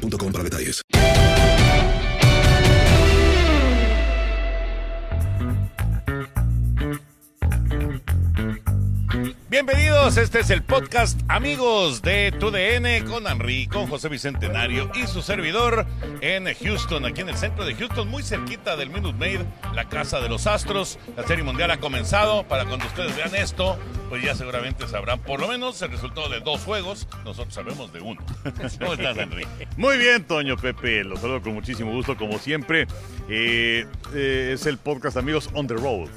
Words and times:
boostmobile.com 0.00 0.32
para 0.32 0.42
detalles. 0.44 0.80
Bienvenidos, 10.00 10.24
este 10.24 10.40
es 10.40 10.48
el 10.48 10.62
podcast 10.62 11.20
Amigos 11.28 12.00
de 12.00 12.32
TUDN 12.32 13.06
con 13.06 13.26
Henry, 13.26 13.66
con 13.66 13.86
José 13.86 14.08
Bicentenario 14.08 14.90
y 14.94 15.06
su 15.06 15.20
servidor 15.20 15.86
en 16.22 16.46
Houston, 16.54 17.04
aquí 17.04 17.20
en 17.20 17.28
el 17.28 17.36
centro 17.36 17.66
de 17.66 17.74
Houston, 17.74 18.08
muy 18.08 18.22
cerquita 18.22 18.76
del 18.76 18.88
Minute 18.88 19.18
Maid, 19.18 19.40
la 19.74 19.90
casa 19.90 20.20
de 20.20 20.30
los 20.30 20.46
Astros. 20.46 20.98
La 21.18 21.26
Serie 21.26 21.44
Mundial 21.44 21.70
ha 21.70 21.80
comenzado. 21.80 22.44
Para 22.44 22.64
cuando 22.64 22.86
ustedes 22.86 23.14
vean 23.14 23.34
esto, 23.34 23.78
pues 24.08 24.22
ya 24.22 24.34
seguramente 24.34 24.88
sabrán 24.88 25.20
por 25.20 25.38
lo 25.38 25.48
menos 25.48 25.80
el 25.82 25.90
resultado 25.90 26.30
de 26.30 26.40
dos 26.40 26.62
juegos. 26.62 27.06
Nosotros 27.24 27.52
sabemos 27.52 27.92
de 27.92 28.00
uno. 28.00 28.22
¿Cómo 28.78 28.94
estás, 28.94 29.18
Henry? 29.18 29.46
Muy 29.76 29.98
bien, 29.98 30.24
Toño 30.24 30.56
Pepe. 30.56 31.04
Los 31.04 31.20
saludo 31.20 31.42
con 31.42 31.52
muchísimo 31.52 31.92
gusto, 31.92 32.16
como 32.16 32.38
siempre. 32.38 32.86
Eh, 33.28 33.86
eh, 34.14 34.50
es 34.54 34.64
el 34.64 34.78
podcast 34.78 35.18
Amigos 35.18 35.50
on 35.52 35.66
the 35.66 35.74
Road. 35.74 36.08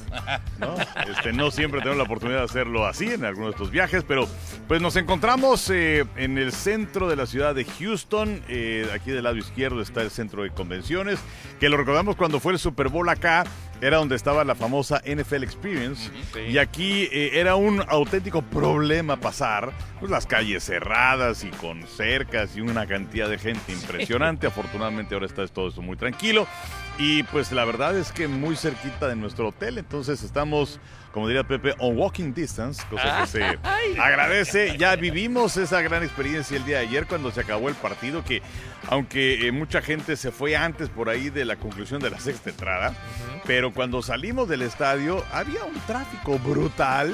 ¿no? 0.60 0.76
Este, 1.14 1.34
no 1.34 1.52
siempre 1.52 1.82
tenemos 1.82 1.98
la 1.98 2.04
oportunidad 2.06 2.40
de 2.40 2.46
hacerlo 2.46 2.88
así 2.88 3.06
en 3.06 3.26
algunos 3.26 3.52
de 3.52 3.56
estos 3.56 3.73
viajes, 3.74 4.06
pero 4.08 4.30
pues 4.68 4.82
nos 4.82 4.96
encontramos 4.96 5.70
eh, 5.70 6.06
en 6.16 6.38
el 6.38 6.54
centro 6.54 7.10
de 7.10 7.16
la 7.16 7.26
ciudad 7.26 7.56
de 7.56 7.66
Houston. 7.66 8.42
Eh, 8.48 8.88
aquí 8.94 9.12
del 9.12 9.24
lado 9.24 9.36
izquierdo 9.36 9.82
está 9.82 10.02
el 10.02 10.12
centro 10.12 10.44
de 10.44 10.52
convenciones, 10.52 11.20
que 11.60 11.68
lo 11.68 11.76
recordamos 11.76 12.16
cuando 12.16 12.40
fue 12.40 12.54
el 12.54 12.60
Super 12.60 12.88
Bowl 12.88 13.10
acá. 13.10 13.44
Era 13.82 13.98
donde 13.98 14.16
estaba 14.16 14.46
la 14.46 14.56
famosa 14.56 15.02
NFL 15.06 15.44
Experience. 15.44 16.10
Y 16.48 16.58
aquí 16.58 17.10
eh, 17.12 17.32
era 17.34 17.56
un 17.56 17.84
auténtico 17.90 18.42
problema 18.42 19.18
pasar. 19.18 19.74
Pues 20.00 20.10
las 20.10 20.26
calles 20.26 20.64
cerradas 20.64 21.44
y 21.44 21.50
con 21.50 21.86
cercas 21.86 22.56
y 22.56 22.62
una 22.62 22.88
cantidad 22.88 23.28
de 23.28 23.38
gente 23.38 23.74
impresionante. 23.74 24.48
Afortunadamente 24.48 25.16
ahora 25.16 25.26
está 25.26 25.46
todo 25.48 25.68
esto 25.68 25.82
muy 25.82 25.98
tranquilo. 25.98 26.48
Y 26.98 27.24
pues 27.24 27.52
la 27.52 27.66
verdad 27.66 27.98
es 27.98 28.12
que 28.12 28.28
muy 28.28 28.56
cerquita 28.56 29.08
de 29.08 29.16
nuestro 29.16 29.48
hotel. 29.50 29.78
Entonces 29.78 30.24
estamos 30.24 30.80
como 31.14 31.28
diría 31.28 31.44
Pepe, 31.44 31.76
on 31.78 31.96
walking 31.96 32.34
distance, 32.34 32.84
cosa 32.90 33.22
que 33.22 33.28
se 33.28 33.44
agradece. 34.02 34.76
Ya 34.80 34.96
vivimos 34.96 35.56
esa 35.58 35.82
gran 35.82 36.02
experiencia 36.02 36.58
el 36.58 36.66
día 36.66 36.80
de 36.80 36.88
ayer 36.88 37.06
cuando 37.06 37.32
se 37.32 37.42
acabó 37.42 37.70
el 37.70 37.76
partido, 37.76 38.26
que 38.26 38.42
aunque 38.90 39.48
eh, 39.48 39.52
mucha 39.52 39.82
gente 39.84 40.18
se 40.18 40.32
fue 40.32 40.58
antes 40.58 40.90
por 40.90 41.10
ahí 41.10 41.30
de 41.30 41.46
la 41.46 41.56
conclusión 41.56 42.02
de 42.02 42.10
la 42.10 42.20
sexta 42.20 42.50
entrada, 42.50 42.96
pero 43.46 43.72
cuando 43.72 44.02
salimos 44.02 44.50
del 44.50 44.64
estadio 44.64 45.24
había 45.32 45.64
un 45.64 45.80
tráfico 45.86 46.40
brutal 46.40 47.14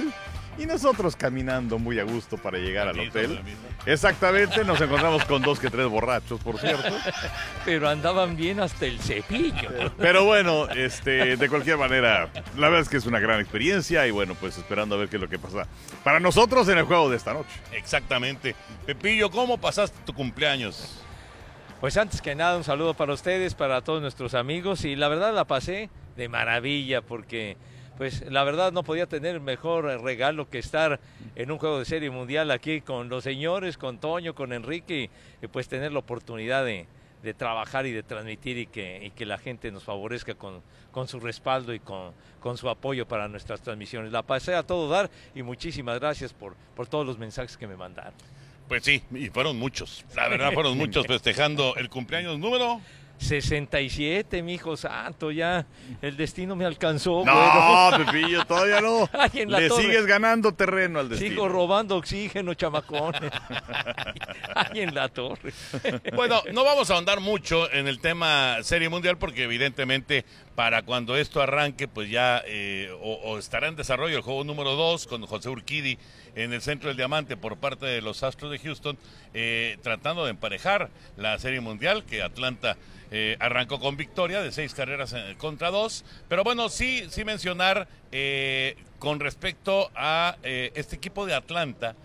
y 0.60 0.66
nosotros 0.66 1.16
caminando 1.16 1.80
muy 1.80 2.00
a 2.00 2.04
gusto 2.04 2.38
para 2.38 2.58
llegar 2.58 2.90
al 2.90 3.00
hotel. 3.00 3.40
Exactamente, 3.86 4.66
nos 4.66 4.80
encontramos 4.82 5.24
con 5.24 5.42
dos 5.42 5.60
que 5.60 5.70
tres 5.70 5.88
borrachos, 5.88 6.42
por 6.42 6.60
cierto. 6.60 6.90
Pero 7.66 7.88
andaban 7.88 8.36
bien 8.36 8.60
hasta 8.60 8.86
el 8.86 9.00
cepillo. 9.00 9.70
Pero 9.98 10.26
bueno, 10.26 10.70
este, 10.70 11.38
de 11.38 11.50
cualquier 11.50 11.78
manera, 11.78 12.30
la 12.58 12.68
verdad 12.68 12.82
es 12.82 12.90
que 12.90 12.98
es 12.98 13.06
una 13.06 13.20
gran 13.20 13.40
experiencia 13.40 14.06
y 14.06 14.12
bueno, 14.12 14.36
pues 14.36 14.58
esperando 14.58 14.96
a 14.96 14.98
ver 14.98 15.08
qué 15.08 15.16
es 15.16 15.22
lo 15.22 15.30
que 15.30 15.40
pasa 15.40 15.66
para 16.04 16.20
nosotros 16.20 16.68
en 16.68 16.78
el 16.78 16.84
juego 16.84 17.10
de 17.10 17.16
esta 17.16 17.34
noche. 17.34 17.50
Exactamente. 17.72 18.56
Pepillo, 18.86 19.32
¿cómo 19.32 19.58
pasaste 19.58 19.98
tu 20.06 20.14
cumpleaños? 20.14 21.02
Pues 21.80 21.96
antes 21.96 22.22
que 22.22 22.36
nada, 22.36 22.58
un 22.58 22.66
saludo 22.66 22.94
para 22.94 23.14
ustedes, 23.14 23.56
para 23.56 23.82
todos 23.82 24.02
nuestros 24.02 24.34
amigos 24.34 24.84
y 24.84 24.98
la 24.98 25.08
verdad 25.08 25.34
la 25.34 25.46
pasé 25.46 25.90
de 26.18 26.28
maravilla 26.28 27.02
porque 27.02 27.56
pues 28.00 28.24
la 28.32 28.46
verdad 28.46 28.72
no 28.72 28.84
podía 28.84 29.08
tener 29.08 29.42
mejor 29.42 29.84
regalo 30.02 30.50
que 30.50 30.58
estar 30.58 31.02
en 31.36 31.52
un 31.52 31.58
juego 31.58 31.80
de 31.80 31.86
serie 31.86 32.10
mundial 32.10 32.50
aquí 32.50 32.80
con 32.80 33.10
los 33.10 33.26
señores, 33.26 33.78
con 33.78 33.98
Toño, 34.00 34.34
con 34.34 34.54
Enrique, 34.54 35.10
y 35.42 35.48
pues 35.48 35.68
tener 35.68 35.92
la 35.92 36.00
oportunidad 36.00 36.64
de, 36.64 36.88
de 37.22 37.34
trabajar 37.34 37.86
y 37.86 37.92
de 37.92 38.02
transmitir 38.02 38.58
y 38.58 38.68
que, 38.68 39.06
y 39.06 39.10
que 39.10 39.26
la 39.26 39.38
gente 39.38 39.70
nos 39.70 39.84
favorezca 39.84 40.34
con, 40.34 40.62
con 40.94 41.10
su 41.10 41.20
respaldo 41.20 41.74
y 41.74 41.82
con, 41.82 42.14
con, 42.40 42.58
su 42.58 42.70
apoyo 42.70 43.06
para 43.06 43.28
nuestras 43.28 43.60
transmisiones. 43.60 44.14
La 44.14 44.24
pasé 44.24 44.56
a 44.56 44.64
todo 44.64 44.88
dar 44.88 45.12
y 45.36 45.44
muchísimas 45.44 46.00
gracias 46.00 46.32
por, 46.32 46.56
por 46.78 46.88
todos 46.88 47.06
los 47.06 47.18
mensajes 47.18 47.58
que 47.58 47.68
me 47.68 47.76
mandaron. 47.76 48.14
Pues 48.70 48.82
sí, 48.82 49.04
y 49.12 49.28
fueron 49.28 49.60
muchos, 49.60 50.06
la 50.16 50.30
verdad 50.30 50.54
fueron 50.54 50.78
muchos 50.78 51.06
festejando 51.06 51.76
el 51.76 51.90
cumpleaños 51.90 52.40
número 52.40 52.80
67, 53.20 54.42
mi 54.42 54.54
hijo 54.56 54.78
santo, 54.78 55.30
ya 55.30 55.66
el 56.02 56.16
destino 56.16 56.56
me 56.56 56.66
alcanzó. 56.66 57.24
No, 57.26 57.92
Pepillo, 57.98 58.46
todavía 58.46 58.82
no. 58.82 59.10
Le 59.46 59.70
sigues 59.70 60.06
ganando 60.06 60.54
terreno 60.54 61.00
al 61.00 61.10
destino. 61.10 61.32
Sigo 61.32 61.50
robando 61.50 61.98
oxígeno, 61.98 62.54
chamacones. 62.54 63.32
Ahí 64.56 64.82
en 64.82 64.96
la 64.96 65.10
torre. 65.10 65.54
Bueno, 66.16 66.42
no 66.54 66.64
vamos 66.64 66.90
a 66.90 66.96
ahondar 66.96 67.20
mucho 67.20 67.72
en 67.72 67.88
el 67.88 68.00
tema 68.00 68.58
Serie 68.64 68.90
Mundial 68.90 69.18
porque 69.18 69.44
evidentemente 69.44 70.26
para 70.60 70.82
cuando 70.82 71.16
esto 71.16 71.42
arranque, 71.42 71.88
pues 71.88 72.10
ya 72.10 72.44
eh, 72.46 72.94
o, 73.02 73.38
estará 73.38 73.70
en 73.70 73.78
desarrollo 73.78 74.18
el 74.18 74.24
juego 74.24 74.44
número 74.44 74.76
2 74.76 75.08
con 75.08 75.26
José 75.26 75.48
Urquidi 75.48 75.98
en 76.36 76.52
el 76.52 76.62
centro 76.62 76.90
del 76.90 76.98
diamante 76.98 77.38
por 77.38 77.56
parte 77.56 77.86
de 77.86 78.02
los 78.02 78.24
Astros 78.24 78.52
de 78.52 78.60
Houston, 78.60 78.98
eh, 79.34 79.78
tratando 79.84 80.26
de 80.26 80.32
emparejar 80.32 80.90
la 81.16 81.40
Serie 81.40 81.62
Mundial 81.62 82.04
que 82.04 82.22
Atlanta 82.22 82.76
eh, 83.10 83.38
arrancó 83.40 83.80
con 83.80 83.96
victoria 83.96 84.42
de 84.42 84.52
seis 84.52 84.74
carreras 84.74 85.16
contra 85.38 85.72
dos. 85.72 86.04
Pero 86.28 86.44
bueno, 86.44 86.68
sí, 86.68 87.06
sí 87.10 87.24
mencionar 87.24 87.88
con 89.00 89.22
respecto 89.22 89.90
a 89.96 90.36
este 90.44 90.98
equipo 90.98 91.26
de 91.26 91.36
Atlanta 91.36 91.96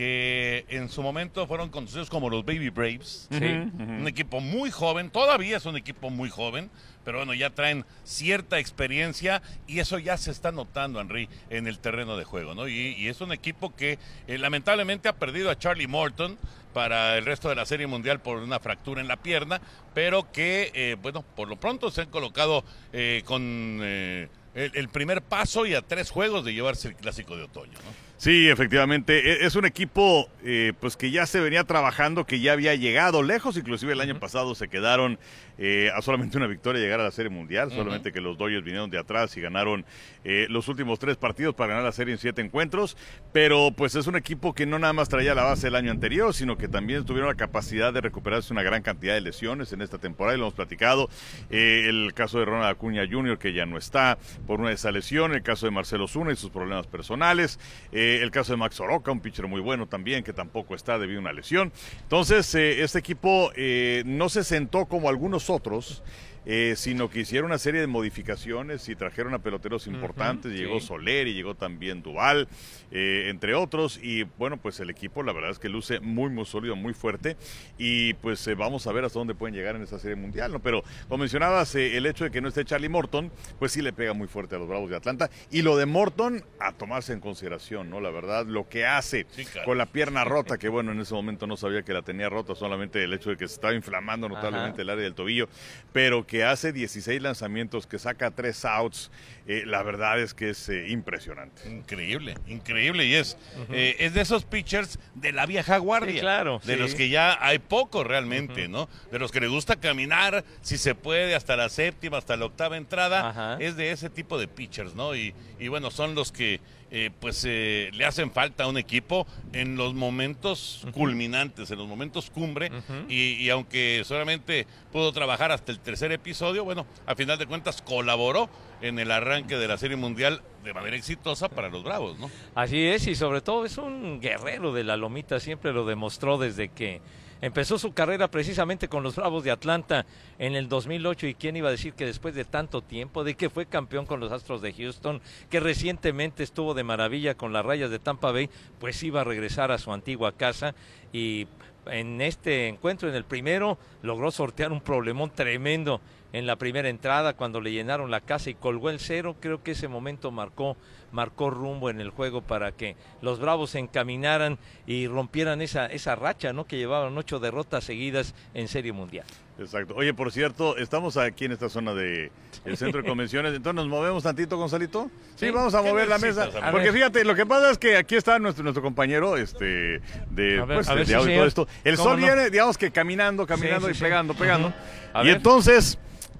que 0.00 0.64
en 0.70 0.88
su 0.88 1.02
momento 1.02 1.46
fueron 1.46 1.68
conocidos 1.68 2.08
como 2.08 2.30
los 2.30 2.42
Baby 2.42 2.70
Braves. 2.70 3.28
Un 3.30 4.08
equipo 4.08 4.40
muy 4.40 4.70
joven, 4.70 5.10
todavía 5.10 5.58
es 5.58 5.66
un 5.66 5.76
equipo 5.76 6.08
muy 6.08 6.30
joven, 6.30 6.70
pero 7.04 7.18
bueno, 7.18 7.34
ya 7.34 7.50
traen 7.50 7.84
cierta 8.02 8.58
experiencia 8.58 9.42
y 9.66 9.80
eso 9.80 9.98
ya 9.98 10.16
se 10.16 10.30
está 10.30 10.52
notando, 10.52 11.02
Henry, 11.02 11.28
en 11.50 11.66
el 11.66 11.78
terreno 11.80 12.16
de 12.16 12.24
juego, 12.24 12.54
¿no? 12.54 12.66
Y, 12.66 13.08
es 13.08 13.20
un 13.20 13.30
equipo 13.30 13.76
que 13.76 13.98
lamentablemente 14.26 15.10
ha 15.10 15.16
perdido 15.16 15.50
a 15.50 15.58
Charlie 15.58 15.86
Morton, 15.86 16.38
para 16.72 17.18
el 17.18 17.26
resto 17.26 17.50
de 17.50 17.56
la 17.56 17.66
Serie 17.66 17.86
Mundial 17.86 18.20
por 18.20 18.38
una 18.38 18.58
fractura 18.58 19.02
en 19.02 19.08
la 19.08 19.16
pierna, 19.18 19.60
pero 19.92 20.32
que, 20.32 20.70
eh, 20.72 20.96
bueno, 21.02 21.22
por 21.36 21.46
lo 21.46 21.56
pronto 21.56 21.90
se 21.90 22.00
han 22.00 22.08
colocado 22.08 22.64
eh, 22.94 23.20
con 23.26 23.80
eh, 23.82 24.28
el, 24.54 24.70
el, 24.74 24.88
primer 24.88 25.20
paso 25.20 25.66
y 25.66 25.74
a 25.74 25.82
tres 25.82 26.10
juegos 26.10 26.42
de 26.44 26.54
llevarse 26.54 26.88
el 26.88 26.94
clásico 26.94 27.36
de 27.36 27.42
otoño. 27.42 27.72
¿no? 27.72 28.09
Sí, 28.20 28.50
efectivamente. 28.50 29.32
E, 29.32 29.46
es 29.46 29.56
un 29.56 29.64
equipo 29.64 30.28
eh, 30.44 30.74
pues 30.78 30.98
que 30.98 31.10
ya 31.10 31.24
se 31.24 31.40
venía 31.40 31.64
trabajando, 31.64 32.26
que 32.26 32.38
ya 32.38 32.52
había 32.52 32.74
llegado 32.74 33.22
lejos. 33.22 33.56
Inclusive 33.56 33.94
el 33.94 34.00
año 34.02 34.20
pasado 34.20 34.54
se 34.54 34.68
quedaron 34.68 35.18
eh, 35.56 35.90
a 35.96 36.02
solamente 36.02 36.36
una 36.36 36.46
victoria 36.46 36.82
llegar 36.82 37.00
a 37.00 37.04
la 37.04 37.12
Serie 37.12 37.30
Mundial. 37.30 37.70
Solamente 37.70 38.12
que 38.12 38.20
los 38.20 38.36
Dodgers 38.36 38.62
vinieron 38.62 38.90
de 38.90 38.98
atrás 38.98 39.34
y 39.38 39.40
ganaron 39.40 39.86
eh, 40.22 40.46
los 40.50 40.68
últimos 40.68 40.98
tres 40.98 41.16
partidos 41.16 41.54
para 41.54 41.68
ganar 41.68 41.84
la 41.84 41.92
serie 41.92 42.12
en 42.12 42.18
siete 42.18 42.42
encuentros. 42.42 42.94
Pero 43.32 43.70
pues 43.74 43.94
es 43.94 44.06
un 44.06 44.16
equipo 44.16 44.52
que 44.52 44.66
no 44.66 44.78
nada 44.78 44.92
más 44.92 45.08
traía 45.08 45.34
la 45.34 45.44
base 45.44 45.68
el 45.68 45.74
año 45.74 45.90
anterior, 45.90 46.34
sino 46.34 46.58
que 46.58 46.68
también 46.68 47.06
tuvieron 47.06 47.30
la 47.30 47.36
capacidad 47.36 47.90
de 47.90 48.02
recuperarse 48.02 48.52
una 48.52 48.62
gran 48.62 48.82
cantidad 48.82 49.14
de 49.14 49.22
lesiones 49.22 49.72
en 49.72 49.80
esta 49.80 49.96
temporada. 49.96 50.36
Y 50.36 50.38
lo 50.38 50.44
hemos 50.44 50.54
platicado. 50.54 51.08
el 51.48 52.12
caso 52.14 52.38
de 52.38 52.44
Ronald 52.44 52.70
Acuña 52.70 53.02
Jr., 53.10 53.38
que 53.38 53.54
ya 53.54 53.64
no 53.64 53.78
está 53.78 54.18
por 54.46 54.60
una 54.60 54.68
de 54.68 54.74
esa 54.74 54.92
lesión. 54.92 55.32
El 55.32 55.42
caso 55.42 55.64
de 55.64 55.72
Marcelo 55.72 56.06
Zuna 56.06 56.32
y 56.32 56.36
sus 56.36 56.50
problemas 56.50 56.86
personales. 56.86 57.58
Eh, 57.92 58.09
el 58.16 58.30
caso 58.30 58.52
de 58.52 58.56
Max 58.56 58.80
Oroca, 58.80 59.10
un 59.10 59.20
pitcher 59.20 59.46
muy 59.46 59.60
bueno 59.60 59.86
también, 59.86 60.24
que 60.24 60.32
tampoco 60.32 60.74
está 60.74 60.98
debido 60.98 61.18
a 61.18 61.22
una 61.22 61.32
lesión. 61.32 61.72
Entonces, 62.02 62.54
eh, 62.54 62.82
este 62.82 62.98
equipo 62.98 63.50
eh, 63.56 64.02
no 64.06 64.28
se 64.28 64.44
sentó 64.44 64.86
como 64.86 65.08
algunos 65.08 65.50
otros 65.50 66.02
eh, 66.46 66.74
sino 66.76 67.10
que 67.10 67.20
hicieron 67.20 67.50
una 67.50 67.58
serie 67.58 67.80
de 67.80 67.86
modificaciones 67.86 68.88
y 68.88 68.96
trajeron 68.96 69.34
a 69.34 69.38
peloteros 69.40 69.86
importantes. 69.86 70.52
llegó 70.52 70.80
sí. 70.80 70.86
Soler 70.86 71.26
y 71.28 71.34
llegó 71.34 71.54
también 71.54 72.02
Duval, 72.02 72.48
eh, 72.90 73.26
entre 73.28 73.54
otros. 73.54 73.98
Y 74.02 74.24
bueno, 74.38 74.56
pues 74.56 74.80
el 74.80 74.90
equipo 74.90 75.22
la 75.22 75.32
verdad 75.32 75.50
es 75.50 75.58
que 75.58 75.68
luce 75.68 76.00
muy, 76.00 76.30
muy 76.30 76.44
sólido, 76.46 76.76
muy 76.76 76.94
fuerte. 76.94 77.36
Y 77.78 78.14
pues 78.14 78.46
eh, 78.46 78.54
vamos 78.54 78.86
a 78.86 78.92
ver 78.92 79.04
hasta 79.04 79.18
dónde 79.18 79.34
pueden 79.34 79.54
llegar 79.54 79.76
en 79.76 79.82
esta 79.82 79.98
serie 79.98 80.16
mundial. 80.16 80.52
¿no? 80.52 80.60
Pero 80.60 80.82
como 81.08 81.18
mencionabas, 81.22 81.74
el 81.74 82.06
hecho 82.06 82.24
de 82.24 82.30
que 82.30 82.40
no 82.40 82.48
esté 82.48 82.64
Charlie 82.64 82.88
Morton, 82.88 83.30
pues 83.58 83.72
sí 83.72 83.82
le 83.82 83.92
pega 83.92 84.12
muy 84.14 84.28
fuerte 84.28 84.56
a 84.56 84.58
los 84.58 84.68
Bravos 84.68 84.90
de 84.90 84.96
Atlanta. 84.96 85.30
Y 85.50 85.62
lo 85.62 85.76
de 85.76 85.86
Morton, 85.86 86.42
a 86.58 86.72
tomarse 86.72 87.12
en 87.12 87.20
consideración, 87.20 87.90
¿no? 87.90 88.00
La 88.00 88.10
verdad, 88.10 88.46
lo 88.46 88.68
que 88.68 88.86
hace 88.86 89.26
Sí, 89.30 89.44
claro. 89.44 89.66
con 89.66 89.78
la 89.78 89.86
pierna 89.86 90.24
rota, 90.24 90.58
que 90.58 90.68
bueno, 90.68 90.92
en 90.92 91.00
ese 91.00 91.14
momento 91.14 91.46
no 91.46 91.56
sabía 91.56 91.82
que 91.82 91.92
la 91.92 92.02
tenía 92.02 92.28
rota, 92.28 92.54
solamente 92.54 93.02
el 93.04 93.12
hecho 93.12 93.30
de 93.30 93.36
que 93.36 93.46
se 93.48 93.54
estaba 93.54 93.74
inflamando 93.74 94.28
notablemente 94.28 94.76
Ajá. 94.76 94.82
el 94.82 94.90
área 94.90 95.04
del 95.04 95.14
tobillo, 95.14 95.48
pero 95.92 96.26
que 96.30 96.44
hace 96.44 96.72
16 96.72 97.20
lanzamientos, 97.20 97.88
que 97.88 97.98
saca 97.98 98.30
3 98.30 98.64
outs, 98.66 99.10
eh, 99.48 99.64
la 99.66 99.82
verdad 99.82 100.20
es 100.20 100.32
que 100.32 100.50
es 100.50 100.68
eh, 100.68 100.86
impresionante. 100.88 101.68
Increíble, 101.68 102.36
increíble. 102.46 103.04
Y 103.04 103.14
es, 103.14 103.36
eh, 103.72 103.96
es 103.98 104.14
de 104.14 104.20
esos 104.20 104.44
pitchers 104.44 105.00
de 105.16 105.32
la 105.32 105.44
vieja 105.46 105.78
guardia. 105.78 106.14
Sí, 106.14 106.20
claro, 106.20 106.60
De 106.64 106.74
sí. 106.74 106.78
los 106.78 106.94
que 106.94 107.08
ya 107.08 107.36
hay 107.44 107.58
pocos 107.58 108.06
realmente, 108.06 108.68
¿no? 108.68 108.88
De 109.10 109.18
los 109.18 109.32
que 109.32 109.40
le 109.40 109.48
gusta 109.48 109.74
caminar, 109.80 110.44
si 110.62 110.78
se 110.78 110.94
puede, 110.94 111.34
hasta 111.34 111.56
la 111.56 111.68
séptima, 111.68 112.18
hasta 112.18 112.36
la 112.36 112.44
octava 112.44 112.76
entrada. 112.76 113.30
Ajá. 113.30 113.56
Es 113.58 113.74
de 113.74 113.90
ese 113.90 114.08
tipo 114.08 114.38
de 114.38 114.46
pitchers, 114.46 114.94
¿no? 114.94 115.16
Y, 115.16 115.34
y 115.58 115.66
bueno, 115.66 115.90
son 115.90 116.14
los 116.14 116.30
que 116.30 116.60
eh, 116.90 117.10
pues 117.20 117.44
eh, 117.46 117.90
le 117.92 118.04
hacen 118.04 118.30
falta 118.32 118.64
a 118.64 118.68
un 118.68 118.76
equipo 118.76 119.26
en 119.52 119.76
los 119.76 119.94
momentos 119.94 120.86
culminantes, 120.92 121.70
en 121.70 121.78
los 121.78 121.86
momentos 121.88 122.30
cumbre. 122.30 122.70
y, 123.08 123.34
y 123.34 123.50
aunque 123.50 124.02
solamente 124.04 124.66
pudo 124.92 125.12
trabajar 125.12 125.52
hasta 125.52 125.72
el 125.72 125.78
tercer 125.78 126.12
episodio, 126.12 126.64
bueno, 126.64 126.86
a 127.06 127.14
final 127.14 127.38
de 127.38 127.46
cuentas 127.46 127.82
colaboró 127.82 128.50
en 128.80 128.98
el 128.98 129.10
arranque 129.10 129.56
de 129.56 129.68
la 129.68 129.78
Serie 129.78 129.96
Mundial 129.96 130.42
de 130.64 130.74
manera 130.74 130.96
exitosa 130.96 131.48
para 131.48 131.68
los 131.68 131.82
Bravos, 131.82 132.18
¿no? 132.18 132.30
Así 132.54 132.86
es, 132.86 133.06
y 133.06 133.14
sobre 133.14 133.40
todo 133.40 133.64
es 133.64 133.78
un 133.78 134.20
guerrero 134.20 134.72
de 134.72 134.84
la 134.84 134.96
lomita, 134.96 135.40
siempre 135.40 135.72
lo 135.72 135.84
demostró 135.86 136.38
desde 136.38 136.68
que 136.68 137.00
empezó 137.40 137.78
su 137.78 137.92
carrera 137.92 138.30
precisamente 138.30 138.88
con 138.88 139.02
los 139.02 139.16
Bravos 139.16 139.44
de 139.44 139.50
Atlanta 139.50 140.06
en 140.38 140.54
el 140.54 140.68
2008 140.68 141.26
y 141.26 141.34
quién 141.34 141.56
iba 141.56 141.68
a 141.68 141.72
decir 141.72 141.94
que 141.94 142.06
después 142.06 142.34
de 142.34 142.44
tanto 142.44 142.82
tiempo, 142.82 143.24
de 143.24 143.34
que 143.34 143.50
fue 143.50 143.66
campeón 143.66 144.06
con 144.06 144.20
los 144.20 144.32
Astros 144.32 144.62
de 144.62 144.72
Houston, 144.72 145.20
que 145.48 145.60
recientemente 145.60 146.42
estuvo 146.42 146.74
de 146.74 146.84
maravilla 146.84 147.36
con 147.36 147.52
las 147.52 147.64
rayas 147.64 147.90
de 147.90 147.98
Tampa 147.98 148.32
Bay, 148.32 148.50
pues 148.78 149.02
iba 149.02 149.20
a 149.22 149.24
regresar 149.24 149.70
a 149.72 149.78
su 149.78 149.92
antigua 149.92 150.32
casa 150.32 150.74
y 151.12 151.46
en 151.86 152.20
este 152.20 152.68
encuentro, 152.68 153.08
en 153.08 153.14
el 153.14 153.24
primero, 153.24 153.78
logró 154.02 154.30
sortear 154.30 154.72
un 154.72 154.80
problemón 154.80 155.30
tremendo 155.30 156.00
en 156.32 156.46
la 156.46 156.56
primera 156.56 156.88
entrada 156.88 157.34
cuando 157.34 157.60
le 157.60 157.72
llenaron 157.72 158.10
la 158.10 158.20
casa 158.20 158.50
y 158.50 158.54
colgó 158.54 158.90
el 158.90 159.00
cero. 159.00 159.36
Creo 159.40 159.62
que 159.62 159.72
ese 159.72 159.88
momento 159.88 160.30
marcó, 160.30 160.76
marcó 161.12 161.50
rumbo 161.50 161.90
en 161.90 162.00
el 162.00 162.10
juego 162.10 162.40
para 162.42 162.72
que 162.72 162.96
los 163.22 163.40
Bravos 163.40 163.70
se 163.70 163.78
encaminaran 163.78 164.58
y 164.86 165.06
rompieran 165.08 165.60
esa, 165.62 165.86
esa 165.86 166.14
racha, 166.16 166.52
¿no? 166.52 166.64
Que 166.66 166.76
llevaban 166.76 167.16
ocho 167.18 167.38
derrotas 167.38 167.84
seguidas 167.84 168.34
en 168.54 168.68
Serie 168.68 168.92
Mundial. 168.92 169.26
Exacto. 169.58 169.94
Oye, 169.94 170.14
por 170.14 170.32
cierto, 170.32 170.78
estamos 170.78 171.18
aquí 171.18 171.44
en 171.44 171.52
esta 171.52 171.68
zona 171.68 171.92
de 171.92 172.32
el 172.64 172.76
centro 172.78 173.02
de 173.02 173.08
convenciones, 173.08 173.52
entonces 173.54 173.74
nos 173.76 173.88
movemos 173.88 174.22
tantito, 174.22 174.56
Gonzalito. 174.56 175.10
Sí, 175.36 175.46
Sí. 175.46 175.50
vamos 175.50 175.74
a 175.74 175.82
¿Qué 175.82 175.88
mover 175.90 176.08
la 176.08 176.16
mesa. 176.18 176.48
Porque 176.70 176.86
ver. 176.86 176.94
fíjate, 176.94 177.24
lo 177.24 177.34
que 177.34 177.44
pasa 177.44 177.70
es 177.70 177.76
que 177.78 177.96
aquí 177.98 178.14
está 178.16 178.38
nuestro, 178.38 178.62
nuestro 178.64 178.82
compañero 178.82 179.36
este, 179.36 180.00
de, 180.30 180.60
A 180.60 180.64
ver, 180.64 180.76
pues, 180.78 180.88
a 180.88 180.92
de 180.92 180.98
ver, 180.98 181.06
sí, 181.06 181.12
audio 181.14 181.32
y 181.32 181.36
todo 181.36 181.46
esto. 181.46 181.68
El 181.84 181.96
¿Cómo 181.96 182.08
sol 182.10 182.20
no? 182.20 182.26
viene, 182.26 182.48
digamos 182.48 182.78
que 182.78 182.90
caminando, 182.90 183.46
caminando 183.46 183.88
Sí, 183.88 183.94
y 183.98 184.00
pegando, 184.00 184.32
pegando. 184.34 184.72
Y 185.16 185.26
ver. 185.26 185.36
entonces, 185.36 185.98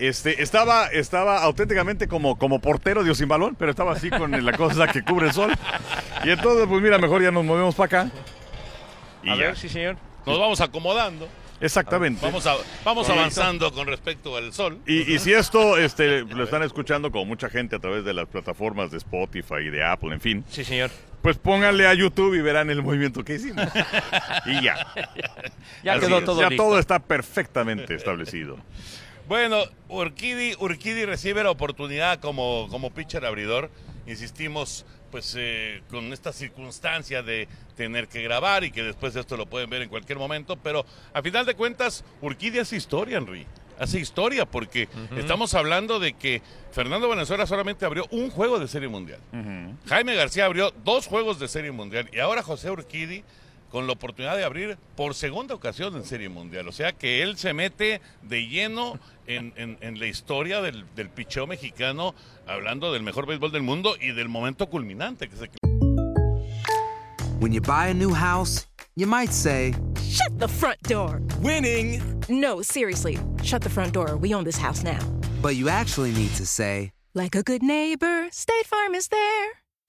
este, 0.08 0.42
estaba, 0.42 0.86
estaba 0.88 1.42
auténticamente 1.42 2.08
como, 2.08 2.38
como 2.38 2.60
portero 2.60 3.04
de 3.04 3.26
balón, 3.26 3.54
pero 3.58 3.70
estaba 3.70 3.92
así 3.92 4.10
con 4.10 4.44
la 4.44 4.52
cosa 4.56 4.86
que 4.88 5.02
cubre 5.02 5.26
el 5.28 5.32
sol. 5.32 5.52
Y 6.24 6.30
entonces, 6.30 6.66
pues 6.68 6.82
mira, 6.82 6.98
mejor 6.98 7.22
ya 7.22 7.30
nos 7.30 7.44
movemos 7.44 7.74
para 7.74 8.02
acá. 8.04 8.10
Y 9.22 9.30
a 9.30 9.36
ya. 9.36 9.40
ver, 9.48 9.56
sí, 9.56 9.68
señor. 9.68 9.96
Nos 10.26 10.38
vamos 10.38 10.60
acomodando, 10.60 11.28
Exactamente. 11.60 12.24
vamos, 12.24 12.46
a, 12.46 12.52
vamos 12.84 13.06
Correcto. 13.06 13.12
avanzando 13.12 13.72
con 13.72 13.86
respecto 13.86 14.36
al 14.36 14.52
sol. 14.52 14.78
Y, 14.86 15.12
y 15.14 15.18
si 15.18 15.32
esto 15.32 15.76
este, 15.78 16.20
lo 16.22 16.44
están 16.44 16.62
escuchando 16.62 17.10
como 17.10 17.24
mucha 17.26 17.48
gente 17.50 17.76
a 17.76 17.78
través 17.78 18.04
de 18.04 18.12
las 18.14 18.26
plataformas 18.28 18.90
de 18.90 18.98
Spotify 18.98 19.56
y 19.66 19.70
de 19.70 19.84
Apple, 19.84 20.12
en 20.14 20.20
fin, 20.20 20.44
Sí, 20.50 20.64
señor. 20.64 20.90
pues 21.22 21.36
pónganle 21.38 21.86
a 21.86 21.94
YouTube 21.94 22.34
y 22.34 22.40
verán 22.40 22.70
el 22.70 22.82
movimiento 22.82 23.24
que 23.24 23.34
hicimos. 23.34 23.66
y 24.46 24.62
ya. 24.62 24.86
Ya 25.82 25.94
Así 25.94 26.06
quedó 26.06 26.22
todo 26.22 26.40
Ya 26.42 26.48
listo. 26.50 26.62
todo 26.64 26.78
está 26.78 26.98
perfectamente 26.98 27.94
establecido. 27.94 28.58
Bueno, 29.30 29.62
Urquidi, 29.88 30.56
Urquidi 30.58 31.04
recibe 31.04 31.44
la 31.44 31.52
oportunidad 31.52 32.18
como, 32.18 32.66
como 32.68 32.90
pitcher 32.90 33.24
abridor. 33.24 33.70
Insistimos, 34.08 34.84
pues 35.12 35.36
eh, 35.38 35.82
con 35.88 36.12
esta 36.12 36.32
circunstancia 36.32 37.22
de 37.22 37.46
tener 37.76 38.08
que 38.08 38.24
grabar 38.24 38.64
y 38.64 38.72
que 38.72 38.82
después 38.82 39.14
de 39.14 39.20
esto 39.20 39.36
lo 39.36 39.46
pueden 39.46 39.70
ver 39.70 39.82
en 39.82 39.88
cualquier 39.88 40.18
momento. 40.18 40.56
Pero 40.56 40.84
a 41.14 41.22
final 41.22 41.46
de 41.46 41.54
cuentas, 41.54 42.04
Urquidi 42.20 42.58
hace 42.58 42.74
historia, 42.74 43.18
Henry. 43.18 43.46
Hace 43.78 44.00
historia 44.00 44.46
porque 44.46 44.88
estamos 45.16 45.54
hablando 45.54 46.00
de 46.00 46.14
que 46.14 46.42
Fernando 46.72 47.08
Valenzuela 47.08 47.46
solamente 47.46 47.84
abrió 47.84 48.08
un 48.10 48.30
juego 48.30 48.58
de 48.58 48.66
Serie 48.66 48.88
Mundial. 48.88 49.20
Jaime 49.86 50.16
García 50.16 50.46
abrió 50.46 50.72
dos 50.84 51.06
juegos 51.06 51.38
de 51.38 51.46
Serie 51.46 51.70
Mundial 51.70 52.10
y 52.12 52.18
ahora 52.18 52.42
José 52.42 52.68
Urquidi 52.72 53.22
con 53.70 53.86
la 53.86 53.92
oportunidad 53.92 54.36
de 54.36 54.44
abrir 54.44 54.76
por 54.96 55.14
segunda 55.14 55.54
ocasión 55.54 55.94
en 55.96 56.04
Serie 56.04 56.28
Mundial. 56.28 56.66
O 56.68 56.72
sea 56.72 56.92
que 56.92 57.22
él 57.22 57.36
se 57.36 57.52
mete 57.54 58.00
de 58.22 58.46
lleno 58.48 58.98
en, 59.26 59.52
en- 59.56 59.78
en 59.80 59.98
la 60.00 60.06
historia 60.06 60.60
del, 60.60 60.84
del 60.96 61.08
picheo 61.08 61.46
mexicano, 61.46 62.14
hablando 62.46 62.92
del 62.92 63.02
mejor 63.02 63.26
béisbol 63.26 63.52
del 63.52 63.62
mundo 63.62 63.94
y 64.00 64.12
del 64.12 64.28
momento 64.28 64.66
culminante 64.68 65.28
que 65.28 65.36
se 65.36 65.48
When 67.40 67.52
you 67.52 67.60
buy 67.62 67.88
a 67.88 67.94
new 67.94 68.12
house, 68.12 68.66
you 68.96 69.06
might 69.06 69.32
say, 69.32 69.72
Shut 70.02 70.38
the 70.38 70.48
front 70.48 70.82
door. 70.88 71.22
Winning. 71.40 72.02
No, 72.28 72.60
seriously. 72.62 73.18
Shut 73.42 73.62
the 73.62 73.70
front 73.70 73.92
door. 73.94 74.16
We 74.16 74.34
own 74.34 74.44
this 74.44 74.58
house 74.58 74.82
now. 74.82 74.98
but 75.40 75.54
you 75.56 75.68
actually 75.70 76.12
need 76.12 76.34
to 76.36 76.44
say, 76.44 76.92
Like 77.14 77.34
a 77.34 77.42
good 77.42 77.62
neighbor, 77.62 78.28
State 78.30 78.66
Farm 78.66 78.94
is 78.94 79.08
there. 79.08 79.59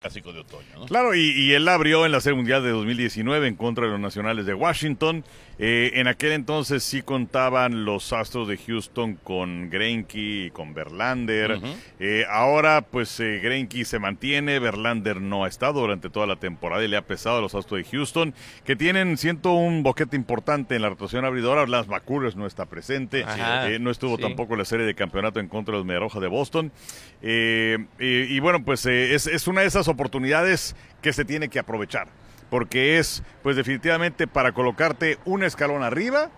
Clásico 0.00 0.32
de 0.32 0.40
otoño. 0.40 0.66
¿no? 0.76 0.86
Claro, 0.86 1.14
y, 1.14 1.20
y 1.30 1.52
él 1.52 1.68
abrió 1.68 2.06
en 2.06 2.12
la 2.12 2.22
Serie 2.22 2.34
Mundial 2.36 2.62
de 2.62 2.70
2019 2.70 3.46
en 3.48 3.54
contra 3.54 3.84
de 3.84 3.90
los 3.90 4.00
Nacionales 4.00 4.46
de 4.46 4.54
Washington. 4.54 5.24
Eh, 5.62 5.90
en 6.00 6.06
aquel 6.06 6.32
entonces 6.32 6.82
sí 6.82 7.02
contaban 7.02 7.84
los 7.84 8.14
Astros 8.14 8.48
de 8.48 8.56
Houston 8.56 9.16
con 9.16 9.68
Greinke 9.68 10.14
y 10.46 10.50
con 10.52 10.72
Verlander. 10.72 11.60
Eh, 11.98 12.24
ahora, 12.30 12.80
pues 12.80 13.20
eh, 13.20 13.40
Greinke 13.42 13.84
se 13.84 13.98
mantiene, 13.98 14.58
Verlander 14.58 15.20
no 15.20 15.44
ha 15.44 15.48
estado 15.48 15.82
durante 15.82 16.08
toda 16.08 16.26
la 16.26 16.36
temporada 16.36 16.82
y 16.82 16.88
le 16.88 16.96
ha 16.96 17.02
pesado 17.02 17.36
a 17.36 17.40
los 17.42 17.54
Astros 17.54 17.84
de 17.84 17.90
Houston, 17.90 18.32
que 18.64 18.76
tienen, 18.76 19.18
siento, 19.18 19.52
un 19.52 19.82
boquete 19.82 20.16
importante 20.16 20.76
en 20.76 20.80
la 20.80 20.88
rotación 20.88 21.26
abridora. 21.26 21.66
Las 21.66 21.88
McCullers 21.88 22.36
no 22.36 22.46
está 22.46 22.64
presente, 22.64 23.26
Eh, 23.66 23.76
no 23.78 23.90
estuvo 23.90 24.16
sí. 24.16 24.22
tampoco 24.22 24.56
la 24.56 24.64
serie 24.64 24.86
de 24.86 24.94
campeonato 24.94 25.40
en 25.40 25.48
contra 25.48 25.72
de 25.72 25.80
los 25.80 25.86
Mediarroja 25.86 26.20
de 26.20 26.28
Boston. 26.28 26.72
Y 27.20 28.40
bueno, 28.40 28.64
pues 28.64 28.86
es, 28.86 29.26
es 29.26 29.46
una 29.46 29.60
de 29.60 29.66
esas 29.66 29.89
oportunidades 29.90 30.74
que 31.02 31.12
se 31.12 31.24
tiene 31.24 31.48
que 31.48 31.58
aprovechar, 31.58 32.08
porque 32.48 32.98
es, 32.98 33.22
pues 33.42 33.56
definitivamente 33.56 34.26
para 34.26 34.52
colocarte 34.52 35.18
un 35.24 35.44
escalón 35.44 35.82
arriba 35.82 36.30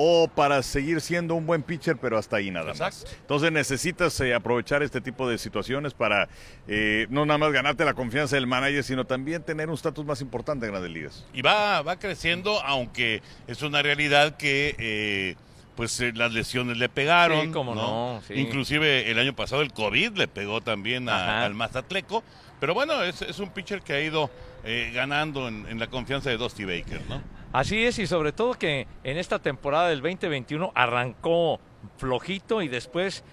o 0.00 0.28
para 0.28 0.62
seguir 0.62 1.00
siendo 1.00 1.34
un 1.34 1.44
buen 1.44 1.64
pitcher, 1.64 1.96
pero 1.96 2.18
hasta 2.18 2.36
ahí 2.36 2.52
nada 2.52 2.66
más. 2.66 2.80
Exacto. 2.80 3.10
Entonces 3.20 3.50
necesitas 3.50 4.20
eh, 4.20 4.32
aprovechar 4.32 4.84
este 4.84 5.00
tipo 5.00 5.28
de 5.28 5.38
situaciones 5.38 5.92
para 5.92 6.28
eh, 6.68 7.08
no 7.10 7.26
nada 7.26 7.38
más 7.38 7.50
ganarte 7.52 7.84
la 7.84 7.94
confianza 7.94 8.36
del 8.36 8.46
manager, 8.46 8.84
sino 8.84 9.06
también 9.06 9.42
tener 9.42 9.68
un 9.68 9.74
estatus 9.74 10.04
más 10.06 10.20
importante 10.20 10.66
en 10.66 10.72
grandes 10.72 10.92
ligas. 10.92 11.26
Y 11.34 11.42
va, 11.42 11.82
va 11.82 11.98
creciendo, 11.98 12.60
aunque 12.64 13.22
es 13.48 13.60
una 13.62 13.82
realidad 13.82 14.36
que 14.36 14.76
eh, 14.78 15.34
pues 15.74 15.98
eh, 16.00 16.12
las 16.14 16.32
lesiones 16.32 16.76
le 16.76 16.88
pegaron. 16.88 17.46
Sí, 17.46 17.50
cómo 17.50 17.74
no, 17.74 18.22
sí. 18.28 18.34
Inclusive 18.34 19.10
el 19.10 19.18
año 19.18 19.34
pasado 19.34 19.62
el 19.62 19.72
COVID 19.72 20.12
le 20.16 20.28
pegó 20.28 20.60
también 20.60 21.08
a- 21.08 21.44
al 21.44 21.54
Mazatleco. 21.54 22.22
Pero 22.60 22.74
bueno, 22.74 23.02
es, 23.02 23.22
es 23.22 23.38
un 23.38 23.50
pitcher 23.50 23.82
que 23.82 23.92
ha 23.92 24.00
ido 24.00 24.30
eh, 24.64 24.90
ganando 24.92 25.48
en, 25.48 25.78
la 25.78 25.86
confianza 25.86 26.30
de 26.30 26.36
Dusty 26.36 26.64
Baker, 26.64 27.00
¿no? 27.08 27.22
Así 27.52 27.84
es, 27.84 27.98
y 27.98 28.06
sobre 28.06 28.32
todo 28.32 28.54
que 28.54 28.86
en 29.04 29.16
esta 29.16 29.38
temporada 29.38 29.88
del 29.88 30.02
2021 30.02 30.72
arrancó 30.74 31.60
flojito 31.96 32.60
y 32.60 32.68
después 32.68 33.24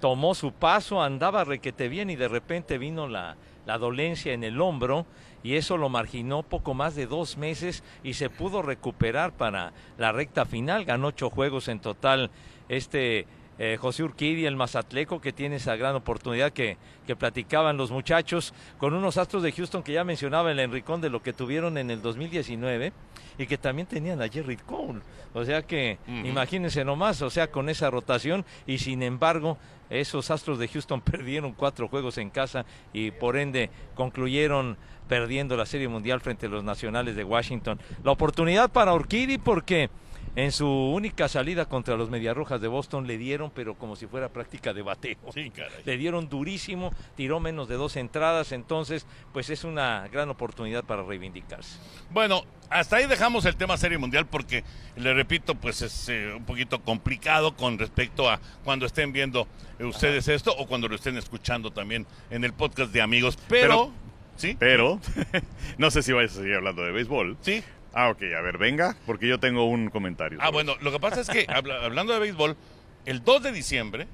tomó 0.00 0.34
su 0.34 0.52
paso, 0.52 1.02
andaba 1.02 1.44
requete 1.44 1.88
bien 1.88 2.10
y 2.10 2.16
de 2.16 2.28
repente 2.28 2.76
vino 2.76 3.08
la, 3.08 3.36
la 3.64 3.78
dolencia 3.78 4.32
en 4.32 4.44
el 4.44 4.60
hombro 4.60 5.06
y 5.42 5.56
eso 5.56 5.76
lo 5.76 5.88
marginó 5.88 6.42
poco 6.42 6.74
más 6.74 6.94
de 6.94 7.06
dos 7.06 7.36
meses 7.36 7.82
y 8.02 8.14
se 8.14 8.28
pudo 8.28 8.62
recuperar 8.62 9.32
para 9.32 9.72
la 9.98 10.12
recta 10.12 10.44
final. 10.44 10.84
Ganó 10.84 11.08
ocho 11.08 11.30
juegos 11.30 11.68
en 11.68 11.80
total 11.80 12.30
este 12.68 13.26
eh, 13.64 13.76
José 13.76 14.02
Urquidi, 14.02 14.44
el 14.44 14.56
Mazatleco, 14.56 15.20
que 15.20 15.32
tiene 15.32 15.54
esa 15.54 15.76
gran 15.76 15.94
oportunidad 15.94 16.52
que, 16.52 16.78
que 17.06 17.14
platicaban 17.14 17.76
los 17.76 17.92
muchachos, 17.92 18.52
con 18.76 18.92
unos 18.92 19.18
astros 19.18 19.44
de 19.44 19.52
Houston 19.52 19.84
que 19.84 19.92
ya 19.92 20.02
mencionaba 20.02 20.50
el 20.50 20.58
Enricón 20.58 21.00
de 21.00 21.10
lo 21.10 21.22
que 21.22 21.32
tuvieron 21.32 21.78
en 21.78 21.88
el 21.92 22.02
2019 22.02 22.92
y 23.38 23.46
que 23.46 23.58
también 23.58 23.86
tenían 23.86 24.20
a 24.20 24.28
Jerry 24.28 24.56
Cole. 24.56 24.98
O 25.32 25.44
sea 25.44 25.62
que 25.62 25.98
Ujú. 26.08 26.26
imagínense 26.26 26.84
nomás, 26.84 27.22
o 27.22 27.30
sea, 27.30 27.52
con 27.52 27.68
esa 27.68 27.88
rotación 27.88 28.44
y 28.66 28.78
sin 28.78 29.00
embargo 29.00 29.58
esos 29.90 30.32
Astros 30.32 30.58
de 30.58 30.66
Houston 30.66 31.00
perdieron 31.12 31.52
cuatro 31.52 31.86
juegos 31.86 32.18
en 32.18 32.30
casa 32.30 32.66
y 32.92 33.12
por 33.12 33.36
ende 33.36 33.70
concluyeron 33.94 34.76
perdiendo 35.06 35.56
la 35.56 35.66
Serie 35.66 35.86
Mundial 35.86 36.20
frente 36.20 36.46
a 36.46 36.48
los 36.48 36.64
Nacionales 36.64 37.14
de 37.14 37.22
Washington. 37.22 37.78
La 38.02 38.10
oportunidad 38.10 38.72
para 38.72 38.92
Urquidy 38.92 39.38
porque 39.38 39.88
en 40.34 40.50
su 40.52 40.66
única 40.66 41.28
salida 41.28 41.66
contra 41.66 41.96
los 41.96 42.08
Mediarrojas 42.08 42.60
de 42.60 42.68
Boston 42.68 43.06
le 43.06 43.18
dieron, 43.18 43.50
pero 43.50 43.74
como 43.74 43.96
si 43.96 44.06
fuera 44.06 44.30
práctica 44.30 44.72
de 44.72 44.82
bateo. 44.82 45.18
Sí, 45.34 45.50
caray. 45.50 45.82
Le 45.84 45.96
dieron 45.98 46.28
durísimo, 46.28 46.90
tiró 47.16 47.38
menos 47.40 47.68
de 47.68 47.74
dos 47.76 47.96
entradas, 47.96 48.52
entonces 48.52 49.06
pues 49.32 49.50
es 49.50 49.64
una 49.64 50.08
gran 50.08 50.30
oportunidad 50.30 50.84
para 50.84 51.02
reivindicarse. 51.02 51.78
Bueno, 52.10 52.44
hasta 52.70 52.96
ahí 52.96 53.06
dejamos 53.06 53.44
el 53.44 53.56
tema 53.56 53.76
Serie 53.76 53.98
Mundial 53.98 54.26
porque, 54.26 54.64
le 54.96 55.12
repito, 55.12 55.54
pues 55.54 55.82
es 55.82 56.08
eh, 56.08 56.32
un 56.34 56.44
poquito 56.44 56.80
complicado 56.80 57.54
con 57.54 57.78
respecto 57.78 58.30
a 58.30 58.40
cuando 58.64 58.86
estén 58.86 59.12
viendo 59.12 59.46
eh, 59.78 59.84
ustedes 59.84 60.28
esto 60.28 60.54
o 60.56 60.66
cuando 60.66 60.88
lo 60.88 60.94
estén 60.94 61.18
escuchando 61.18 61.70
también 61.72 62.06
en 62.30 62.44
el 62.44 62.54
podcast 62.54 62.90
de 62.92 63.02
amigos. 63.02 63.36
Pero, 63.48 63.68
Pero- 63.68 63.92
¿sí? 64.36 64.56
Pero, 64.58 64.98
no 65.78 65.90
sé 65.90 66.02
si 66.02 66.12
vais 66.12 66.32
a 66.32 66.36
seguir 66.36 66.54
hablando 66.54 66.82
de 66.82 66.92
béisbol. 66.92 67.36
Sí. 67.42 67.62
Ah, 67.94 68.08
ok, 68.10 68.22
a 68.36 68.40
ver, 68.40 68.58
venga, 68.58 68.96
porque 69.06 69.28
yo 69.28 69.38
tengo 69.38 69.64
un 69.66 69.90
comentario. 69.90 70.38
Ah, 70.40 70.50
bueno, 70.50 70.74
lo 70.80 70.90
que 70.92 70.98
pasa 71.00 71.20
es 71.20 71.28
que 71.28 71.44
habla- 71.48 71.84
hablando 71.84 72.12
de 72.12 72.20
béisbol, 72.20 72.56
el 73.04 73.22
2 73.22 73.42
de 73.42 73.52
diciembre 73.52 74.06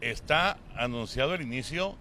está 0.00 0.56
anunciado 0.76 1.34
el 1.34 1.42
inicio 1.42 1.96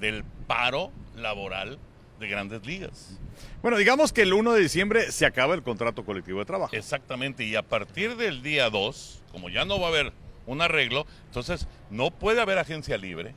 del 0.00 0.24
paro 0.46 0.90
laboral 1.16 1.78
de 2.20 2.28
grandes 2.28 2.64
ligas. 2.66 3.18
Bueno, 3.62 3.76
digamos 3.76 4.12
que 4.12 4.22
el 4.22 4.32
1 4.32 4.52
de 4.52 4.60
diciembre 4.60 5.10
se 5.12 5.26
acaba 5.26 5.54
el 5.54 5.62
contrato 5.62 6.04
colectivo 6.04 6.38
de 6.38 6.44
trabajo. 6.44 6.74
Exactamente, 6.76 7.44
y 7.44 7.56
a 7.56 7.62
partir 7.62 8.16
del 8.16 8.42
día 8.42 8.70
2, 8.70 9.22
como 9.32 9.48
ya 9.48 9.64
no 9.64 9.80
va 9.80 9.86
a 9.86 9.90
haber 9.90 10.12
un 10.46 10.60
arreglo, 10.60 11.06
entonces 11.26 11.66
no 11.90 12.10
puede 12.10 12.40
haber 12.40 12.58
agencia 12.58 12.96
libre, 12.98 13.34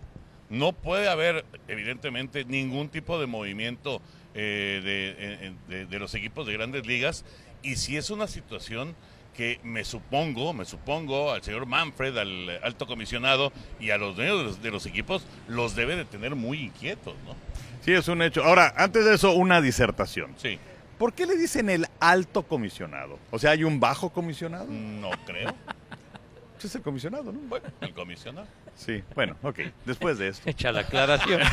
no 0.49 0.73
puede 0.73 1.07
haber 1.09 1.45
evidentemente 1.67 2.45
ningún 2.45 2.89
tipo 2.89 3.19
de 3.19 3.25
movimiento 3.25 4.01
eh, 4.35 5.55
de, 5.67 5.75
de- 5.75 5.85
de 5.87 5.99
los 5.99 6.13
equipos 6.13 6.45
de 6.45 6.53
grandes 6.53 6.85
ligas, 6.85 7.25
y 7.63 7.77
si 7.77 7.97
es 7.97 8.09
una 8.11 8.27
situación 8.27 8.95
que 9.35 9.59
me 9.63 9.83
supongo, 9.83 10.53
me 10.53 10.63
supongo 10.65 11.31
al 11.33 11.41
señor 11.43 11.65
Manfred, 11.65 12.17
al 12.17 12.49
alto 12.63 12.85
comisionado 12.87 13.51
y 13.79 13.89
a 13.89 13.97
los 13.97 14.15
dueños 14.15 14.37
de 14.37 14.43
los, 14.45 14.61
de 14.61 14.71
los 14.71 14.85
equipos, 14.85 15.25
los 15.47 15.75
debe 15.75 15.95
de 15.97 16.05
tener 16.05 16.35
muy 16.35 16.61
inquietos, 16.65 17.15
¿no? 17.25 17.35
Sí, 17.83 17.91
es 17.91 18.07
un 18.07 18.21
hecho. 18.21 18.43
Ahora, 18.43 18.73
antes 18.77 19.03
de 19.03 19.15
eso, 19.15 19.33
una 19.33 19.59
disertación. 19.61 20.33
Sí, 20.37 20.57
¿Por 20.97 21.11
qué 21.13 21.25
le 21.25 21.35
dicen 21.35 21.69
el 21.69 21.85
alto 21.99 22.43
comisionado? 22.43 23.19
O 23.29 23.37
sea, 23.37 23.51
¿hay 23.51 23.65
un 23.65 23.81
bajo 23.81 24.11
comisionado? 24.11 24.65
no 24.69 25.09
creo. 25.25 25.49
Ese 26.57 26.67
es 26.67 26.75
el 26.75 26.81
comisionado, 26.81 27.33
¿no? 27.33 27.39
Bueno, 27.49 27.65
el 27.81 27.93
comisionado. 27.93 28.47
Sí, 28.75 29.01
bueno, 29.15 29.35
ok. 29.41 29.59
Después 29.85 30.17
de 30.17 30.27
esto. 30.29 30.49
Echa 30.49 30.71
la 30.71 30.81
aclaración. 30.81 31.41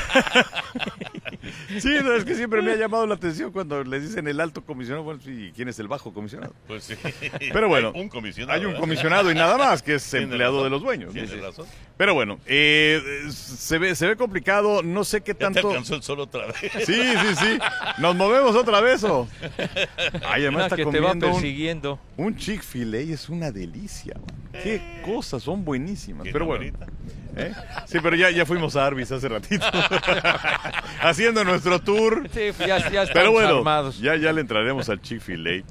Sí, 1.80 1.88
no, 2.04 2.12
es 2.14 2.24
que 2.24 2.34
siempre 2.36 2.62
me 2.62 2.72
ha 2.72 2.76
llamado 2.76 3.04
la 3.06 3.14
atención 3.14 3.50
cuando 3.50 3.82
le 3.82 3.98
dicen 3.98 4.28
el 4.28 4.38
alto 4.40 4.64
comisionado. 4.64 5.02
Bueno, 5.02 5.20
sí, 5.24 5.50
¿quién 5.56 5.68
es 5.68 5.78
el 5.80 5.88
bajo 5.88 6.12
comisionado? 6.12 6.54
Pues 6.68 6.84
sí. 6.84 6.94
Pero 7.52 7.68
bueno, 7.68 7.90
Hay 7.94 8.00
un 8.02 8.08
comisionado. 8.08 8.52
Hay 8.58 8.64
un 8.64 8.72
¿verdad? 8.72 8.80
comisionado 8.80 9.30
y 9.30 9.34
nada 9.34 9.58
más, 9.58 9.82
que 9.82 9.94
es 9.94 10.08
Tiene 10.08 10.24
empleado 10.26 10.52
razón. 10.58 10.64
de 10.64 10.70
los 10.70 10.82
dueños. 10.82 11.12
Tiene 11.12 11.28
sí. 11.28 11.36
razón. 11.40 11.66
Pero 11.96 12.14
bueno, 12.14 12.38
eh, 12.46 13.00
se, 13.30 13.78
ve, 13.78 13.94
se 13.96 14.06
ve 14.06 14.16
complicado, 14.16 14.82
no 14.82 15.02
sé 15.04 15.22
qué 15.22 15.32
Ya 15.32 15.38
te 15.38 15.44
tanto... 15.54 15.68
alcanzó 15.70 15.96
el 15.96 16.02
sol 16.02 16.20
otra 16.20 16.46
vez. 16.46 16.56
Sí, 16.86 16.94
sí, 16.94 17.34
sí. 17.36 17.58
¿Nos 17.98 18.14
movemos 18.14 18.54
otra 18.54 18.80
vez 18.80 19.02
o...? 19.04 19.26
Ay, 20.26 20.42
además 20.42 20.64
está 20.64 20.76
que 20.76 20.86
te 20.86 21.00
va 21.00 21.14
comiendo 21.18 21.98
un, 22.16 22.24
un 22.26 22.36
Chick-fil-A 22.36 22.98
es 22.98 23.28
una 23.28 23.50
delicia. 23.50 24.14
man. 24.14 24.62
Qué 24.62 25.00
cosas, 25.04 25.42
son 25.42 25.64
buenísimas. 25.64 26.28
Pero 26.30 26.46
bueno. 26.46 26.72
¿Eh? 27.36 27.52
Sí, 27.86 27.98
pero 28.02 28.16
ya, 28.16 28.30
ya 28.30 28.44
fuimos 28.46 28.76
a 28.76 28.86
Arby's 28.86 29.10
hace 29.12 29.28
ratito. 29.28 29.64
Haciendo 31.00 31.44
nuestro 31.44 31.80
tour. 31.80 32.28
Sí, 32.32 32.50
ya, 32.58 32.66
ya 32.66 33.02
estamos 33.02 33.10
Pero 33.12 33.32
bueno, 33.32 33.58
armados. 33.58 33.98
ya, 34.00 34.16
ya 34.16 34.32
le 34.32 34.40
entraremos 34.40 34.88
al 34.88 35.00
Chick-fil-A. 35.00 35.62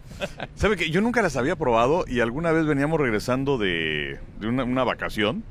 ¿Sabe 0.56 0.76
que 0.78 0.90
Yo 0.90 1.02
nunca 1.02 1.22
las 1.22 1.36
había 1.38 1.56
probado 1.56 2.06
y 2.08 2.20
alguna 2.20 2.52
vez 2.52 2.66
veníamos 2.66 3.00
regresando 3.00 3.58
de, 3.58 4.20
de 4.40 4.48
una, 4.48 4.64
una 4.64 4.84
vacación, 4.84 5.44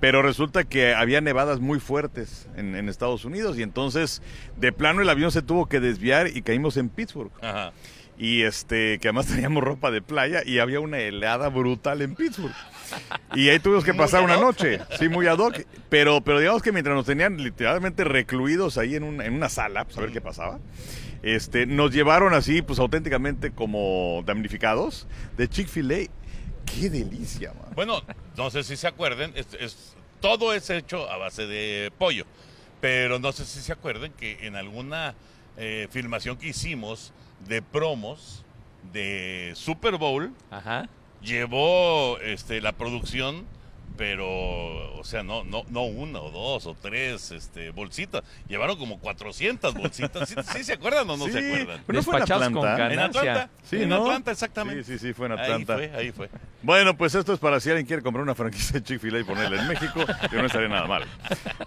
pero 0.00 0.22
resulta 0.22 0.64
que 0.64 0.94
había 0.94 1.20
nevadas 1.20 1.60
muy 1.60 1.80
fuertes 1.80 2.48
en, 2.56 2.74
en 2.74 2.88
Estados 2.88 3.24
Unidos 3.24 3.56
y 3.58 3.62
entonces 3.62 4.22
de 4.56 4.72
plano 4.72 5.00
el 5.02 5.08
avión 5.08 5.30
se 5.30 5.42
tuvo 5.42 5.66
que 5.66 5.80
desviar 5.80 6.28
y 6.28 6.42
caímos 6.42 6.76
en 6.76 6.88
Pittsburgh. 6.88 7.32
Ajá. 7.40 7.72
Y 8.18 8.42
este, 8.42 8.98
que 9.00 9.08
además 9.08 9.26
teníamos 9.34 9.62
ropa 9.64 9.90
de 9.90 10.02
playa 10.02 10.42
y 10.44 10.58
había 10.58 10.80
una 10.80 10.98
helada 10.98 11.48
brutal 11.48 12.02
en 12.02 12.14
Pittsburgh. 12.14 12.54
Y 13.34 13.48
ahí 13.48 13.58
tuvimos 13.58 13.84
que 13.84 13.92
Muy 13.92 13.98
pasar 14.04 14.22
una 14.22 14.36
noche, 14.36 14.80
sí, 14.98 15.08
muy 15.08 15.26
ad 15.26 15.38
hoc. 15.38 15.56
Pero, 15.88 16.20
pero 16.22 16.38
digamos 16.38 16.62
que 16.62 16.72
mientras 16.72 16.94
nos 16.96 17.06
tenían 17.06 17.36
literalmente 17.42 18.04
recluidos 18.04 18.78
ahí 18.78 18.94
en, 18.96 19.02
un- 19.04 19.20
en 19.20 19.34
una 19.34 19.48
sala, 19.48 19.84
pues 19.84 19.96
a 19.98 20.00
ver 20.00 20.12
qué 20.12 20.20
pasaba, 20.20 20.58
este, 21.22 21.66
nos 21.66 21.92
llevaron 21.92 22.34
así, 22.34 22.62
pues 22.62 22.78
auténticamente 22.78 23.50
como 23.52 24.22
damnificados 24.26 25.06
de 25.36 25.48
Chick-fil-A. 25.48 26.08
¡Qué 26.66 26.88
delicia, 26.90 27.52
man! 27.54 27.72
Bueno, 27.74 28.02
no 28.36 28.50
sé 28.50 28.62
si 28.64 28.76
se 28.76 28.86
acuerden, 28.86 29.32
es, 29.34 29.46
es- 29.60 29.94
todo 30.20 30.54
es 30.54 30.70
hecho 30.70 31.10
a 31.10 31.16
base 31.18 31.46
de 31.46 31.92
pollo. 31.98 32.24
Pero 32.80 33.18
no 33.18 33.32
sé 33.32 33.44
si 33.46 33.60
se 33.60 33.72
acuerden 33.72 34.12
que 34.12 34.46
en 34.46 34.56
alguna 34.56 35.14
eh, 35.56 35.88
filmación 35.90 36.36
que 36.36 36.48
hicimos 36.48 37.12
de 37.48 37.62
promos 37.62 38.44
de 38.92 39.52
Super 39.54 39.96
Bowl, 39.96 40.32
Ajá. 40.50 40.88
Llevó 41.24 42.18
este, 42.20 42.60
la 42.60 42.72
producción, 42.72 43.44
pero, 43.96 44.26
o 44.98 45.04
sea, 45.04 45.22
no, 45.22 45.44
no, 45.44 45.62
no 45.68 45.82
una 45.84 46.20
o 46.20 46.30
dos 46.30 46.66
o 46.66 46.74
tres 46.74 47.30
este, 47.30 47.70
bolsitas. 47.70 48.22
Llevaron 48.48 48.76
como 48.76 48.98
400 48.98 49.72
bolsitas. 49.74 50.28
¿Sí, 50.28 50.34
sí 50.52 50.64
se 50.64 50.72
acuerdan 50.74 51.08
o 51.10 51.16
no 51.16 51.26
se 51.28 51.38
acuerdan? 51.38 51.80
pero 51.86 51.98
no 51.98 52.02
fue 52.02 52.16
en 52.16 52.22
Atlanta. 52.22 52.92
En. 52.92 52.98
Atlanta. 52.98 53.50
Sí, 53.62 53.82
en 53.82 53.88
¿no? 53.88 54.02
Atlanta, 54.02 54.30
exactamente. 54.32 54.84
Sí, 54.84 54.98
sí, 54.98 55.06
sí, 55.08 55.12
fue 55.12 55.26
en 55.26 55.32
Atlanta. 55.32 55.76
Ahí 55.76 55.88
fue, 55.88 55.96
ahí 55.98 56.12
fue. 56.12 56.28
Bueno, 56.62 56.96
pues 56.96 57.14
esto 57.14 57.32
es 57.32 57.38
para 57.38 57.60
si 57.60 57.68
alguien 57.70 57.86
quiere 57.86 58.02
comprar 58.02 58.22
una 58.22 58.34
franquicia 58.34 58.80
de 58.80 58.82
Chick-fil-A 58.84 59.20
y 59.20 59.24
ponerla 59.24 59.60
en 59.62 59.68
México, 59.68 60.00
que 60.30 60.36
no 60.36 60.46
estaría 60.46 60.68
nada 60.68 60.86
mal. 60.86 61.04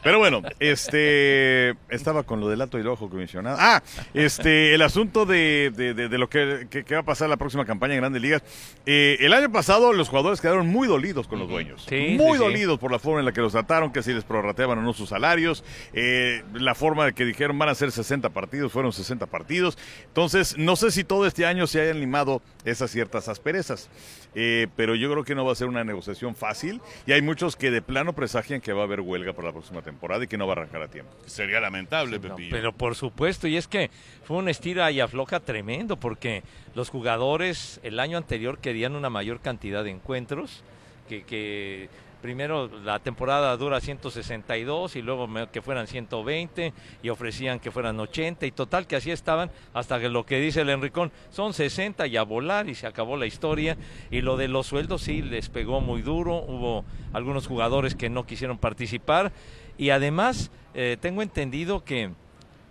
Pero 0.03 0.17
bueno, 0.19 0.41
este 0.59 1.75
estaba 1.89 2.23
con 2.23 2.39
lo 2.39 2.49
del 2.49 2.61
alto 2.61 2.77
y 2.77 2.81
el 2.81 2.87
ojo 2.87 3.09
comisionado. 3.09 3.57
Ah, 3.59 3.81
este, 4.13 4.73
el 4.73 4.81
asunto 4.81 5.25
de, 5.25 5.71
de- 5.75 5.93
de- 5.93 6.09
de 6.09 6.17
lo 6.17 6.29
que, 6.29 6.67
que- 6.69 6.83
que 6.83 6.93
va 6.95 7.01
a 7.01 7.05
pasar 7.05 7.29
la 7.29 7.37
próxima 7.37 7.65
campaña 7.65 7.93
en 7.93 8.01
Grandes 8.01 8.21
Ligas. 8.21 8.43
Eh, 8.85 9.17
el 9.21 9.33
año 9.33 9.51
pasado 9.51 9.93
los 9.93 10.09
jugadores 10.09 10.41
quedaron 10.41 10.67
muy 10.67 10.87
dolidos 10.87 11.27
con 11.27 11.39
los 11.39 11.47
dueños. 11.49 11.85
Sí, 11.87 12.06
muy 12.15 12.33
sí, 12.33 12.37
sí. 12.37 12.43
dolidos 12.43 12.79
por 12.79 12.91
la 12.91 12.99
forma 12.99 13.19
en 13.19 13.25
la 13.25 13.31
que 13.33 13.41
los 13.41 13.51
trataron, 13.51 13.91
que 13.91 14.03
si 14.03 14.13
les 14.13 14.23
prorrateaban 14.23 14.77
o 14.79 14.81
no 14.81 14.93
sus 14.93 15.09
salarios, 15.09 15.63
eh, 15.93 16.43
la 16.53 16.75
forma 16.75 17.05
de 17.05 17.13
que 17.13 17.25
dijeron 17.25 17.57
van 17.59 17.69
a 17.69 17.75
ser 17.75 17.91
60 17.91 18.29
partidos, 18.29 18.71
fueron 18.71 18.93
60 18.93 19.25
partidos. 19.25 19.77
Entonces, 20.07 20.57
no 20.57 20.75
sé 20.75 20.91
si 20.91 21.03
todo 21.03 21.25
este 21.25 21.45
año 21.45 21.67
se 21.67 21.81
hayan 21.81 21.99
limado 21.99 22.41
esas 22.65 22.91
ciertas 22.91 23.27
asperezas, 23.27 23.89
eh, 24.35 24.67
pero 24.75 24.93
yo 24.95 25.11
creo 25.11 25.23
que 25.23 25.33
no 25.35 25.45
va 25.45 25.51
a 25.51 25.55
ser 25.55 25.67
una 25.67 25.83
negociación 25.83 26.35
fácil 26.35 26.81
y 27.05 27.11
hay 27.13 27.21
muchos 27.21 27.55
que 27.55 27.71
de 27.71 27.81
plano 27.81 28.13
presagian 28.13 28.61
que 28.61 28.73
va 28.73 28.81
a 28.81 28.85
haber 28.85 29.01
huelga 29.01 29.33
para 29.33 29.47
la 29.47 29.53
próxima 29.53 29.81
temporada 29.81 30.23
y 30.23 30.27
que 30.27 30.37
no 30.37 30.45
va 30.45 30.53
a 30.53 30.57
arrancar 30.57 30.81
a 30.83 30.87
tiempo. 30.87 31.11
Sería 31.25 31.59
lamentable, 31.59 32.19
No, 32.19 32.21
Pepillo. 32.35 32.49
pero 32.51 32.71
por 32.73 32.95
supuesto, 32.95 33.47
y 33.47 33.57
es 33.57 33.67
que 33.67 33.89
fue 34.23 34.37
un 34.37 34.49
estira 34.49 34.91
y 34.91 34.99
afloja 34.99 35.39
tremendo, 35.39 35.97
porque 35.97 36.43
los 36.75 36.89
jugadores 36.89 37.79
el 37.83 37.99
año 37.99 38.17
anterior 38.17 38.59
querían 38.59 38.95
una 38.95 39.09
mayor 39.09 39.39
cantidad 39.39 39.83
de 39.83 39.91
encuentros, 39.91 40.63
que, 41.07 41.23
que 41.23 41.89
primero 42.21 42.69
la 42.83 42.99
temporada 42.99 43.55
dura 43.57 43.79
162 43.79 44.95
y 44.95 45.01
luego 45.01 45.27
que 45.51 45.61
fueran 45.61 45.87
120 45.87 46.73
y 47.03 47.09
ofrecían 47.09 47.59
que 47.59 47.71
fueran 47.71 47.99
80 47.99 48.45
y 48.45 48.51
total 48.51 48.87
que 48.87 48.95
así 48.95 49.11
estaban 49.11 49.51
hasta 49.73 49.99
que 49.99 50.09
lo 50.09 50.25
que 50.25 50.39
dice 50.39 50.61
el 50.61 50.69
Enricón 50.69 51.11
son 51.29 51.53
60 51.53 52.07
y 52.07 52.17
a 52.17 52.23
volar 52.23 52.69
y 52.69 52.75
se 52.75 52.87
acabó 52.87 53.17
la 53.17 53.25
historia. 53.25 53.77
Y 54.11 54.21
lo 54.21 54.37
de 54.37 54.47
los 54.47 54.67
sueldos 54.67 55.03
sí 55.03 55.21
les 55.21 55.49
pegó 55.49 55.81
muy 55.81 56.01
duro, 56.01 56.35
hubo 56.37 56.85
algunos 57.13 57.47
jugadores 57.47 57.95
que 57.95 58.09
no 58.09 58.25
quisieron 58.25 58.57
participar. 58.57 59.31
Y 59.77 59.91
además 59.91 60.51
eh, 60.73 60.97
tengo 60.99 61.21
entendido 61.21 61.83
que 61.83 62.11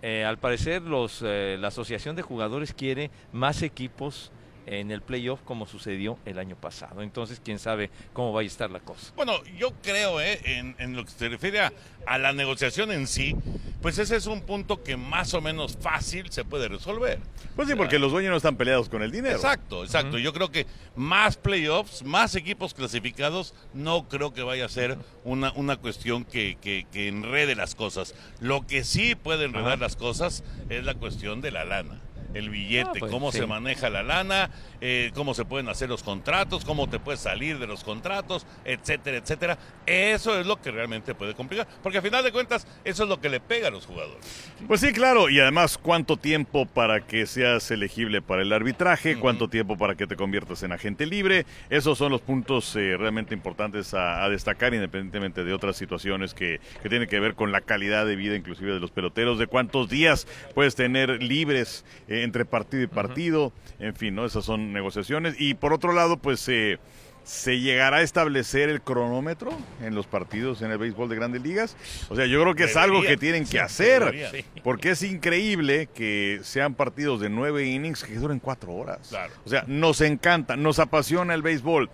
eh, 0.02 0.25
al 0.25 0.38
parecer 0.38 0.83
los, 0.83 1.23
eh, 1.25 1.57
la 1.59 1.69
asociación 1.69 2.16
de 2.16 2.23
jugadores 2.23 2.75
quiere 2.75 3.11
más 3.33 3.62
equipos 3.62 4.33
en 4.66 4.90
el 4.90 5.00
playoff 5.00 5.40
como 5.44 5.66
sucedió 5.66 6.18
el 6.25 6.38
año 6.38 6.56
pasado. 6.56 7.02
Entonces, 7.02 7.40
quién 7.42 7.58
sabe 7.58 7.90
cómo 8.12 8.32
va 8.32 8.40
a 8.40 8.44
estar 8.44 8.70
la 8.70 8.80
cosa. 8.80 9.12
Bueno, 9.16 9.32
yo 9.58 9.73
creo, 9.82 10.20
¿eh? 10.20 10.40
en, 10.44 10.75
en 10.78 10.96
lo 10.96 11.04
que 11.04 11.11
se 11.12 11.28
refiere 11.28 11.61
a, 11.61 11.73
a 12.06 12.18
la 12.18 12.32
negociación 12.32 12.90
en 12.92 13.06
sí, 13.06 13.37
pues 13.80 13.99
ese 13.99 14.16
es 14.16 14.26
un 14.26 14.42
punto 14.42 14.82
que 14.82 14.96
más 14.96 15.35
o 15.35 15.40
menos 15.40 15.76
fácil 15.80 16.30
se 16.30 16.44
puede 16.44 16.68
resolver. 16.68 17.20
Pues 17.54 17.68
sí, 17.68 17.75
porque 17.75 17.99
los 17.99 18.11
dueños 18.12 18.30
no 18.32 18.37
están 18.37 18.56
peleados 18.56 18.88
con 18.88 19.02
el 19.02 19.11
dinero. 19.11 19.37
Exacto, 19.37 19.85
exacto. 19.85 20.18
Yo 20.18 20.32
creo 20.32 20.50
que 20.50 20.66
más 20.96 21.37
playoffs, 21.37 22.02
más 22.04 22.35
equipos 22.35 22.75
clasificados, 22.75 23.54
no 23.73 24.08
creo 24.08 24.35
que 24.35 24.42
vaya 24.42 24.66
a 24.66 24.68
ser 24.68 24.99
una, 25.25 25.52
una 25.52 25.76
cuestión 25.76 26.25
que, 26.25 26.58
que- 26.61 26.87
que 26.92 27.08
enrede 27.08 27.54
las 27.54 27.75
cosas. 27.75 28.14
Lo 28.40 28.66
que 28.66 28.85
sí 28.85 29.14
puede 29.14 29.44
enredar 29.44 29.78
las 29.78 29.96
cosas 29.96 30.42
es 30.68 30.85
la 30.85 30.94
cuestión 30.94 31.40
de 31.40 31.50
la 31.52 31.64
lana. 31.64 32.00
El 32.37 32.50
billete, 32.50 32.90
Ah, 32.90 32.93
pues, 32.99 33.11
cómo 33.12 33.33
sí. 33.33 33.38
se 33.38 33.47
maneja 33.47 33.88
la 33.90 34.02
lana, 34.02 34.50
eh, 34.81 35.11
cómo 35.14 35.35
se 35.35 35.45
pueden 35.45 35.69
hacer 35.69 35.88
los 35.88 36.02
contratos, 36.02 36.64
cómo 36.64 36.88
te 36.88 36.99
puedes 36.99 37.21
salir 37.21 37.59
de 37.59 37.66
los 37.66 37.83
contratos, 37.85 38.47
etcétera, 38.64 39.16
etcétera. 39.19 39.59
Eso 39.87 40.38
es 40.38 40.47
lo 40.47 40.61
que 40.61 40.71
realmente 40.71 41.14
puede 41.14 41.35
complicar, 41.35 41.66
porque 41.83 41.99
al 41.99 42.05
final 42.05 42.23
de 42.25 42.33
cuentas 42.33 42.66
eso 42.85 43.05
es 43.05 43.09
lo 43.09 43.21
que 43.21 43.28
le 43.28 43.40
pega 43.40 43.69
a 43.69 43.71
los 43.71 43.87
jugadores. 43.87 44.25
Pues 44.66 44.81
sí, 44.81 44.93
claro, 44.93 45.28
y 45.31 45.40
además 45.40 45.78
cuánto 45.78 46.16
tiempo 46.16 46.66
para 46.66 47.07
que 47.07 47.26
seas 47.26 47.71
elegible 47.71 48.21
para 48.23 48.43
el 48.43 48.52
arbitraje, 48.52 49.19
cuánto 49.19 49.49
tiempo 49.49 49.76
para 49.78 49.95
que 49.95 50.07
te 50.07 50.16
conviertas 50.16 50.62
en 50.62 50.73
agente 50.73 51.07
libre, 51.07 51.47
esos 51.71 51.97
son 51.99 52.12
los 52.12 52.21
puntos 52.21 52.75
eh, 52.76 52.97
realmente 52.99 53.35
importantes 53.35 53.95
a, 53.95 54.25
a 54.25 54.28
destacar 54.28 54.75
independientemente 54.75 55.45
de 55.45 55.52
otras 55.55 55.76
situaciones 55.76 56.35
que, 56.35 56.61
que 56.83 56.88
tienen 56.88 57.09
que 57.09 57.21
ver 57.21 57.35
con 57.35 57.52
la 57.52 57.61
calidad 57.61 58.05
de 58.07 58.16
vida 58.16 58.37
inclusive 58.37 58.73
de 58.75 58.81
los 58.81 58.90
peloteros, 58.90 59.38
de 59.38 59.47
cuántos 59.47 59.88
días 59.88 60.26
puedes 60.55 60.75
tener 60.75 61.23
libres 61.23 61.85
eh, 62.09 62.23
entre 62.26 62.45
partido 62.45 62.83
y 62.83 62.87
partido, 62.88 63.52
en 63.78 63.95
fin, 63.95 64.14
¿no? 64.14 64.26
Esas 64.26 64.45
son 64.45 64.75
negociaciones. 64.75 65.35
Y 65.38 65.54
por 65.54 65.73
otro 65.73 65.92
lado, 65.95 66.18
pues... 66.18 66.47
eh, 66.49 66.78
¿Se 67.25 67.59
llegará 67.59 67.97
a 67.97 68.02
establecer 68.02 68.68
el 68.68 68.83
cronómetro 68.83 69.50
en 69.83 69.97
los 69.97 70.06
partidos 70.06 70.62
en 70.62 70.71
el 70.71 70.78
béisbol 70.78 71.09
de 71.09 71.16
grandes 71.16 71.42
ligas? 71.42 71.76
O 72.09 72.14
sea, 72.14 72.25
yo 72.26 72.40
creo 72.40 72.54
que 72.54 72.62
es 72.66 72.76
algo 72.76 73.02
que 73.02 73.16
tienen 73.16 73.42
que 73.42 73.50
Sí, 73.50 73.59
hacer. 73.59 73.99
debería. 74.04 74.30
Sí. 74.30 74.45
Porque 74.62 74.90
es 74.90 75.02
increíble 75.02 75.88
que 75.92 76.38
sean 76.45 76.75
partidos 76.75 77.21
de 77.21 77.28
nueve 77.28 77.66
innings 77.66 78.04
que 78.04 78.14
duren 78.14 78.38
cuatro 78.38 78.73
horas. 78.75 79.09
Claro. 79.09 79.33
O 79.45 79.49
sea, 79.49 79.64
nos 79.66 80.02
encanta, 80.02 80.54
nos 80.54 80.78
apasiona 80.78 81.35
el 81.35 81.42
béisbol. 81.42 81.90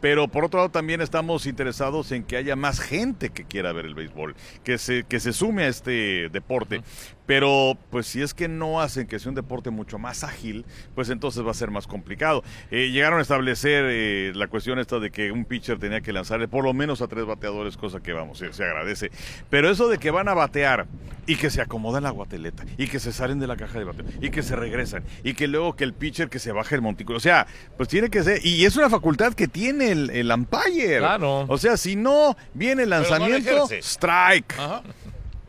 Pero 0.00 0.28
por 0.28 0.44
otro 0.44 0.58
lado 0.58 0.70
también 0.70 1.00
estamos 1.00 1.46
interesados 1.46 2.12
en 2.12 2.24
que 2.24 2.36
haya 2.36 2.56
más 2.56 2.80
gente 2.80 3.30
que 3.30 3.44
quiera 3.44 3.72
ver 3.72 3.86
el 3.86 3.94
béisbol, 3.94 4.34
que 4.64 4.78
se, 4.78 5.04
que 5.04 5.20
se 5.20 5.32
sume 5.32 5.64
a 5.64 5.68
este 5.68 6.28
deporte. 6.30 6.82
Pero 7.26 7.76
pues 7.90 8.06
si 8.06 8.22
es 8.22 8.34
que 8.34 8.46
no 8.46 8.80
hacen 8.80 9.06
que 9.08 9.18
sea 9.18 9.30
un 9.30 9.34
deporte 9.34 9.70
mucho 9.70 9.98
más 9.98 10.22
ágil, 10.22 10.64
pues 10.94 11.10
entonces 11.10 11.44
va 11.44 11.50
a 11.50 11.54
ser 11.54 11.70
más 11.70 11.86
complicado. 11.86 12.44
Eh, 12.70 12.90
llegaron 12.90 13.18
a 13.18 13.22
establecer 13.22 13.84
eh, 13.88 14.32
la 14.34 14.46
cuestión 14.46 14.78
esta 14.78 15.00
de 15.00 15.10
que 15.10 15.32
un 15.32 15.44
pitcher 15.44 15.78
tenía 15.78 16.00
que 16.00 16.12
lanzarle 16.12 16.46
por 16.46 16.62
lo 16.62 16.72
menos 16.72 17.02
a 17.02 17.08
tres 17.08 17.26
bateadores, 17.26 17.76
cosa 17.76 18.00
que 18.00 18.12
vamos, 18.12 18.38
se, 18.38 18.52
se 18.52 18.62
agradece. 18.62 19.10
Pero 19.50 19.68
eso 19.68 19.88
de 19.88 19.98
que 19.98 20.12
van 20.12 20.28
a 20.28 20.34
batear 20.34 20.86
y 21.26 21.36
que 21.36 21.50
se 21.50 21.60
acomodan 21.60 22.04
la 22.04 22.10
guateleta 22.10 22.64
y 22.78 22.86
que 22.86 23.00
se 23.00 23.12
salen 23.12 23.40
de 23.40 23.46
la 23.48 23.56
caja 23.56 23.78
de 23.78 23.84
bateo 23.84 24.06
y 24.20 24.30
que 24.30 24.42
se 24.42 24.54
regresan 24.54 25.02
y 25.24 25.34
que 25.34 25.48
luego 25.48 25.74
que 25.74 25.84
el 25.84 25.92
pitcher 25.92 26.28
que 26.28 26.38
se 26.38 26.52
baje 26.52 26.76
el 26.76 26.82
montículo, 26.82 27.18
o 27.18 27.20
sea, 27.20 27.46
pues 27.76 27.88
tiene 27.88 28.10
que 28.10 28.22
ser, 28.22 28.46
y 28.46 28.64
es 28.64 28.76
una 28.76 28.88
facultad 28.88 29.34
que 29.34 29.48
tiene 29.48 29.85
el, 29.92 30.10
el 30.10 30.30
umpire. 30.30 30.98
Claro. 30.98 31.46
O 31.48 31.58
sea, 31.58 31.76
si 31.76 31.96
no 31.96 32.36
viene 32.54 32.84
el 32.84 32.90
no 32.90 32.96
lanzamiento, 32.96 33.68
strike. 33.70 34.58
Ajá. 34.58 34.82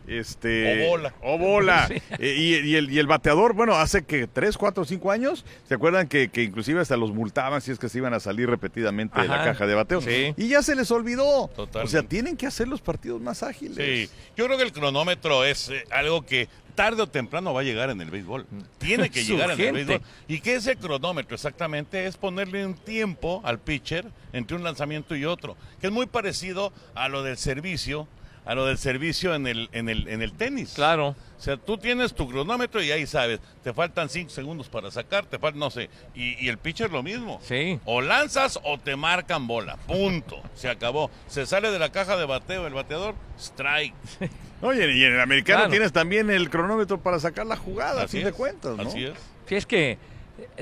Este, 0.08 0.86
O 0.86 0.90
bola. 0.90 1.14
O 1.22 1.38
bola. 1.38 1.88
Sí. 1.88 2.02
Eh, 2.20 2.36
y, 2.38 2.70
y 2.72 2.76
el, 2.76 2.90
y 2.90 3.00
el 3.00 3.08
bateador, 3.08 3.54
bueno, 3.54 3.76
hace 3.76 4.04
que 4.04 4.28
3, 4.28 4.58
4, 4.58 4.86
5 4.86 5.12
años, 5.12 5.46
¿se 5.68 5.74
acuerdan 5.76 6.08
que, 6.08 6.30
que 6.30 6.44
inclusive 6.44 6.82
hasta 6.82 6.98
los 6.98 7.14
multaban 7.14 7.62
si 7.62 7.72
es 7.72 7.80
que 7.80 7.88
se 7.90 8.00
iban 8.00 8.14
a 8.14 8.20
salir 8.20 8.50
repetidamente 8.50 9.22
de 9.22 9.28
la 9.28 9.44
caja 9.44 9.68
de 9.68 9.76
bateo? 9.76 10.02
Sí. 10.02 10.34
Y 10.38 10.48
ya 10.50 10.62
se 10.62 10.76
les 10.76 10.90
olvidó. 10.92 11.48
Totalmente. 11.50 11.80
O 11.80 11.88
sea, 11.88 12.04
tienen 12.08 12.36
que 12.36 12.48
hacer 12.48 12.68
los 12.68 12.82
partidos 12.82 13.22
más 13.22 13.44
ágiles. 13.44 13.78
Sí, 13.78 14.10
yo 14.36 14.46
creo 14.46 14.58
que 14.58 14.64
el 14.64 14.72
cronómetro 14.72 15.46
es 15.46 15.70
eh, 15.70 15.84
algo 15.92 16.26
que 16.26 16.48
tarde 16.76 17.02
o 17.02 17.08
temprano 17.08 17.54
va 17.54 17.62
a 17.62 17.64
llegar 17.64 17.90
en 17.90 18.00
el 18.02 18.10
béisbol. 18.12 18.46
Tiene 18.78 19.10
que 19.12 19.24
llegar 19.24 19.52
en 19.52 19.60
el 19.62 19.74
béisbol. 19.74 20.02
¿Y 20.28 20.40
qué 20.40 20.56
es 20.56 20.68
el 20.68 20.78
cronómetro? 20.78 21.36
Exactamente 21.36 22.06
es 22.06 22.18
ponerle 22.18 22.66
un 22.66 22.76
tiempo 22.76 23.42
al 23.44 23.60
pitcher 23.60 24.06
entre 24.32 24.56
un 24.56 24.64
lanzamiento 24.64 25.16
y 25.16 25.26
otro, 25.26 25.58
que 25.82 25.88
es 25.88 25.94
muy 25.94 26.06
parecido 26.06 26.72
a 26.96 27.10
lo 27.10 27.24
del 27.24 27.38
servicio, 27.38 28.08
a 28.48 28.56
lo 28.56 28.66
del 28.66 28.78
servicio 28.78 29.36
en 29.36 29.46
el, 29.46 29.70
en 29.74 29.90
el, 29.90 30.08
en 30.08 30.22
el 30.22 30.32
tenis. 30.34 30.74
Claro. 30.74 31.10
O 31.10 31.40
sea, 31.42 31.58
tú 31.58 31.78
tienes 31.78 32.14
tu 32.16 32.28
cronómetro 32.28 32.82
y 32.82 32.90
ahí 32.92 33.06
sabes, 33.06 33.40
te 33.64 33.74
faltan 33.74 34.10
cinco 34.10 34.30
segundos 34.32 34.70
para 34.70 34.90
sacar, 34.90 35.26
te 35.26 35.38
falta, 35.38 35.60
no 35.60 35.70
sé, 35.70 35.90
y, 36.16 36.44
y 36.44 36.50
el 36.50 36.58
pitcher 36.58 36.92
lo 36.92 37.04
mismo. 37.04 37.40
Sí. 37.44 37.80
O 37.86 38.02
lanzas 38.02 38.60
o 38.64 38.80
te 38.80 38.96
marcan 38.96 39.46
bola, 39.46 39.76
punto, 39.86 40.42
se 40.56 40.70
acabó. 40.70 41.12
Se 41.28 41.46
sale 41.46 41.70
de 41.70 41.78
la 41.78 41.92
caja 41.92 42.18
de 42.18 42.26
bateo 42.26 42.66
el 42.66 42.74
bateador, 42.74 43.14
strike. 43.38 43.94
Oye, 44.62 44.92
y 44.98 45.04
en 45.04 45.14
el 45.14 45.20
americano 45.22 45.60
Claro. 45.60 45.72
tienes 45.72 45.92
también 45.92 46.32
el 46.32 46.50
cronómetro 46.50 47.00
para 47.00 47.20
sacar 47.20 47.46
la 47.46 47.58
jugada, 47.58 48.04
a 48.04 48.08
fin 48.08 48.24
de 48.24 48.30
es, 48.30 48.36
cuentas, 48.36 48.76
¿no? 48.76 48.84
Así 48.84 49.04
es. 49.04 49.14
Sí, 49.46 49.56
es 49.56 49.66
que 49.68 50.00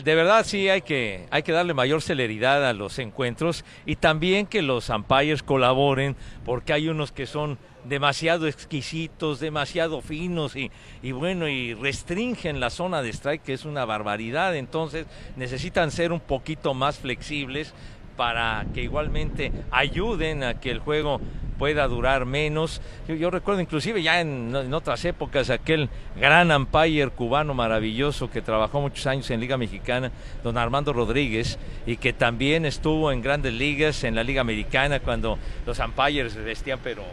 de 0.01 0.15
verdad 0.15 0.46
sí 0.46 0.70
hay 0.70 0.82
que, 0.82 1.25
hay 1.32 1.44
que 1.44 1.51
darle 1.51 1.74
mayor 1.74 2.01
celeridad 2.01 2.65
a 2.68 2.74
los 2.74 2.98
encuentros 3.00 3.63
y 3.86 3.96
también 3.96 4.48
que 4.48 4.62
los 4.62 4.89
umpires 4.89 5.44
colaboren 5.44 6.15
porque 6.46 6.74
hay 6.74 6.88
unos 6.89 7.12
que 7.12 7.25
son 7.25 7.58
demasiado 7.88 8.48
exquisitos, 8.48 9.39
demasiado 9.39 10.02
finos 10.02 10.56
y, 10.56 10.71
y 11.02 11.12
bueno, 11.12 11.48
y 11.48 11.74
restringen 11.74 12.60
la 12.60 12.69
zona 12.69 13.02
de 13.02 13.10
strike 13.10 13.43
que 13.43 13.54
es 13.54 13.65
una 13.65 13.86
barbaridad, 13.86 14.56
entonces 14.56 15.06
necesitan 15.36 15.91
ser 15.91 16.12
un 16.12 16.19
poquito 16.19 16.74
más 16.74 17.00
flexibles 17.00 17.74
para 18.17 18.65
que 18.74 18.82
igualmente 18.82 19.52
ayuden 19.71 20.43
a 20.43 20.60
que 20.60 20.71
el 20.71 20.80
juego 20.80 21.19
pueda 21.58 21.88
durar 21.88 22.26
menos. 22.26 22.82
Yo, 23.08 23.30
recuerdo 23.32 23.62
inclusive 23.62 24.02
ya 24.02 24.21
en, 24.21 24.54
en 24.56 24.74
otras 24.74 25.04
épocas 25.06 25.50
aquel 25.50 25.89
gran 26.19 26.52
umpire 26.52 27.10
cubano 27.10 27.54
maravilloso 27.54 28.30
que 28.30 28.41
trabajó 28.41 28.82
muchos 28.82 29.06
años 29.08 29.30
en 29.32 29.39
Liga 29.39 29.58
Mexicana, 29.58 30.12
don 30.43 30.58
Armando 30.58 30.93
Rodríguez, 30.93 31.58
y 31.86 31.98
que 31.98 32.13
también 32.13 32.65
estuvo 32.65 33.12
en 33.12 33.21
grandes 33.21 33.54
ligas, 33.54 34.04
en 34.04 34.15
la 34.15 34.24
Liga 34.24 34.41
Americana, 34.41 35.00
cuando 35.00 35.38
los 35.65 35.80
umpires 35.80 36.36
vestían 36.36 36.80
pero 36.84 37.04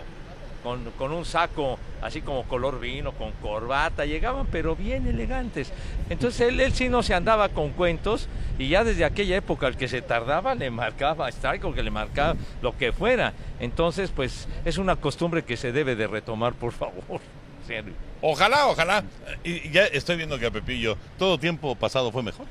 con, 0.63 0.91
con 0.93 1.13
un 1.13 1.25
saco 1.25 1.79
así 2.01 2.21
como 2.21 2.45
color 2.45 2.81
vino, 2.81 3.13
con 3.13 3.33
corbata, 3.33 4.05
llegaban 4.05 4.47
pero 4.47 4.75
bien 4.77 5.07
elegantes. 5.07 5.73
Entonces 6.11 6.41
él, 6.49 6.61
él 6.61 6.73
sí 6.73 6.89
no 6.89 7.03
se 7.03 7.15
andaba 7.15 7.49
con 7.51 7.71
cuentos 7.71 8.29
y 8.59 8.69
ya 8.69 8.85
desde 8.85 9.05
aquella 9.05 9.37
época 9.37 9.67
el 9.67 9.77
que 9.77 9.89
se 9.89 10.03
tardaba 10.03 10.55
le 10.55 10.71
marcaba 10.71 11.29
strike 11.29 11.65
o 11.65 11.73
que 11.75 11.83
le 11.83 11.91
marcaba 11.91 12.37
lo 12.61 12.77
que 12.77 12.93
fuera. 12.93 13.33
Entonces 13.61 14.11
pues 14.15 14.49
es 14.65 14.79
una 14.79 14.97
costumbre 14.97 15.45
que 15.45 15.57
se 15.57 15.73
debe 15.73 15.97
de 15.97 16.07
retomar, 16.07 16.53
por 16.55 16.73
favor. 16.73 17.03
Serio. 17.67 17.93
Ojalá, 18.21 18.67
ojalá. 18.69 19.05
Y 19.45 19.71
ya 19.71 19.85
estoy 19.85 20.17
viendo 20.17 20.39
que 20.39 20.47
a 20.47 20.51
Pepillo 20.51 20.97
todo 21.19 21.39
tiempo 21.39 21.75
pasado 21.77 22.11
fue 22.13 22.23
mejor. 22.23 22.47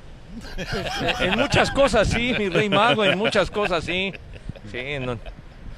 En 1.20 1.38
muchas 1.38 1.72
cosas 1.72 2.08
sí, 2.08 2.34
mi 2.38 2.48
rey 2.50 2.70
mago, 2.70 3.04
en 3.04 3.18
muchas 3.18 3.52
cosas 3.52 3.84
sí. 3.84 4.14
Sí, 4.72 5.00
no- 5.02 5.18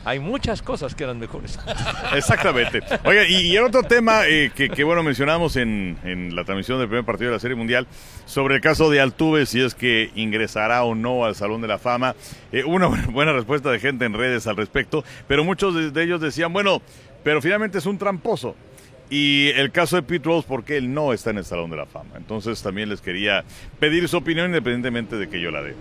hay 0.05 0.19
muchas 0.19 0.61
cosas 0.61 0.95
que 0.95 1.03
eran 1.03 1.19
mejores. 1.19 1.59
Exactamente. 2.15 2.81
Oiga, 3.03 3.25
y, 3.27 3.55
el 3.55 3.63
otro 3.63 3.83
tema 3.83 4.27
eh, 4.27 4.51
que, 4.53 4.83
bueno, 4.83 5.03
mencionamos 5.03 5.55
en, 5.55 5.97
la 6.35 6.43
transmisión 6.43 6.79
del 6.79 6.87
primer 6.87 7.05
partido 7.05 7.29
de 7.29 7.37
la 7.37 7.39
Serie 7.39 7.55
Mundial, 7.55 7.87
sobre 8.25 8.55
el 8.55 8.61
caso 8.61 8.89
de 8.89 9.01
Altuve, 9.01 9.45
si 9.45 9.61
es 9.61 9.75
que 9.75 10.11
ingresará 10.15 10.83
o 10.83 10.95
no 10.95 11.25
al 11.25 11.35
Salón 11.35 11.61
de 11.61 11.67
la 11.67 11.79
Fama. 11.79 12.15
Eh, 12.51 12.63
una 12.63 12.87
buena- 12.87 13.33
respuesta 13.33 13.71
de 13.71 13.79
gente 13.79 14.05
en 14.05 14.13
redes 14.13 14.45
al 14.47 14.57
respecto, 14.57 15.03
pero 15.27 15.43
muchos 15.43 15.73
de, 15.75 15.91
de 15.91 16.03
ellos 16.03 16.21
decían, 16.21 16.53
bueno, 16.53 16.81
pero 17.23 17.41
finalmente 17.41 17.77
es 17.77 17.85
un 17.85 17.97
tramposo. 17.97 18.55
Y 19.09 19.49
el 19.49 19.71
caso 19.71 19.95
de 19.95 20.03
Pete 20.03 20.25
Rose, 20.25 20.45
porque 20.47 20.77
él 20.77 20.93
no 20.93 21.13
está 21.13 21.29
en 21.29 21.37
el 21.37 21.45
Salón 21.45 21.69
de 21.69 21.77
la 21.77 21.85
Fama. 21.85 22.11
Entonces 22.17 22.61
también 22.61 22.89
les 22.89 23.01
quería 23.01 23.43
pedir 23.79 24.07
su 24.07 24.17
opinión 24.17 24.47
independientemente 24.47 25.17
de 25.17 25.29
que 25.29 25.39
yo 25.39 25.51
la 25.51 25.61
dé. 25.61 25.75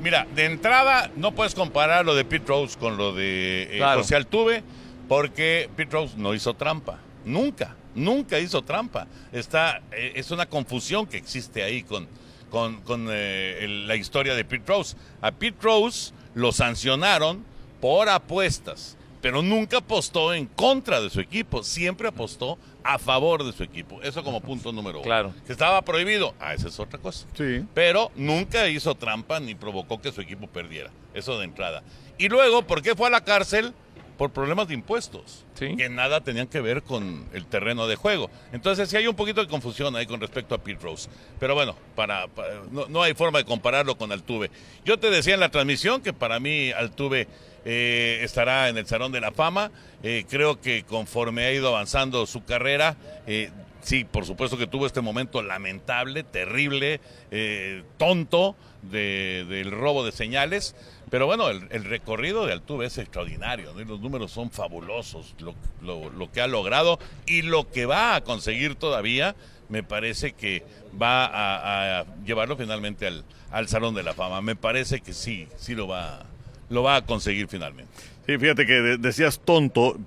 Mira, 0.00 0.26
de 0.34 0.46
entrada 0.46 1.10
no 1.16 1.32
puedes 1.34 1.54
comparar 1.54 2.04
lo 2.04 2.14
de 2.14 2.24
Pete 2.24 2.46
Rose 2.46 2.78
con 2.78 2.96
lo 2.96 3.12
de 3.12 3.64
eh, 3.64 3.76
Claro. 3.78 4.00
José 4.00 4.16
Altuve, 4.16 4.62
porque 5.08 5.68
Pete 5.76 5.92
Rose 5.92 6.14
no 6.16 6.34
hizo 6.34 6.54
trampa. 6.54 6.98
Nunca, 7.24 7.76
nunca 7.94 8.38
hizo 8.38 8.62
trampa. 8.62 9.06
Está, 9.32 9.82
eh, 9.92 10.12
es 10.14 10.30
una 10.30 10.46
confusión 10.46 11.06
que 11.06 11.18
existe 11.18 11.62
ahí 11.62 11.82
con, 11.82 12.08
con, 12.50 12.80
con, 12.82 13.08
eh, 13.10 13.58
el- 13.60 13.86
la 13.86 13.96
historia 13.96 14.34
de 14.34 14.44
Pete 14.44 14.64
Rose. 14.66 14.96
A 15.20 15.32
Pete 15.32 15.58
Rose 15.60 16.12
lo 16.34 16.52
sancionaron 16.52 17.44
por 17.80 18.08
apuestas, 18.08 18.96
pero 19.20 19.42
nunca 19.42 19.78
apostó 19.78 20.32
en 20.34 20.46
contra 20.46 21.00
de 21.00 21.10
su 21.10 21.20
equipo, 21.20 21.62
siempre 21.62 22.08
apostó 22.08 22.58
a 22.82 22.98
favor 22.98 23.44
de 23.44 23.52
su 23.52 23.62
equipo. 23.62 24.00
Eso 24.02 24.24
como 24.24 24.40
punto 24.40 24.72
número 24.72 24.98
uno. 24.98 25.04
Claro. 25.04 25.34
Que 25.46 25.52
estaba 25.52 25.82
prohibido. 25.82 26.34
Ah, 26.40 26.54
esa 26.54 26.68
es 26.68 26.80
otra 26.80 26.98
cosa 26.98 27.26
Sí. 27.36 27.64
pero 27.74 28.10
nunca 28.16 28.66
hizo 28.68 28.94
trampa 28.94 29.38
ni 29.40 29.54
provocó 29.54 30.00
que 30.00 30.12
su 30.12 30.20
equipo 30.20 30.46
perdiera. 30.46 30.90
Eso 31.14 31.38
de 31.38 31.44
entrada. 31.44 31.82
Y 32.18 32.28
luego, 32.28 32.62
¿por 32.62 32.80
qué 32.82 32.94
fue 32.94 33.08
a 33.08 33.10
la 33.10 33.22
cárcel? 33.24 33.74
por 34.16 34.32
problemas 34.32 34.68
de 34.68 34.74
impuestos, 34.74 35.46
Sí. 35.54 35.74
que 35.78 35.88
nada 35.88 36.20
tenían 36.20 36.46
que 36.46 36.60
ver 36.60 36.82
con 36.82 37.26
el 37.32 37.46
terreno 37.46 37.86
de 37.86 37.96
juego. 37.96 38.28
Entonces 38.52 38.90
sí 38.90 38.98
hay 38.98 39.06
un 39.06 39.16
poquito 39.16 39.40
de 39.40 39.48
confusión 39.48 39.96
ahí 39.96 40.04
con 40.04 40.20
respecto 40.20 40.54
a 40.54 40.58
Pete 40.58 40.78
Rose. 40.82 41.08
Pero 41.38 41.54
bueno, 41.54 41.74
para, 41.96 42.28
para- 42.28 42.60
no, 42.70 42.84
no 42.88 43.00
hay 43.02 43.14
forma 43.14 43.38
de 43.38 43.46
compararlo 43.46 43.96
con 43.96 44.12
Altuve. 44.12 44.50
Yo 44.84 44.98
te 44.98 45.08
decía 45.08 45.32
en 45.32 45.40
la 45.40 45.48
transmisión 45.48 46.02
que 46.02 46.12
para 46.12 46.38
mí 46.38 46.70
Altuve 46.70 47.28
eh, 47.64 48.20
estará 48.22 48.68
en 48.68 48.78
el 48.78 48.86
Salón 48.86 49.12
de 49.12 49.20
la 49.20 49.32
Fama. 49.32 49.70
Eh, 50.02 50.24
creo 50.28 50.60
que 50.60 50.84
conforme 50.84 51.44
ha 51.44 51.52
ido 51.52 51.68
avanzando 51.68 52.26
su 52.26 52.44
carrera, 52.44 52.96
eh, 53.26 53.50
sí, 53.82 54.04
por 54.04 54.24
supuesto 54.26 54.56
que 54.58 54.66
tuvo 54.66 54.86
este 54.86 55.00
momento 55.00 55.42
lamentable, 55.42 56.22
terrible, 56.22 57.00
eh, 57.30 57.82
tonto 57.98 58.56
de- 58.82 59.44
del 59.48 59.70
robo 59.70 60.04
de 60.04 60.12
señales. 60.12 60.74
Pero 61.10 61.26
bueno, 61.26 61.48
el, 61.50 61.84
recorrido 61.84 62.46
de 62.46 62.52
Altuve 62.52 62.86
es 62.86 62.96
extraordinario, 62.96 63.72
los 63.74 64.00
números 64.00 64.30
son 64.30 64.50
fabulosos, 64.52 65.34
lo, 65.40 65.54
lo- 65.82 66.08
lo 66.08 66.30
que 66.30 66.40
ha 66.40 66.46
logrado 66.46 67.00
y 67.26 67.42
lo 67.42 67.68
que 67.68 67.84
va 67.84 68.14
a 68.14 68.20
conseguir 68.22 68.76
todavía, 68.76 69.34
me 69.68 69.82
parece 69.82 70.32
que 70.32 70.64
va 71.00 71.24
a, 71.26 72.00
a 72.00 72.06
llevarlo 72.24 72.56
finalmente 72.56 73.06
al, 73.08 73.24
al 73.50 73.66
Salón 73.68 73.94
de 73.94 74.04
la 74.04 74.14
Fama. 74.14 74.40
Me 74.40 74.54
parece 74.54 75.00
que 75.00 75.12
sí, 75.12 75.48
sí 75.56 75.74
lo 75.74 75.88
va, 75.88 76.26
lo 76.70 76.82
va 76.82 76.96
a 76.96 77.02
conseguir 77.04 77.46
finalmente. 77.48 77.92
Sí, 78.26 78.38
fíjate 78.38 78.64
que 78.64 78.72
de- 78.80 78.96
decías 78.98 79.40
tonto, 79.44 79.98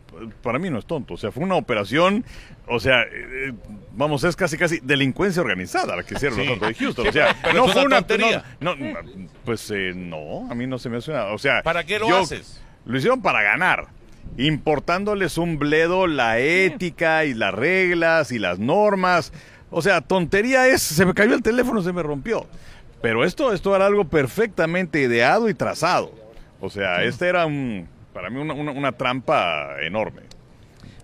para 0.41 0.57
mí 0.59 0.69
no 0.69 0.79
es 0.79 0.85
tonto, 0.85 1.13
o 1.15 1.17
sea, 1.17 1.31
fue 1.31 1.43
una 1.43 1.55
operación, 1.55 2.23
o 2.67 2.79
sea, 2.79 3.01
eh, 3.03 3.51
vamos, 3.93 4.23
es 4.23 4.35
casi 4.35 4.57
casi 4.57 4.79
delincuencia 4.81 5.41
organizada 5.41 5.95
la 5.97 6.03
que 6.03 6.15
hicieron 6.15 6.39
Sí. 6.39 6.45
los 6.47 6.59
de 6.59 6.73
Houston, 6.73 7.03
Sí, 7.05 7.09
o 7.09 7.11
sea, 7.11 7.35
pero- 7.43 7.53
no 7.53 7.67
fue 7.67 7.83
una 7.85 7.97
tontería. 7.97 8.43
No, 8.61 8.75
no, 8.75 8.85
pues 9.43 9.69
eh, 9.71 9.91
no, 9.95 10.49
a 10.49 10.55
mí 10.55 10.65
no 10.67 10.79
se 10.79 10.89
me 10.89 10.97
hace 10.97 11.11
una, 11.11 11.25
o 11.27 11.37
sea, 11.37 11.61
¿Para 11.63 11.83
qué 11.83 11.99
lo 11.99 12.07
yo- 12.07 12.19
haces? 12.19 12.61
Lo 12.85 12.97
hicieron 12.97 13.21
para 13.21 13.41
ganar, 13.43 13.87
importándoles 14.37 15.37
un 15.37 15.57
bledo 15.57 16.07
la 16.07 16.39
ética 16.39 17.25
y 17.25 17.33
las 17.33 17.53
reglas 17.53 18.31
y 18.31 18.39
las 18.39 18.59
normas, 18.59 19.33
o 19.71 19.81
sea, 19.81 20.01
tontería 20.01 20.67
es, 20.67 20.81
se 20.81 21.05
me 21.05 21.13
cayó 21.13 21.33
el 21.33 21.41
teléfono, 21.41 21.81
se 21.81 21.91
me 21.93 22.03
rompió, 22.03 22.45
pero 23.01 23.25
esto, 23.25 23.51
esto 23.53 23.75
era 23.75 23.85
algo 23.85 24.05
perfectamente 24.05 25.01
ideado 25.01 25.49
y 25.49 25.53
trazado, 25.53 26.13
o 26.65 26.69
sea, 26.69 27.03
este 27.03 27.27
era 27.27 27.45
un, 27.45 27.87
para 28.13 28.29
mí 28.29 28.39
una, 28.39 28.53
una- 28.53 28.71
una 28.71 28.91
trampa 28.93 29.75
enorme. 29.81 30.21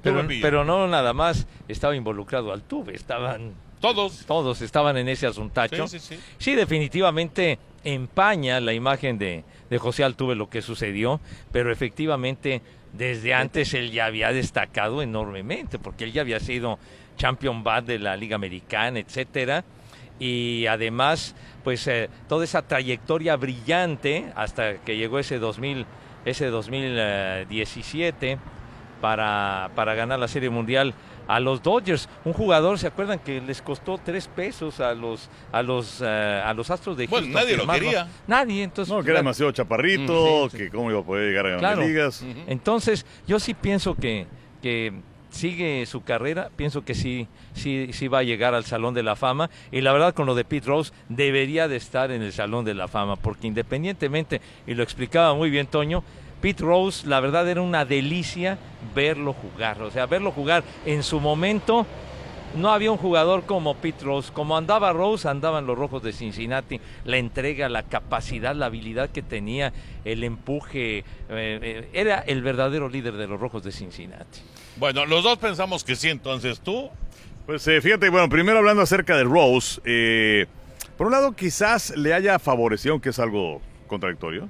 Pero, 0.01 0.63
no 0.63 0.87
nada 0.87 1.13
más 1.13 1.45
estaba 1.67 1.95
involucrado 1.95 2.53
Altuve, 2.53 2.95
estaban 2.95 3.53
Todos. 3.81 4.25
todos 4.25 4.61
estaban 4.61 4.95
en 4.97 5.09
ese 5.09 5.27
asuntacho. 5.27 5.87
Sí, 5.87 5.99
sí, 5.99 6.15
sí. 6.15 6.21
Sí, 6.37 6.55
definitivamente 6.55 7.59
empaña 7.83 8.59
la 8.61 8.73
imagen 8.73 9.17
de, 9.17 9.43
de 9.69 9.77
José 9.77 10.03
Altuve 10.05 10.35
lo 10.35 10.49
que 10.49 10.61
sucedió, 10.61 11.19
pero 11.51 11.71
efectivamente 11.71 12.61
desde 12.93 13.33
antes 13.33 13.73
él 13.73 13.91
ya 13.91 14.05
había 14.05 14.31
destacado 14.31 15.01
enormemente, 15.01 15.79
porque 15.79 16.05
él 16.05 16.13
ya 16.13 16.21
había 16.21 16.39
sido 16.39 16.79
champion 17.17 17.63
bat 17.63 17.85
de 17.85 17.99
la 17.99 18.15
Liga 18.15 18.35
Americana, 18.37 18.99
etcétera, 18.99 19.65
y 20.19 20.65
además, 20.67 21.33
pues 21.63 21.87
eh, 21.87 22.09
toda 22.27 22.43
esa 22.43 22.61
trayectoria 22.61 23.35
brillante 23.37 24.31
hasta 24.35 24.75
que 24.79 24.97
llegó 24.97 25.17
ese 25.19 25.39
2000, 25.39 25.85
ese 26.25 26.47
2017 26.47 28.37
para, 29.01 29.71
para 29.75 29.93
ganar 29.95 30.19
la 30.19 30.27
Serie 30.27 30.49
Mundial 30.49 30.93
a 31.27 31.39
los 31.39 31.61
Dodgers. 31.61 32.09
Un 32.25 32.33
jugador, 32.33 32.79
¿se 32.79 32.87
acuerdan 32.87 33.19
que 33.19 33.39
les 33.39 33.61
costó 33.61 33.97
tres 33.97 34.27
pesos 34.27 34.79
a 34.79 34.93
los 34.93 35.29
a 35.51 35.61
los 35.61 36.01
eh, 36.03 36.41
a 36.43 36.53
los 36.53 36.69
Astros 36.71 36.97
de 36.97 37.07
Bueno, 37.07 37.27
Houston? 37.27 37.41
nadie 37.43 37.57
lo 37.57 37.71
quería. 37.71 38.07
Nadie, 38.27 38.63
entonces. 38.63 38.93
No, 38.93 39.03
que 39.03 39.09
era 39.11 39.19
demasiado 39.19 39.51
chaparrito, 39.51 40.47
Mm, 40.47 40.49
sí, 40.49 40.57
que 40.57 40.69
cómo 40.69 40.89
iba 40.91 40.99
a 40.99 41.03
poder 41.03 41.27
llegar 41.29 41.45
a 41.45 41.49
grandes 41.49 41.69
Claro. 41.71 41.87
ligas. 41.87 42.25
Entonces, 42.47 43.05
yo 43.27 43.39
sí 43.39 43.53
pienso 43.53 43.95
que, 43.95 44.25
que 44.61 44.91
sigue 45.29 45.85
su 45.85 46.03
carrera, 46.03 46.49
pienso 46.55 46.83
que 46.83 46.95
sí, 46.95 47.27
sí, 47.53 47.89
sí 47.93 48.07
va 48.07 48.19
a 48.19 48.23
llegar 48.23 48.53
al 48.53 48.65
Salón 48.65 48.93
de 48.93 49.03
la 49.03 49.15
Fama. 49.15 49.49
Y 49.71 49.81
la 49.81 49.93
verdad, 49.93 50.13
con 50.13 50.25
lo 50.25 50.35
de 50.35 50.45
Pete 50.45 50.67
Rose, 50.67 50.91
debería 51.07 51.67
de 51.67 51.75
estar 51.75 52.11
en 52.11 52.21
el 52.21 52.33
Salón 52.33 52.65
de 52.65 52.73
la 52.73 52.87
Fama, 52.87 53.15
porque 53.15 53.47
independientemente, 53.47 54.41
y 54.67 54.73
lo 54.73 54.83
explicaba 54.83 55.33
muy 55.33 55.49
bien 55.49 55.67
Toño, 55.67 56.03
Pete 56.41 56.63
Rose, 56.63 57.05
la 57.07 57.19
verdad 57.19 57.47
era 57.49 57.61
una 57.61 57.85
delicia 57.85 58.57
verlo 58.95 59.33
jugar. 59.33 59.81
O 59.81 59.91
sea, 59.91 60.05
verlo 60.05 60.31
jugar 60.31 60.63
en 60.85 61.03
su 61.03 61.19
momento. 61.19 61.85
No 62.55 62.71
había 62.71 62.91
un 62.91 62.97
jugador 62.97 63.43
como 63.45 63.75
Pete 63.75 64.03
Rose. 64.03 64.31
Como 64.33 64.57
andaba 64.57 64.91
Rose, 64.91 65.27
andaban 65.27 65.67
los 65.67 65.77
rojos 65.77 66.01
de 66.03 66.11
Cincinnati. 66.13 66.81
La 67.05 67.17
entrega, 67.17 67.69
la 67.69 67.83
capacidad, 67.83 68.55
la 68.55 68.67
habilidad 68.67 69.09
que 69.09 69.21
tenía, 69.21 69.71
el 70.03 70.23
empuje. 70.23 70.99
eh, 70.99 71.03
eh, 71.29 71.89
era 71.93 72.19
el 72.19 72.41
verdadero 72.41 72.89
líder 72.89 73.13
de 73.13 73.27
los 73.27 73.39
rojos 73.39 73.63
de 73.63 73.71
Cincinnati. 73.71 74.39
Bueno, 74.77 75.05
los 75.05 75.23
dos 75.23 75.37
pensamos 75.37 75.83
que 75.83 75.95
sí, 75.95 76.09
entonces 76.09 76.61
tú. 76.61 76.89
Pues 77.45 77.67
eh, 77.67 77.81
fíjate, 77.81 78.09
bueno, 78.09 78.29
primero 78.29 78.59
hablando 78.59 78.83
acerca 78.83 79.17
de 79.17 79.23
Rose, 79.23 79.81
eh, 79.83 80.45
por 80.97 81.07
un 81.07 81.13
lado 81.13 81.31
quizás 81.31 81.97
le 81.97 82.13
haya 82.13 82.37
favorecido, 82.37 82.93
aunque 82.93 83.09
es 83.09 83.19
algo 83.19 83.59
contradictorio, 83.87 84.49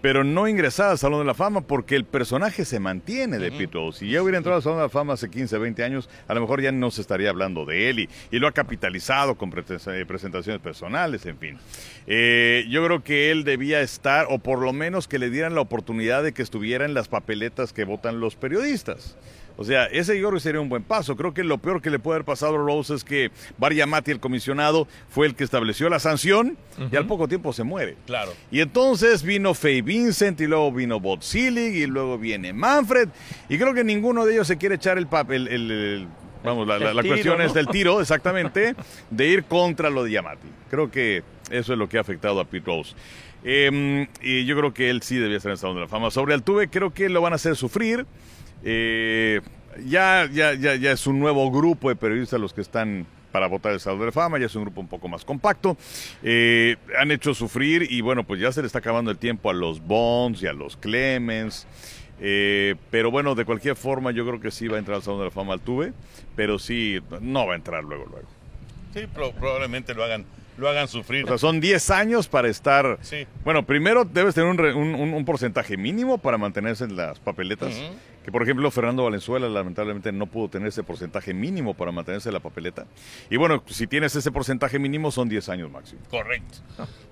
pero 0.00 0.24
no 0.24 0.48
ingresar 0.48 0.90
al 0.90 0.98
Salón 0.98 1.20
de 1.20 1.26
la 1.26 1.34
Fama 1.34 1.60
porque 1.60 1.96
el 1.96 2.04
personaje 2.04 2.64
se 2.64 2.80
mantiene 2.80 3.38
de 3.38 3.50
Pete 3.50 3.74
Rose. 3.74 4.00
Si 4.00 4.10
ya 4.10 4.22
hubiera 4.22 4.38
entrado 4.38 4.56
al 4.56 4.62
Salón 4.62 4.78
de 4.78 4.84
la 4.84 4.88
Fama 4.88 5.14
hace 5.14 5.30
15, 5.30 5.58
20 5.58 5.84
años, 5.84 6.08
a 6.26 6.34
lo 6.34 6.40
mejor 6.40 6.60
ya 6.60 6.72
no 6.72 6.90
se 6.90 7.00
estaría 7.00 7.30
hablando 7.30 7.64
de 7.64 7.90
él 7.90 8.00
y, 8.00 8.08
y 8.30 8.38
lo 8.38 8.46
ha 8.46 8.52
capitalizado 8.52 9.36
con 9.36 9.50
eh, 9.50 10.04
presentaciones 10.06 10.60
personales, 10.60 11.26
en 11.26 11.38
fin. 11.38 11.58
Eh, 12.06 12.66
yo 12.68 12.84
creo 12.84 13.04
que 13.04 13.30
él 13.30 13.44
debía 13.44 13.80
estar, 13.80 14.26
o 14.30 14.38
por 14.38 14.60
lo 14.60 14.72
menos 14.72 15.08
que 15.08 15.18
le 15.18 15.30
dieran 15.30 15.54
la 15.54 15.60
oportunidad 15.60 16.22
de 16.22 16.32
que 16.32 16.42
estuviera 16.42 16.84
en 16.84 16.94
las 16.94 17.08
papeletas 17.08 17.72
que 17.72 17.84
votan 17.84 18.20
los 18.20 18.36
periodistas. 18.36 19.16
O 19.60 19.64
sea, 19.64 19.84
ese 19.84 20.14
yo 20.18 20.28
creo 20.28 20.38
que 20.38 20.40
sería 20.40 20.60
un 20.60 20.70
buen 20.70 20.82
paso. 20.82 21.16
Creo 21.16 21.34
que 21.34 21.44
lo 21.44 21.58
peor 21.58 21.82
que 21.82 21.90
le 21.90 21.98
puede 21.98 22.16
haber 22.16 22.24
pasado 22.24 22.54
a 22.54 22.58
Rose 22.58 22.94
es 22.94 23.04
que 23.04 23.30
Barry 23.58 23.80
Amati, 23.82 24.10
el 24.10 24.18
comisionado, 24.18 24.88
fue 25.10 25.26
el 25.26 25.34
que 25.34 25.44
estableció 25.44 25.90
la 25.90 25.98
sanción 25.98 26.56
y 26.90 26.96
al 26.96 27.06
poco 27.06 27.28
tiempo 27.28 27.52
se 27.52 27.62
muere. 27.62 27.96
Claro. 28.06 28.32
Y 28.50 28.60
entonces 28.60 29.22
vino 29.22 29.52
Faye 29.52 29.82
Vincent 29.82 30.40
y 30.40 30.46
luego 30.46 30.72
vino 30.72 30.98
Bob 30.98 31.22
Selig 31.22 31.74
y 31.76 31.86
luego 31.86 32.16
viene 32.16 32.54
Manfred. 32.54 33.10
Y 33.50 33.58
creo 33.58 33.74
que 33.74 33.84
ninguno 33.84 34.24
de 34.24 34.32
ellos 34.32 34.46
se 34.46 34.56
quiere 34.56 34.76
echar 34.76 34.96
el 34.96 35.06
papel, 35.08 35.46
el, 35.48 35.70
el- 35.70 36.08
vamos, 36.42 36.66
la, 36.66 36.78
la- 36.78 36.90
El 36.90 36.96
la 36.96 37.02
tiro, 37.02 37.14
cuestión 37.14 37.36
¿no? 37.38 37.44
es 37.44 37.52
del 37.52 37.66
tiro, 37.66 38.00
exactamente, 38.00 38.74
de 39.10 39.26
ir 39.28 39.44
contra 39.44 39.90
lo 39.90 40.04
de 40.04 40.12
Yamati. 40.12 40.48
Creo 40.70 40.90
que 40.90 41.22
eso 41.50 41.72
es 41.74 41.78
lo 41.78 41.86
que 41.86 41.98
ha 41.98 42.00
afectado 42.00 42.40
a 42.40 42.46
Pete 42.46 42.64
Rose. 42.66 42.94
Em, 43.44 44.06
y 44.22 44.44
yo 44.44 44.56
creo 44.56 44.72
que 44.74 44.90
él 44.90 45.02
sí 45.02 45.16
debía 45.16 45.36
estar 45.38 45.50
en 45.50 45.52
el 45.54 45.58
Salón 45.58 45.76
de 45.76 45.82
la 45.82 45.88
Fama. 45.88 46.10
Sobre 46.10 46.32
Altuve, 46.34 46.68
creo 46.68 46.92
que 46.94 47.08
lo 47.10 47.20
van 47.20 47.32
a 47.32 47.36
hacer 47.36 47.56
sufrir. 47.56 48.06
Eh, 48.64 49.40
ya, 49.86 50.28
ya, 50.32 50.54
ya, 50.54 50.74
ya 50.76 50.92
es 50.92 51.06
un 51.06 51.18
nuevo 51.20 51.50
grupo 51.50 51.88
de 51.88 51.96
periodistas 51.96 52.40
los 52.40 52.52
que 52.52 52.60
están 52.60 53.06
para 53.32 53.46
votar 53.46 53.72
el 53.72 53.78
Salón 53.80 54.00
de 54.00 54.06
la 54.06 54.12
Fama, 54.12 54.38
ya 54.40 54.46
es 54.46 54.54
un 54.56 54.62
grupo 54.64 54.80
un 54.80 54.88
poco 54.88 55.06
más 55.08 55.24
compacto. 55.24 55.76
Eh, 56.22 56.76
han 56.98 57.10
hecho 57.12 57.32
sufrir 57.32 57.86
y 57.88 58.00
bueno, 58.00 58.24
pues 58.24 58.40
ya 58.40 58.50
se 58.50 58.60
le 58.60 58.66
está 58.66 58.80
acabando 58.80 59.10
el 59.10 59.18
tiempo 59.18 59.50
a 59.50 59.52
los 59.52 59.80
Bonds 59.80 60.42
y 60.42 60.46
a 60.48 60.52
los 60.52 60.76
Clemens. 60.76 61.66
Eh, 62.20 62.74
pero 62.90 63.10
bueno, 63.10 63.34
de 63.34 63.44
cualquier 63.44 63.76
forma, 63.76 64.10
yo 64.10 64.26
creo 64.26 64.40
que 64.40 64.50
sí 64.50 64.66
va 64.68 64.76
a 64.76 64.78
entrar 64.80 64.96
al 64.96 65.02
Salón 65.02 65.20
de 65.20 65.24
la 65.26 65.30
Fama 65.30 65.52
Altuve, 65.54 65.92
pero 66.36 66.58
sí, 66.58 66.98
no 67.20 67.46
va 67.46 67.52
a 67.54 67.56
entrar 67.56 67.84
luego, 67.84 68.04
luego. 68.10 68.28
Sí, 68.92 69.02
pro- 69.14 69.32
probablemente 69.32 69.94
lo 69.94 70.02
hagan, 70.04 70.26
lo 70.58 70.68
hagan 70.68 70.88
sufrir. 70.88 71.24
O 71.24 71.28
sea, 71.28 71.38
son 71.38 71.60
10 71.60 71.88
años 71.90 72.26
para 72.28 72.48
estar. 72.48 72.98
Sí. 73.00 73.26
Bueno, 73.44 73.64
primero 73.64 74.04
debes 74.04 74.34
tener 74.34 74.50
un, 74.50 74.58
re- 74.58 74.74
un- 74.74 74.94
un- 74.96 75.24
porcentaje 75.24 75.76
mínimo 75.76 76.18
para 76.18 76.36
mantenerse 76.36 76.84
en 76.84 76.96
las 76.96 77.20
papeletas. 77.20 77.72
Ujú. 77.74 77.94
Que 78.24 78.30
por 78.30 78.42
ejemplo, 78.42 78.70
Fernando 78.70 79.04
Valenzuela 79.04 79.48
lamentablemente 79.48 80.12
no 80.12 80.26
pudo 80.26 80.48
tener 80.48 80.68
ese 80.68 80.82
porcentaje 80.82 81.32
mínimo 81.32 81.74
para 81.74 81.90
mantenerse 81.90 82.28
en 82.28 82.34
la 82.34 82.40
papeleta. 82.40 82.86
Y 83.30 83.36
bueno, 83.36 83.62
si 83.66 83.86
tienes 83.86 84.14
ese 84.14 84.30
porcentaje 84.30 84.78
mínimo, 84.78 85.10
son 85.10 85.28
10 85.28 85.48
años 85.48 85.70
máximo. 85.70 86.00
Correcto. 86.10 86.58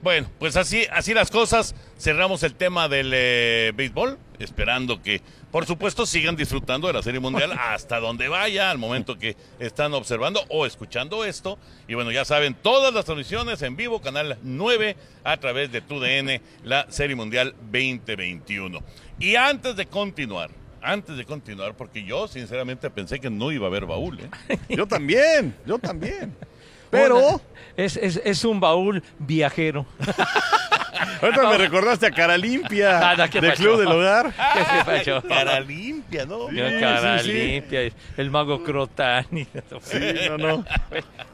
Bueno, 0.03 0.31
pues 0.39 0.57
así, 0.57 0.87
así 0.93 1.15
las 1.15 1.31
cosas. 1.31 1.75
Cerramos 1.99 2.43
el 2.43 2.55
tema 2.55 2.89
del 2.89 3.11
eh, 3.15 3.73
béisbol, 3.75 4.19
esperando 4.39 5.03
que, 5.03 5.23
por 5.51 5.65
supuesto, 5.65 6.05
sigan 6.05 6.37
disfrutando 6.37 6.89
de 6.89 6.93
la 6.93 7.03
Serie 7.03 7.21
Mundial 7.21 7.53
hasta 7.59 8.01
donde 8.01 8.29
vaya, 8.29 8.71
al 8.71 8.79
momento 8.79 9.19
que 9.19 9.37
están 9.59 9.95
observando 9.95 10.45
o 10.51 10.67
escuchando 10.67 11.25
esto. 11.25 11.59
Y 11.89 11.95
bueno, 11.95 12.11
ya 12.11 12.27
saben, 12.27 12.55
todas 12.55 12.93
las 12.93 13.07
transmisiones 13.07 13.63
en 13.63 13.77
vivo, 13.77 14.03
Canal 14.03 14.39
9, 14.43 14.97
a 15.25 15.37
través 15.39 15.73
de 15.73 15.81
TUDN, 15.81 16.43
la 16.65 16.87
Serie 16.91 17.17
Mundial 17.17 17.55
2021. 17.73 18.81
Y 19.19 19.35
antes 19.35 19.75
de 19.75 19.87
continuar, 19.87 20.51
antes 20.83 21.17
de 21.17 21.25
continuar, 21.25 21.75
porque 21.75 22.05
yo 22.05 22.29
sinceramente 22.29 22.91
pensé 22.91 23.19
que 23.21 23.31
no 23.31 23.53
iba 23.53 23.67
a 23.67 23.69
haber 23.69 23.87
baúl, 23.87 24.21
¿eh? 24.21 24.59
Yo 24.69 24.87
también, 24.87 25.55
yo 25.67 25.79
también. 25.79 26.35
Pero 26.91 27.41
es, 27.77 27.97
es, 27.97 28.21
es 28.25 28.45
un 28.45 28.61
baúl 28.61 29.03
viajero. 29.19 29.85
ahorita 31.23 31.51
me 31.51 31.59
recordaste 31.59 32.07
a 32.07 32.11
Cara 32.11 32.39
Limpia 32.39 33.11
Ah, 33.11 33.15
no, 33.15 33.29
¿qué 33.29 33.41
del? 33.41 33.53
Club 33.55 33.79
del 33.79 33.89
Hogar. 33.89 34.33
¿Qué 34.33 34.85
pasó? 34.85 35.23
Cara 35.29 35.61
limpia, 35.61 36.25
¿no? 36.25 36.49
Sí, 36.49 36.57
cara 36.81 37.19
sí, 37.19 37.27
sí. 37.27 37.33
limpia, 37.33 37.93
el 38.17 38.31
mago 38.31 38.63
Crotani. 38.65 39.47
Sí, 39.83 39.99
no, 40.31 40.39
no. 40.39 40.65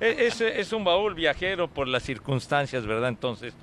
Es, 0.01 0.41
es 0.41 0.73
un 0.73 0.83
baúl 0.83 1.15
viajero 1.15 1.69
por 1.69 1.87
las 1.87 2.03
circunstancias, 2.03 2.85
¿verdad? 2.85 3.11
Entonces, 3.11 3.55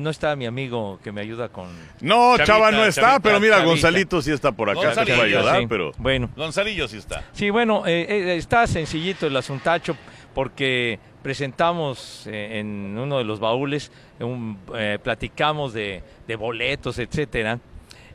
No 0.00 0.10
está 0.10 0.34
mi 0.36 0.46
amigo 0.46 0.98
que 1.02 1.12
me 1.12 1.20
ayuda 1.20 1.48
con... 1.48 1.68
No, 2.00 2.36
Chavita, 2.36 2.44
Chava 2.44 2.70
no 2.70 2.84
está, 2.84 3.00
Chavita, 3.02 3.20
pero 3.20 3.40
mira, 3.40 3.54
Chavita. 3.56 3.68
Gonzalito 3.70 4.22
sí 4.22 4.30
está 4.32 4.52
por 4.52 4.70
acá, 4.70 4.80
te 4.80 4.86
Gonzalito, 4.86 5.16
puede 5.16 5.36
ayudar, 5.36 5.60
Sí. 5.60 5.66
pero... 5.68 5.92
Bueno, 5.98 6.30
Gonzalillo 6.36 6.88
sí 6.88 6.96
está. 6.98 7.24
Sí, 7.32 7.50
bueno, 7.50 7.86
eh, 7.86 8.06
eh, 8.08 8.36
está 8.36 8.66
sencillito 8.66 9.26
el 9.26 9.36
asuntacho 9.36 9.96
porque 10.34 10.98
presentamos 11.22 12.26
eh, 12.26 12.58
en 12.60 12.98
uno 12.98 13.18
de 13.18 13.24
los 13.24 13.40
baúles, 13.40 13.90
un, 14.20 14.58
eh, 14.76 14.98
platicamos 15.02 15.72
de, 15.72 16.02
de 16.26 16.36
boletos, 16.36 16.98
etcétera, 16.98 17.58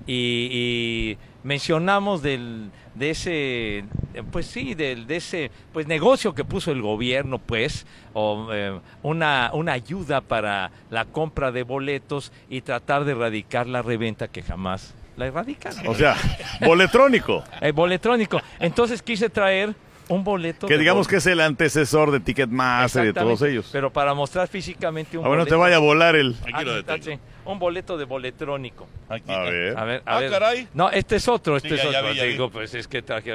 y, 0.05 0.49
y 0.51 1.17
mencionamos 1.43 2.21
del, 2.21 2.71
de 2.95 3.09
ese, 3.11 3.85
pues 4.31 4.45
sí, 4.45 4.73
del, 4.73 5.07
de 5.07 5.17
ese 5.17 5.51
pues 5.73 5.87
negocio 5.87 6.33
que 6.33 6.43
puso 6.43 6.71
el 6.71 6.81
gobierno, 6.81 7.39
pues, 7.39 7.85
o 8.13 8.49
eh, 8.51 8.79
una, 9.03 9.51
una 9.53 9.73
ayuda 9.73 10.21
para 10.21 10.71
la 10.89 11.05
compra 11.05 11.51
de 11.51 11.63
boletos 11.63 12.31
y 12.49 12.61
tratar 12.61 13.05
de 13.05 13.13
erradicar 13.13 13.67
la 13.67 13.81
reventa 13.81 14.27
que 14.27 14.41
jamás 14.41 14.93
la 15.17 15.27
erradican. 15.27 15.73
O 15.85 15.95
sea, 15.95 16.15
boletrónico, 16.61 17.43
Eh, 17.61 17.71
boletrónico. 17.71 18.41
Entonces 18.59 19.01
quise 19.01 19.29
traer 19.29 19.75
un 20.09 20.23
boleto. 20.23 20.67
que 20.67 20.77
digamos 20.77 21.07
que 21.07 21.17
es 21.17 21.25
el 21.27 21.39
antecesor 21.39 22.11
de 22.11 22.19
Ticketmaster 22.19 23.03
y 23.03 23.07
de 23.07 23.13
todos 23.13 23.41
ellos. 23.43 23.69
Pero 23.71 23.91
para 23.93 24.13
mostrar 24.13 24.47
físicamente 24.47 25.17
un 25.17 25.25
A 25.25 25.29
ver, 25.29 25.37
no 25.39 25.45
te 25.45 25.51
boleto- 25.55 25.59
vaya 25.59 25.75
a 25.77 25.79
volar 25.79 26.15
el... 26.15 26.35
Aquí 26.53 26.65
lo 26.65 26.75
detengo. 26.81 27.21
un 27.45 27.59
boleto 27.59 27.97
de 27.97 28.05
boletrónico. 28.05 28.87
Aquí. 29.07 29.31
A 29.31 29.39
ver. 29.41 29.77
A 29.77 29.83
ver, 29.85 30.03
a 30.05 30.17
Ah, 30.17 30.19
ver. 30.19 30.29
caray. 30.31 30.67
No, 30.73 30.89
este 30.91 31.15
es 31.15 31.27
otro, 31.27 31.55
este 31.57 31.69
Sí, 31.69 31.75
es 31.75 31.83
ya- 31.83 31.91
ya 31.91 31.99
otro. 31.99 32.11
vi, 32.11 32.17
ya 32.17 32.23
vi. 32.25 32.31
Digo, 32.31 32.49
pues 32.49 32.73
es 32.73 32.87
que 32.87 33.01
traje 33.01 33.33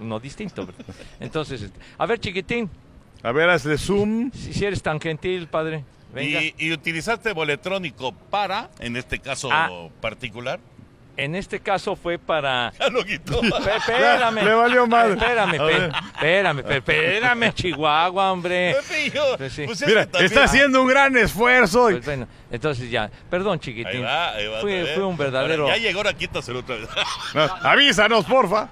uno 0.00 0.20
distinto. 0.20 0.68
Entonces, 1.20 1.62
este, 1.62 1.78
a 1.96 2.06
ver, 2.06 2.18
chiquitín, 2.20 2.68
A 3.22 3.32
ver, 3.32 3.48
hazle 3.50 3.78
zoom. 3.78 4.30
si, 4.32 4.52
si 4.52 4.64
eres 4.64 4.82
tan 4.82 5.00
gentil, 5.00 5.48
padre, 5.48 5.84
venga. 6.14 6.40
Y, 6.42 6.54
y 6.58 6.72
utilizaste 6.72 7.32
boletrónico 7.32 8.12
para, 8.12 8.70
en 8.78 8.96
este 8.96 9.18
caso 9.18 9.48
Ah. 9.52 9.88
particular. 10.00 10.60
En 11.18 11.34
este 11.34 11.58
caso 11.58 11.96
fue 11.96 12.16
para... 12.16 12.72
Ya 12.78 12.88
lo 12.90 13.04
quitó. 13.04 13.42
Espérame. 13.76 14.36
Le 14.44 14.54
valió 14.54 14.86
madre. 14.86 15.14
Espérame, 15.14 15.54
espérame, 16.14 16.62
espérame, 16.70 17.52
Chihuahua, 17.54 18.30
hombre. 18.32 18.76
Pepe 18.80 19.06
y 19.06 19.10
yo. 19.10 19.36
Pues 19.36 19.52
sí. 19.52 19.64
Pues 19.66 19.82
es 19.82 19.88
Mira, 19.88 20.06
también- 20.06 20.26
está 20.26 20.44
haciendo 20.44 20.80
un 20.80 20.86
gran 20.88 21.16
esfuerzo. 21.16 21.88
Pues 21.90 22.04
bueno, 22.04 22.28
entonces 22.52 22.88
ya, 22.88 23.10
perdón, 23.28 23.54
Ahí 23.54 23.58
chiquitín. 23.58 24.04
va, 24.04 24.30
ahí 24.30 24.46
va. 24.46 24.60
Fue, 24.60 24.86
fue 24.94 25.04
un 25.04 25.16
verdadero... 25.16 25.64
Ahora, 25.64 25.76
ya 25.76 25.82
llegó, 25.82 25.98
ahora 25.98 26.14
quítaselo 26.14 26.60
otra 26.60 26.76
vez. 26.76 26.88
No, 27.34 27.42
avísanos, 27.68 28.24
porfa. 28.24 28.68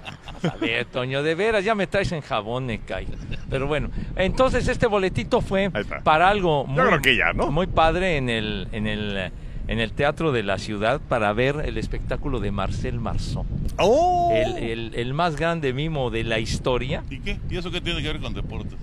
A 0.49 0.55
ver, 0.59 0.85
Toño, 0.85 1.23
de 1.23 1.35
veras, 1.35 1.65
ya 1.65 1.75
me 1.75 1.85
traes 1.87 2.11
en 2.13 2.21
jabón, 2.21 2.65
me 2.65 2.79
cae. 2.79 3.07
Pero 3.49 3.67
bueno, 3.67 3.89
entonces 4.15 4.67
este 4.69 4.87
boletito 4.87 5.41
fue 5.41 5.69
para 6.03 6.29
algo 6.29 6.65
muy, 6.65 6.81
creo 6.85 7.01
que 7.01 7.15
ya, 7.17 7.33
¿no? 7.33 7.51
muy 7.51 7.67
padre 7.67 8.17
en 8.17 8.29
el, 8.29 8.67
en 8.71 8.87
el 8.87 9.31
en 9.67 9.79
el 9.79 9.91
Teatro 9.91 10.31
de 10.31 10.43
la 10.43 10.57
Ciudad 10.57 11.01
para 11.09 11.33
ver 11.33 11.61
el 11.65 11.77
espectáculo 11.77 12.39
de 12.39 12.51
Marcel 12.51 12.99
Marceau, 12.99 13.45
Oh. 13.77 14.31
el, 14.33 14.57
el- 14.57 14.95
el 14.95 15.13
más 15.13 15.35
grande 15.35 15.73
mimo 15.73 16.09
de 16.09 16.23
la 16.23 16.39
historia. 16.39 17.03
¿Y 17.09 17.19
qué? 17.19 17.39
¿Y 17.49 17.57
eso 17.57 17.69
qué 17.71 17.81
tiene 17.81 18.01
que 18.01 18.07
ver 18.07 18.21
con 18.21 18.33
deportes? 18.33 18.77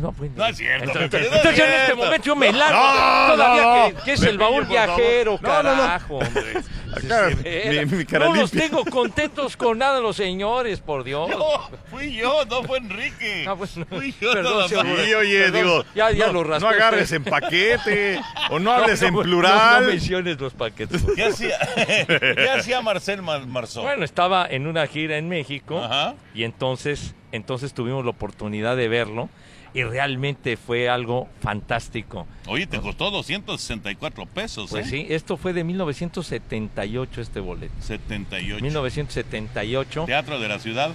No, 0.00 0.12
pues, 0.12 0.30
No 0.32 0.46
es 0.46 0.56
cierto, 0.56 0.84
Entonces, 0.84 1.10
no 1.12 1.18
es 1.18 1.24
entonces 1.36 1.56
yo 1.58 1.64
en 1.64 1.72
este 1.80 1.94
momento 1.94 2.24
yo 2.24 2.36
me 2.36 2.52
largo. 2.52 2.78
No, 2.80 3.32
todavía 3.34 3.62
no, 3.92 3.96
que, 3.98 4.04
que 4.04 4.12
es 4.12 4.20
no. 4.22 4.28
el 4.30 4.38
baúl 4.38 4.64
viajero, 4.66 5.38
No, 5.40 5.62
no, 5.62 5.62
no. 5.62 5.82
carajo, 5.82 6.14
hombre. 6.18 6.52
Acá, 6.92 7.28
Sí, 7.30 7.34
de 7.36 7.36
mi- 7.36 7.42
veras. 7.42 7.90
mi 7.92 8.04
cara 8.04 8.26
no 8.28 8.34
los 8.34 8.50
tengo 8.50 8.84
contentos 8.84 9.56
con 9.56 9.78
nada 9.78 10.00
los 10.00 10.14
señores, 10.16 10.80
por 10.80 11.04
Dios. 11.04 11.30
No, 11.30 11.70
fui 11.90 12.14
yo, 12.14 12.44
no 12.44 12.62
fue 12.64 12.78
Enrique. 12.78 13.44
Ah, 13.48 13.54
bueno. 13.54 13.86
Fui 13.88 14.14
yo 14.20 14.32
Perdón, 14.32 14.56
nada 14.56 14.68
señor. 14.68 14.86
más. 14.86 15.00
Sí, 15.04 15.14
oye, 15.14 15.38
Perdón, 15.44 15.62
digo, 15.62 15.84
ya- 15.94 16.10
ya 16.10 16.26
no, 16.32 16.44
lo 16.44 16.58
no 16.60 16.68
agarres 16.68 17.12
en 17.12 17.24
paquete 17.24 18.20
o 18.50 18.58
no 18.58 18.72
hables 18.72 19.00
No, 19.02 19.08
en 19.08 19.14
no, 19.14 19.18
No, 19.20 19.24
plural. 19.24 19.82
no 19.84 19.88
menciones 19.88 20.38
los 20.40 20.52
paquetes. 20.52 21.02
¿Qué 21.16 21.24
hacía, 21.24 21.58
¿Qué 22.06 22.50
hacía 22.54 22.80
Marcel 22.82 23.22
Mar- 23.22 23.46
Marceau? 23.46 23.82
Bueno, 23.84 24.04
estaba 24.04 24.46
en 24.46 24.66
una 24.66 24.86
gira 24.86 25.16
en 25.16 25.28
México 25.28 25.78
Ajá. 25.82 26.14
y 26.34 26.44
entonces, 26.44 27.14
entonces 27.32 27.72
tuvimos 27.72 28.04
la 28.04 28.10
oportunidad 28.10 28.76
de 28.76 28.88
verlo 28.88 29.28
y 29.74 29.82
realmente 29.84 30.56
fue 30.56 30.88
algo 30.88 31.28
fantástico. 31.40 32.26
Oye, 32.46 32.66
te 32.66 32.80
costó 32.80 33.10
264 33.10 34.26
pesos, 34.26 34.70
Pues 34.70 34.86
¿eh? 34.86 34.90
sí, 34.90 35.06
esto 35.08 35.36
fue 35.36 35.52
de 35.52 35.64
1978 35.64 37.20
este 37.20 37.40
boleto. 37.40 37.72
78. 37.80 38.62
1978. 38.62 40.04
Teatro 40.06 40.38
de 40.40 40.48
la 40.48 40.58
Ciudad. 40.58 40.90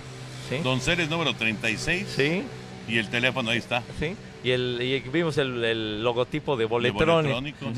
Sí. 0.50 0.58
Don 0.64 0.80
Ceres 0.82 1.10
número 1.10 1.34
36. 1.34 2.08
Sí, 2.16 2.44
Y 2.88 2.98
el 3.00 3.10
teléfono 3.10 3.50
ahí 3.52 3.58
está. 3.58 3.84
sí. 4.00 4.16
Y, 4.48 4.52
el, 4.52 4.80
y 4.82 5.00
vimos 5.10 5.38
el, 5.40 5.62
el 5.66 6.04
logotipo 6.04 6.56
de 6.56 6.64
Boletrón, 6.64 7.26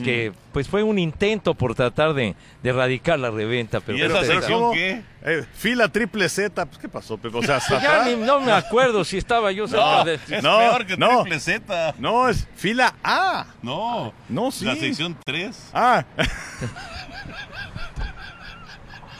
que 0.04 0.32
pues 0.54 0.68
fue 0.68 0.84
un 0.84 1.00
intento 1.00 1.56
por 1.56 1.74
tratar 1.74 2.14
de, 2.14 2.36
de 2.62 2.70
erradicar 2.70 3.18
la 3.18 3.32
reventa. 3.32 3.80
Pero 3.80 3.98
¿Y 3.98 4.02
esa 4.04 4.20
Pero 4.22 4.34
sección 4.34 4.74
qué? 4.74 5.02
Eh, 5.26 5.46
fila 5.54 5.88
triple 5.90 6.30
Z, 6.30 6.64
pues, 6.68 6.78
¿qué 6.78 6.88
pasó, 6.88 7.18
Pepe? 7.18 7.38
O 7.40 7.42
sea, 7.42 7.56
hasta 7.58 7.70
Pues 7.74 7.82
ya 7.84 8.02
atrás. 8.02 8.08
ni- 8.18 8.24
no 8.24 8.40
me 8.40 8.52
acuerdo 8.52 9.04
si 9.04 9.18
estaba 9.18 9.52
yo 9.52 9.68
cerca 9.68 9.84
No, 9.98 10.06
de... 10.06 10.14
es 10.14 10.44
No, 10.44 10.58
peor 10.60 10.86
que 10.86 10.96
no. 10.96 11.22
triple 11.24 11.40
Z. 11.40 11.96
No, 11.98 12.30
es 12.30 12.48
fila 12.56 12.94
A. 13.04 13.48
No. 13.64 14.14
No, 14.30 14.52
sí. 14.52 14.66
La 14.66 14.76
sección 14.76 15.18
3. 15.26 15.72
Ah, 15.74 16.06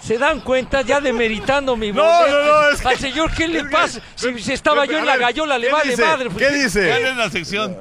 ¿Se 0.02 0.18
dan 0.18 0.40
cuenta 0.42 0.82
ya 0.82 1.00
demeritando 1.02 1.76
mi 1.76 1.92
No, 1.92 2.04
boleto? 2.04 2.38
no, 2.46 2.62
no, 2.62 2.70
es 2.70 2.82
que- 2.82 2.88
Al 2.88 2.98
señor, 2.98 3.32
¿qué 3.34 3.48
le 3.48 3.66
pasa? 3.70 4.00
Si, 4.16 4.40
si 4.40 4.54
estaba 4.54 4.86
yo 4.86 4.98
en 4.98 5.06
la 5.06 5.18
gallola, 5.18 5.58
le 5.58 5.68
¿qué 5.68 5.74
vale 5.74 5.90
dice? 5.92 6.06
madre. 6.06 6.30
pues, 6.30 6.38
¿Qué 6.38 6.50
¿Cuál 6.50 6.64
dice? 6.64 7.10
es 7.10 7.18
la 7.18 7.30
sección? 7.30 7.78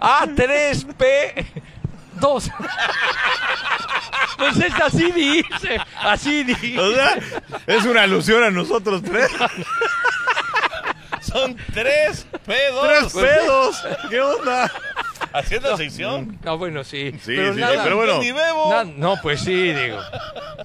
A3P 0.00 1.46
2. 2.14 2.50
Pues 4.38 4.56
es 4.56 4.74
así 4.80 5.12
dice, 5.12 5.78
así 6.02 6.44
dice. 6.44 6.78
O 6.80 6.94
sea, 6.94 7.18
es 7.66 7.84
una 7.84 8.02
alusión 8.02 8.42
a 8.42 8.50
nosotros 8.50 9.02
tres. 9.02 9.28
Son 11.32 11.56
3 11.74 12.26
pedos. 12.46 13.12
¡Tres 13.12 13.12
pedos! 13.24 13.82
¿Qué 14.10 14.20
onda? 14.20 14.70
Haciendo 15.32 15.76
sección. 15.76 16.38
Ah, 16.44 16.54
bueno, 16.54 16.82
sí. 16.82 17.12
Sí, 17.22 17.34
pero 17.36 17.54
sí, 17.54 17.60
nada, 17.60 17.74
sí, 17.74 17.80
pero 17.84 17.96
bueno. 17.96 18.18
Ni 18.20 18.32
bebo. 18.32 18.70
na- 18.70 18.84
no, 18.84 19.16
pues 19.22 19.40
sí, 19.40 19.72
digo. 19.72 19.98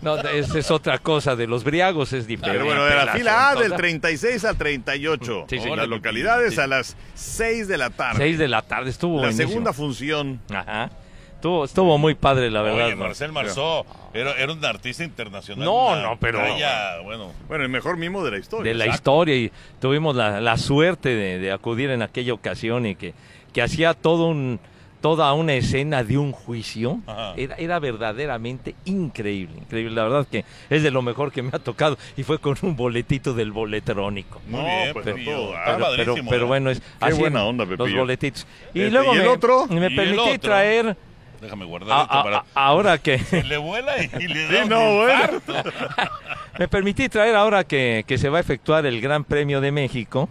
No, 0.01 0.17
esa 0.17 0.57
es 0.59 0.71
otra 0.71 0.97
cosa. 0.97 1.35
De 1.35 1.45
los 1.45 1.63
briagos 1.63 2.13
es 2.13 2.25
diferente. 2.25 2.57
Pero 2.63 2.65
bueno, 2.65 2.85
de 2.85 2.95
la 3.05 3.13
fila 3.13 3.49
A 3.49 3.55
del 3.55 3.73
36 3.75 4.43
al 4.45 4.57
38. 4.57 5.45
Sí, 5.49 5.59
sí. 5.59 5.69
Las 5.75 5.87
localidades 5.87 6.55
sí. 6.55 6.61
a 6.61 6.67
las 6.67 6.95
6 7.13 7.67
de 7.67 7.77
la 7.77 7.89
tarde. 7.91 8.17
Seis 8.17 8.37
de 8.39 8.47
la 8.47 8.61
tarde 8.63 8.89
estuvo 8.89 9.17
La 9.17 9.23
buenísimo. 9.27 9.49
segunda 9.49 9.73
función. 9.73 10.41
Ajá. 10.51 10.89
Estuvo, 11.35 11.65
estuvo 11.65 11.97
muy 11.97 12.15
padre, 12.15 12.49
la 12.49 12.61
verdad. 12.63 12.95
Marcel 12.95 13.31
Marceau 13.31 13.85
era, 14.13 14.31
era 14.33 14.51
un 14.51 14.63
artista 14.65 15.03
internacional. 15.03 15.63
No, 15.65 15.95
no, 16.01 16.17
pero- 16.19 16.39
talla, 16.39 16.99
bueno, 17.03 17.31
Bueno, 17.47 17.63
el 17.63 17.69
mejor 17.69 17.97
mimo 17.97 18.23
de 18.23 18.31
la 18.31 18.37
historia. 18.39 18.71
de 18.71 18.77
la 18.77 18.85
Exacto. 18.85 19.11
historia 19.11 19.35
y 19.35 19.51
tuvimos 19.79 20.15
la, 20.15 20.41
la 20.41 20.57
suerte 20.57 21.09
de, 21.09 21.37
de 21.39 21.51
acudir 21.51 21.91
en 21.91 22.01
aquella 22.01 22.33
ocasión 22.33 22.85
y 22.87 22.95
que, 22.95 23.13
que 23.53 23.61
hacía 23.61 23.93
todo 23.93 24.25
un, 24.27 24.59
toda 25.01 25.31
una 25.33 25.53
escena 25.53 26.03
de 26.03 26.17
un 26.17 26.31
juicio. 26.31 26.99
Era, 27.37 27.55
era 27.57 27.77
verdaderamente 27.79 28.73
increíble, 28.85 29.55
increíble. 29.59 29.93
La 29.93 30.03
verdad 30.05 30.25
que 30.31 30.45
es 30.71 30.81
de 30.81 30.89
lo 30.89 31.03
mejor 31.03 31.31
que 31.31 31.43
me 31.43 31.49
ha 31.53 31.59
tocado 31.59 31.95
y 32.17 32.23
fue 32.23 32.39
con 32.39 32.57
un 32.63 32.75
boletito 32.75 33.35
del 33.35 33.51
boletrónico. 33.51 34.41
muy 34.47 34.61
No, 34.61 34.65
bien, 34.65 34.93
pues, 34.93 35.05
ah, 35.07 35.75
Pero, 35.77 35.85
pero, 35.95 36.15
pero 36.27 36.45
¿eh? 36.45 36.47
bueno, 36.47 36.71
es 36.71 36.81
Qué 37.05 37.13
buena 37.13 37.43
onda, 37.45 37.65
los 37.65 37.77
Pepillo. 37.77 37.99
boletitos. 37.99 38.47
Y 38.73 38.79
Este, 38.79 38.89
luego 38.91 39.13
¿y 39.13 39.17
el 39.17 39.23
me, 39.25 39.29
otro? 39.29 39.67
me 39.67 39.75
¿Y 39.81 39.83
el 39.85 39.95
permití 39.95 40.19
otro? 40.21 40.39
traer, 40.39 40.97
Déjame 41.45 41.65
guardar 41.65 41.99
a- 41.99 42.01
esto 42.03 42.13
a- 42.13 42.23
para... 42.23 42.45
ahora 42.53 42.97
que... 42.97 43.19
Se 43.23 43.43
le 43.43 43.57
vuela 43.57 44.01
y, 44.03 44.09
y 44.19 44.27
le 44.27 44.43
da 44.47 44.49
Sí, 44.51 44.63
un 44.63 44.69
no, 44.69 44.95
bueno. 44.97 45.41
Me 46.59 46.67
permití 46.67 47.09
traer 47.09 47.35
ahora 47.35 47.63
que, 47.65 48.03
que 48.07 48.17
se 48.17 48.29
va 48.29 48.37
a 48.37 48.41
efectuar 48.41 48.85
el 48.85 49.01
Gran 49.01 49.23
Premio 49.25 49.59
de 49.61 49.71
México, 49.71 50.29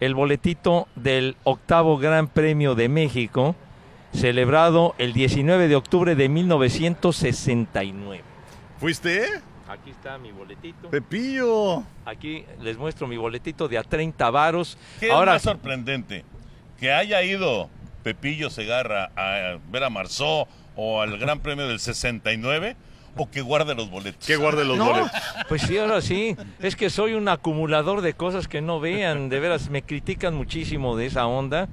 el 0.00 0.14
boletito 0.14 0.88
del 0.94 1.36
octavo 1.44 1.96
Gran 1.98 2.28
Premio 2.28 2.74
de 2.74 2.88
México, 2.90 3.56
celebrado 4.12 4.94
el 4.98 5.12
19 5.14 5.68
de 5.68 5.76
octubre 5.76 6.14
de 6.14 6.28
1969. 6.28 8.22
¿Fuiste? 8.78 9.26
Aquí 9.68 9.90
está 9.90 10.16
mi 10.18 10.32
boletito. 10.32 10.88
Pepillo. 10.90 11.82
Aquí 12.06 12.44
les 12.60 12.76
muestro 12.78 13.06
mi 13.06 13.16
boletito 13.16 13.68
de 13.68 13.76
a 13.78 13.82
30 13.82 14.30
varos. 14.30 14.78
¿Qué 15.00 15.10
Ahora, 15.10 15.36
es 15.36 15.44
más 15.44 15.54
sorprendente? 15.54 16.24
¿Que 16.78 16.92
haya 16.92 17.22
ido 17.22 17.68
Pepillo 18.02 18.50
Segarra 18.50 19.10
a 19.16 19.58
ver 19.70 19.84
a 19.84 19.90
Marceau 19.90 20.46
o 20.76 21.00
al 21.00 21.18
Gran 21.18 21.40
Premio 21.40 21.66
del 21.68 21.80
69 21.80 22.76
o 23.16 23.28
que 23.30 23.40
guarde 23.40 23.74
los 23.74 23.90
boletos? 23.90 24.26
Que 24.26 24.36
guarde 24.36 24.64
los 24.64 24.76
no, 24.78 24.86
boletos. 24.86 25.10
pues 25.48 25.62
sí, 25.62 25.76
ahora 25.78 26.00
sí. 26.00 26.36
Es 26.60 26.76
que 26.76 26.88
soy 26.90 27.14
un 27.14 27.28
acumulador 27.28 28.00
de 28.00 28.14
cosas 28.14 28.46
que 28.46 28.60
no 28.60 28.78
vean. 28.80 29.28
De 29.28 29.40
veras, 29.40 29.70
me 29.70 29.82
critican 29.82 30.34
muchísimo 30.34 30.96
de 30.96 31.06
esa 31.06 31.26
onda. 31.26 31.68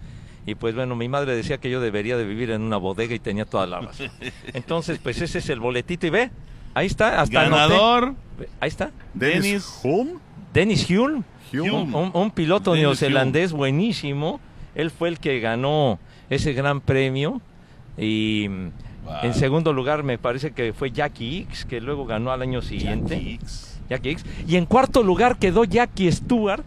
Y 0.48 0.56
pues 0.56 0.74
bueno, 0.76 0.96
mi 0.96 1.08
madre 1.10 1.36
decía 1.36 1.58
que 1.60 1.70
yo 1.70 1.82
debería 1.82 2.18
de 2.18 2.24
vivir 2.24 2.52
en 2.52 2.62
una 2.62 2.78
bodega 2.78 3.14
y 3.16 3.20
tenía 3.20 3.46
toda 3.46 3.68
la 3.68 3.80
razón. 3.82 4.10
Entonces, 4.54 5.00
pues 5.02 5.22
ese 5.22 5.40
es 5.40 5.50
el 5.50 5.60
boletito. 5.60 6.08
Y 6.08 6.10
ve, 6.12 6.32
ahí 6.74 6.88
está, 6.88 7.22
hasta. 7.22 7.44
Ganador, 7.44 8.16
Ve, 8.40 8.50
Ahí 8.60 8.68
está. 8.70 8.92
Dennis. 9.14 9.80
Hume. 9.84 10.14
Dennis 10.54 10.90
Hume, 10.90 11.24
Hume. 11.54 11.72
un, 11.72 12.12
un- 12.14 12.32
piloto 12.32 12.72
Dennis 12.72 12.84
neozelandés 12.88 13.52
buenísimo. 13.54 14.40
Él 14.74 14.90
fue 14.92 15.10
el 15.10 15.20
que 15.20 15.40
ganó 15.40 16.00
ese 16.30 16.54
gran 16.54 16.82
premio. 16.82 17.42
Y, 17.98 18.46
En 19.22 19.36
segundo 19.36 19.72
lugar 19.72 20.02
me 20.02 20.18
parece 20.18 20.52
que 20.52 20.74
fue 20.74 20.90
Jackie 20.90 21.42
X, 21.42 21.66
que 21.66 21.80
luego 21.80 22.08
ganó 22.08 22.32
al 22.32 22.42
año 22.42 22.64
siguiente. 22.64 23.16
Jackie 23.16 23.34
X. 23.36 23.80
Jackie 23.88 24.10
X. 24.10 24.26
Y 24.48 24.56
en 24.56 24.66
cuarto 24.66 25.04
lugar 25.04 25.38
quedó 25.38 25.64
Jackie 25.64 26.12
Stewart. 26.12 26.64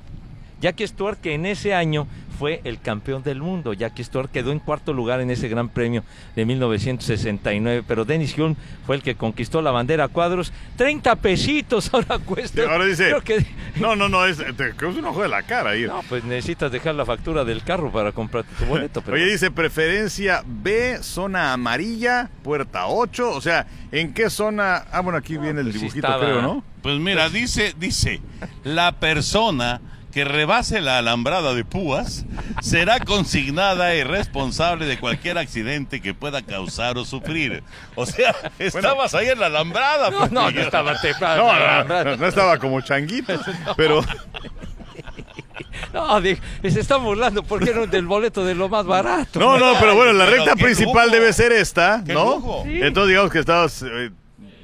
Jackie 0.60 0.86
Stewart 0.86 1.18
que 1.18 1.34
en 1.34 1.46
ese 1.46 1.74
año 1.74 2.06
fue 2.38 2.60
el 2.64 2.80
campeón 2.80 3.22
del 3.22 3.40
mundo. 3.40 3.72
Jackie 3.72 4.04
Stewart 4.04 4.30
quedó 4.30 4.52
en 4.52 4.58
cuarto 4.60 4.92
lugar 4.92 5.20
en 5.20 5.30
ese 5.30 5.48
gran 5.48 5.68
premio 5.68 6.04
de 6.36 6.44
1969, 6.46 7.84
pero 7.86 8.04
Dennis 8.04 8.36
Hulme 8.38 8.56
fue 8.86 8.96
el 8.96 9.02
que 9.02 9.14
conquistó 9.16 9.60
la 9.62 9.70
bandera 9.70 10.04
a 10.04 10.08
cuadros. 10.08 10.52
30 10.76 11.16
pesitos 11.16 11.90
ahora 11.92 12.18
cuesta. 12.18 12.62
Sí, 12.62 12.68
ahora 12.68 12.84
dice, 12.84 13.04
Creo 13.08 13.20
que- 13.22 13.46
no, 13.80 13.96
no, 13.96 14.08
no, 14.08 14.24
es, 14.26 14.38
te 14.56 14.74
causa 14.74 14.98
un 15.00 15.06
ojo 15.06 15.22
de 15.22 15.28
la 15.28 15.42
cara 15.42 15.70
ahí. 15.70 15.84
No, 15.86 16.02
pues 16.08 16.24
necesitas 16.24 16.70
dejar 16.70 16.94
la 16.94 17.04
factura 17.04 17.44
del 17.44 17.62
carro 17.62 17.90
para 17.90 18.12
comprar 18.12 18.44
tu 18.44 18.64
boleto. 18.66 19.00
Pero 19.04 19.16
Oye, 19.16 19.26
dice 19.26 19.50
preferencia 19.50 20.42
B, 20.46 20.98
zona 21.02 21.52
amarilla, 21.52 22.30
puerta 22.42 22.86
8. 22.86 23.30
O 23.30 23.40
sea, 23.40 23.66
¿en 23.92 24.14
qué 24.14 24.30
zona? 24.30 24.84
Ah, 24.92 25.00
bueno, 25.00 25.18
aquí 25.18 25.36
viene 25.38 25.60
el 25.60 25.66
pues 25.66 25.74
sí 25.74 25.80
dibujito, 25.80 26.06
estaba- 26.06 26.24
creo, 26.24 26.42
¿no? 26.42 26.62
Pues 26.82 26.98
mira, 27.00 27.28
dice, 27.28 27.74
dice, 27.78 28.20
la 28.62 28.92
persona 28.92 29.80
que 30.12 30.24
rebase 30.24 30.80
la 30.80 30.98
alambrada 30.98 31.54
de 31.54 31.64
púas 31.64 32.24
será 32.62 32.98
consignada 33.00 33.94
y 33.94 34.02
responsable 34.04 34.86
de 34.86 34.98
cualquier 34.98 35.38
accidente 35.38 36.00
que 36.00 36.14
pueda 36.14 36.42
causar 36.42 36.96
o 36.98 37.04
sufrir. 37.04 37.62
O 37.94 38.06
sea, 38.06 38.34
estabas 38.58 39.14
ahí 39.14 39.28
en 39.28 39.38
la 39.40 39.46
alambrada. 39.46 40.10
no, 40.10 40.20
no, 40.20 40.28
no 40.28 40.46
Pepillo. 40.46 40.62
estaba 40.64 41.00
temprano. 41.00 41.44
No, 41.52 41.84
no, 41.84 42.04
no, 42.04 42.16
no 42.16 42.26
estaba 42.26 42.58
como 42.58 42.80
changuito, 42.80 43.38
pero 43.76 44.02
No, 45.92 46.20
di- 46.20 46.36
se 46.62 46.80
está 46.80 46.96
burlando 46.96 47.42
porque 47.42 47.70
era 47.70 47.86
del 47.86 48.06
boleto 48.06 48.44
de 48.44 48.54
lo 48.54 48.68
más 48.68 48.84
barato. 48.86 49.38
no, 49.40 49.58
no, 49.58 49.78
pero 49.80 49.94
bueno, 49.94 50.12
la 50.12 50.26
recta 50.26 50.54
principal 50.56 51.06
lujo. 51.06 51.16
debe 51.18 51.32
ser 51.32 51.52
esta, 51.52 52.02
¿no? 52.06 52.62
Entonces 52.66 53.08
digamos 53.10 53.30
que 53.32 53.38
estabas 53.38 53.82
eh, 53.82 54.10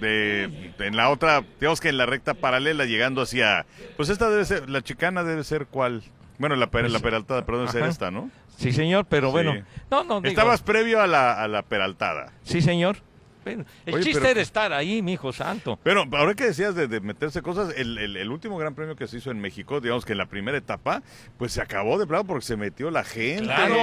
de, 0.04 0.72
en 0.78 0.96
la 0.96 1.08
otra, 1.10 1.42
digamos 1.60 1.80
que 1.80 1.88
en 1.88 1.96
la 1.96 2.06
recta 2.06 2.34
paralela 2.34 2.84
llegando 2.84 3.22
hacia, 3.22 3.66
pues 3.96 4.08
esta 4.08 4.30
debe 4.30 4.44
ser, 4.44 4.70
la 4.70 4.82
chicana 4.82 5.24
debe 5.24 5.42
ser 5.44 5.66
cuál, 5.66 6.02
bueno, 6.38 6.54
la, 6.56 6.68
la 6.72 6.98
peraltada, 7.00 7.44
perdón, 7.44 7.62
debe 7.62 7.72
ser 7.72 7.82
Ajá. 7.82 7.90
esta, 7.90 8.10
¿no? 8.10 8.30
Sí, 8.56 8.72
señor, 8.72 9.06
pero 9.08 9.30
bueno. 9.32 9.52
Sí. 9.54 9.60
No, 9.90 10.04
no, 10.04 10.20
digo- 10.20 10.28
Estabas 10.30 10.62
previo 10.62 11.00
a 11.00 11.06
la, 11.06 11.32
a 11.42 11.48
la 11.48 11.62
peraltada. 11.62 12.32
Sí, 12.44 12.60
señor. 12.60 12.98
Bueno, 13.44 13.64
el 13.86 13.94
Oye, 13.94 14.04
chiste 14.04 14.20
pero- 14.20 14.30
era 14.32 14.40
estar 14.40 14.72
ahí, 14.72 15.02
mi 15.02 15.12
hijo 15.12 15.32
santo. 15.32 15.78
Pero 15.82 16.04
ahora 16.12 16.34
que 16.34 16.44
decías 16.44 16.74
de, 16.74 16.88
de 16.88 17.00
meterse 17.00 17.42
cosas, 17.42 17.74
el, 17.76 17.98
el- 17.98 18.16
el 18.16 18.30
último 18.30 18.56
gran 18.56 18.74
premio 18.74 18.96
que 18.96 19.06
se 19.06 19.18
hizo 19.18 19.30
en 19.30 19.38
México, 19.40 19.80
digamos 19.80 20.04
que 20.04 20.12
en 20.12 20.18
la 20.18 20.26
primera 20.26 20.56
etapa, 20.56 21.02
pues 21.38 21.52
se 21.52 21.60
acabó 21.60 21.98
de 21.98 22.06
plano 22.06 22.24
porque 22.24 22.44
se 22.44 22.56
metió 22.56 22.90
la 22.90 23.04
gente, 23.04 23.44
Claro, 23.44 23.74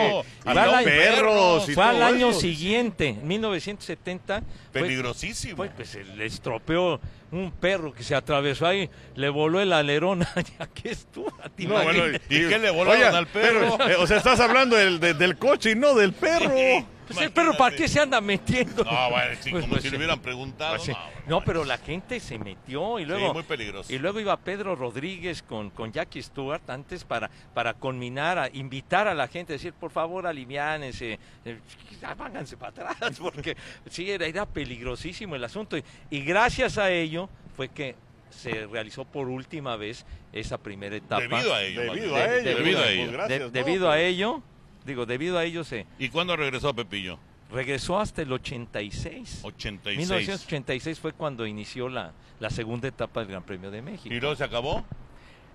y 0.46 0.50
y 0.50 0.54
los 0.54 0.58
al- 0.58 0.84
perros 0.84 1.70
y 1.70 1.74
Fue 1.74 1.84
al 1.84 2.02
año 2.02 2.30
eso. 2.32 2.40
siguiente, 2.40 3.10
en 3.10 3.28
1970. 3.28 4.42
fue- 4.72 4.82
Peligrosísimo. 4.82 5.58
Fue, 5.58 5.70
pues 5.70 5.90
se 5.90 6.04
le 6.04 6.26
estropeó 6.26 7.00
un 7.32 7.52
perro 7.52 7.94
que 7.94 8.04
se 8.04 8.14
atravesó 8.16 8.68
ahí, 8.68 8.90
le 9.16 9.30
voló 9.30 9.62
el 9.62 9.72
alerón. 9.74 10.26
¿Qué 10.74 10.90
estuvo? 10.92 11.32
¿Te 11.56 11.66
No, 11.66 11.82
bueno? 11.82 12.18
¿Y 12.30 12.48
qué 12.50 12.60
le 12.60 12.70
volaron 12.72 13.16
al 13.16 13.28
perro? 13.28 13.78
pero, 13.78 13.90
eh, 13.92 13.96
o 13.96 14.06
sea, 14.08 14.18
estás 14.18 14.40
hablando 14.40 14.76
del, 14.76 15.00
de- 15.00 15.14
del 15.14 15.38
coche 15.38 15.72
y 15.72 15.76
no 15.76 15.94
del 15.96 16.14
perro. 16.14 16.52
Pues 17.12 17.26
el 17.26 17.32
perro, 17.34 17.58
¿para 17.58 17.76
qué 17.76 17.90
se 17.90 18.00
anda 18.00 18.22
metiendo? 18.22 18.86
No, 18.86 19.10
bueno, 19.10 19.36
sí, 19.42 19.52
Pues, 19.52 19.64
como 19.64 19.74
pues, 19.74 19.82
si 19.84 19.90
sí. 19.90 19.92
le 19.92 19.98
hubieran 19.98 20.22
preguntado. 20.22 20.76
Pues 20.78 20.84
sí. 20.84 20.94
no, 21.28 21.40
No, 21.40 21.42
pero 21.44 21.66
la 21.66 21.78
gente 21.78 22.22
se 22.22 22.40
metió 22.40 23.00
y 23.00 23.06
luego 23.06 23.34
muy 23.34 23.44
peligroso. 23.44 23.92
y 23.94 23.98
luego 24.00 24.22
iba 24.22 24.38
Pedro 24.38 24.78
Rodríguez 24.78 25.44
con, 25.44 25.72
con 25.72 25.92
Jackie 25.92 26.24
Stewart 26.24 26.62
antes 26.70 27.04
para 27.04 27.30
para 27.54 27.74
conminar 27.74 28.40
a 28.40 28.48
invitar 28.54 29.10
a 29.10 29.14
la 29.14 29.28
gente 29.28 29.52
a 29.52 29.56
decir 29.58 29.74
por 29.74 29.92
favor 29.92 30.26
aliviánense 30.26 31.20
eh, 31.44 31.60
ya 32.02 32.16
váganse 32.16 32.56
para 32.56 32.70
atrás 32.94 33.20
porque 33.22 33.58
sí 33.90 34.10
era, 34.10 34.26
era 34.26 34.46
peligrosísimo 34.46 35.36
el 35.36 35.44
asunto 35.44 35.78
y, 35.78 35.84
y 36.12 36.22
gracias 36.24 36.78
a 36.78 36.92
ello 36.92 37.21
fue 37.56 37.70
que 37.70 37.96
se 38.30 38.66
realizó 38.68 39.04
por 39.06 39.28
última 39.28 39.76
vez 39.76 40.06
esa 40.32 40.58
primera 40.58 40.96
etapa 40.96 41.22
Debido 41.22 41.54
a 41.54 41.62
ello. 41.64 41.82
Debido 41.82 42.16
a 42.16 42.26
ello. 42.34 42.44
Debido 42.44 42.80
a 42.80 42.84
pues, 42.84 42.92
ello. 42.98 43.12
gracias, 43.12 43.40
De- 43.40 43.46
¿no? 43.46 43.50
debido 43.52 43.92
a 43.92 44.00
ello 44.00 44.44
digo 44.86 45.06
debido 45.06 45.38
a 45.38 45.44
ello 45.44 45.64
se 45.64 45.86
¿Y 46.00 46.10
cuándo 46.10 46.36
regresó 46.36 46.74
Pepillo? 46.74 47.20
regresó 47.52 48.00
hasta 48.00 48.22
el 48.22 48.32
86 48.32 49.42
86. 49.44 49.98
1986 49.98 51.00
fue 51.00 51.12
cuando 51.14 51.46
inició 51.46 51.90
la, 51.90 52.14
la 52.40 52.50
segunda 52.50 52.88
etapa 52.88 53.20
del 53.20 53.30
Gran 53.30 53.44
Premio 53.44 53.70
de 53.70 53.82
México. 53.82 54.14
¿Y 54.14 54.20
luego 54.22 54.36
se 54.38 54.44
acabó? 54.46 54.86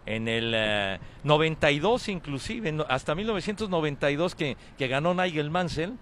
En 0.04 0.28
el 0.28 0.52
eh, 0.54 0.98
92 1.24 2.08
inclusive, 2.08 2.70
no- 2.70 2.86
hasta 2.88 3.14
1992 3.14 4.34
que, 4.36 4.56
que 4.78 4.86
ganó 4.88 5.14
Nigel 5.14 5.50
Mansell, 5.50 5.94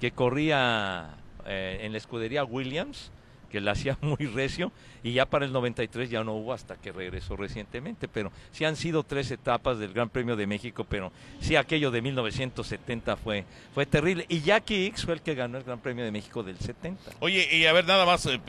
que 0.00 0.10
corría 0.12 1.16
eh, 1.46 1.78
en 1.82 1.92
la 1.92 1.98
escudería 1.98 2.44
Williams, 2.44 3.10
que 3.50 3.60
la 3.60 3.72
hacía 3.72 3.98
muy 4.02 4.26
recio, 4.26 4.72
y 5.02 5.12
ya 5.12 5.26
para 5.26 5.44
el 5.44 5.52
93 5.52 6.10
ya 6.10 6.24
no 6.24 6.34
hubo 6.34 6.52
hasta 6.52 6.76
que 6.76 6.92
regresó 6.92 7.36
recientemente, 7.36 8.08
pero 8.08 8.32
sí 8.52 8.64
han 8.64 8.76
sido 8.76 9.02
tres 9.02 9.30
etapas 9.30 9.78
del 9.78 9.92
Gran 9.92 10.08
Premio 10.08 10.36
de 10.36 10.46
México, 10.46 10.84
pero 10.88 11.12
sí 11.40 11.56
aquello 11.56 11.90
de 11.90 12.02
1970 12.02 13.16
fue, 13.16 13.44
fue 13.74 13.86
terrible. 13.86 14.26
Y 14.28 14.40
Jackie 14.40 14.86
X 14.86 15.04
fue 15.04 15.14
el 15.14 15.22
que 15.22 15.34
ganó 15.34 15.58
el 15.58 15.64
Gran 15.64 15.80
Premio 15.80 16.04
de 16.04 16.10
México 16.10 16.42
del 16.42 16.58
70. 16.58 17.12
Oye, 17.20 17.56
y 17.56 17.66
a 17.66 17.72
ver, 17.72 17.86
nada 17.86 18.04
más, 18.04 18.26
eh, 18.26 18.40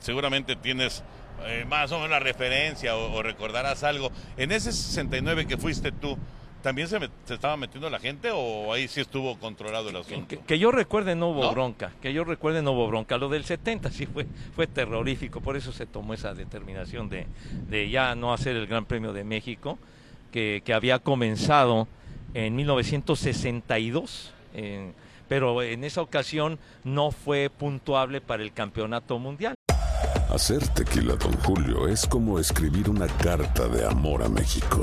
seguramente 0.00 0.56
tienes 0.56 1.02
eh, 1.44 1.64
más 1.68 1.92
o 1.92 1.96
menos 1.96 2.10
la 2.10 2.20
referencia 2.20 2.96
o 2.96 3.22
recordarás 3.22 3.82
algo. 3.82 4.10
En 4.36 4.52
ese 4.52 4.72
69 4.72 5.46
que 5.46 5.56
fuiste 5.56 5.92
tú, 5.92 6.18
¿también 6.66 6.88
se, 6.88 6.98
met- 6.98 7.10
se 7.26 7.34
estaba 7.34 7.56
metiendo 7.56 7.88
la 7.88 8.00
gente 8.00 8.30
o 8.34 8.72
ahí 8.72 8.88
sí 8.88 9.00
estuvo 9.00 9.38
controlado 9.38 9.88
el 9.90 9.94
asunto? 9.94 10.26
Que, 10.26 10.38
que 10.38 10.58
yo 10.58 10.72
recuerde 10.72 11.14
no 11.14 11.28
hubo 11.28 11.44
¿No? 11.44 11.52
bronca, 11.52 11.92
que 12.02 12.12
yo 12.12 12.24
recuerde 12.24 12.60
no 12.60 12.72
hubo 12.72 12.88
bronca. 12.88 13.18
Lo 13.18 13.28
del 13.28 13.44
70 13.44 13.88
sí 13.92 14.06
fue, 14.06 14.26
fue 14.56 14.66
terrorífico, 14.66 15.40
por 15.40 15.56
eso 15.56 15.70
se 15.70 15.86
tomó 15.86 16.12
esa 16.12 16.34
determinación 16.34 17.08
de, 17.08 17.28
de 17.68 17.88
ya 17.88 18.16
no 18.16 18.32
hacer 18.32 18.56
el 18.56 18.66
Gran 18.66 18.84
Premio 18.84 19.12
de 19.12 19.22
México, 19.22 19.78
que, 20.32 20.60
que 20.64 20.74
había 20.74 20.98
comenzado 20.98 21.86
en 22.34 22.56
1962, 22.56 24.32
eh, 24.54 24.90
pero 25.28 25.62
en 25.62 25.84
esa 25.84 26.02
ocasión 26.02 26.58
no 26.82 27.12
fue 27.12 27.48
puntuable 27.48 28.20
para 28.20 28.42
el 28.42 28.52
campeonato 28.52 29.20
mundial. 29.20 29.54
Hacer 30.30 30.66
tequila, 30.70 31.14
Don 31.14 31.32
Julio, 31.44 31.86
es 31.86 32.04
como 32.08 32.40
escribir 32.40 32.90
una 32.90 33.06
carta 33.06 33.68
de 33.68 33.86
amor 33.86 34.24
a 34.24 34.28
México. 34.28 34.82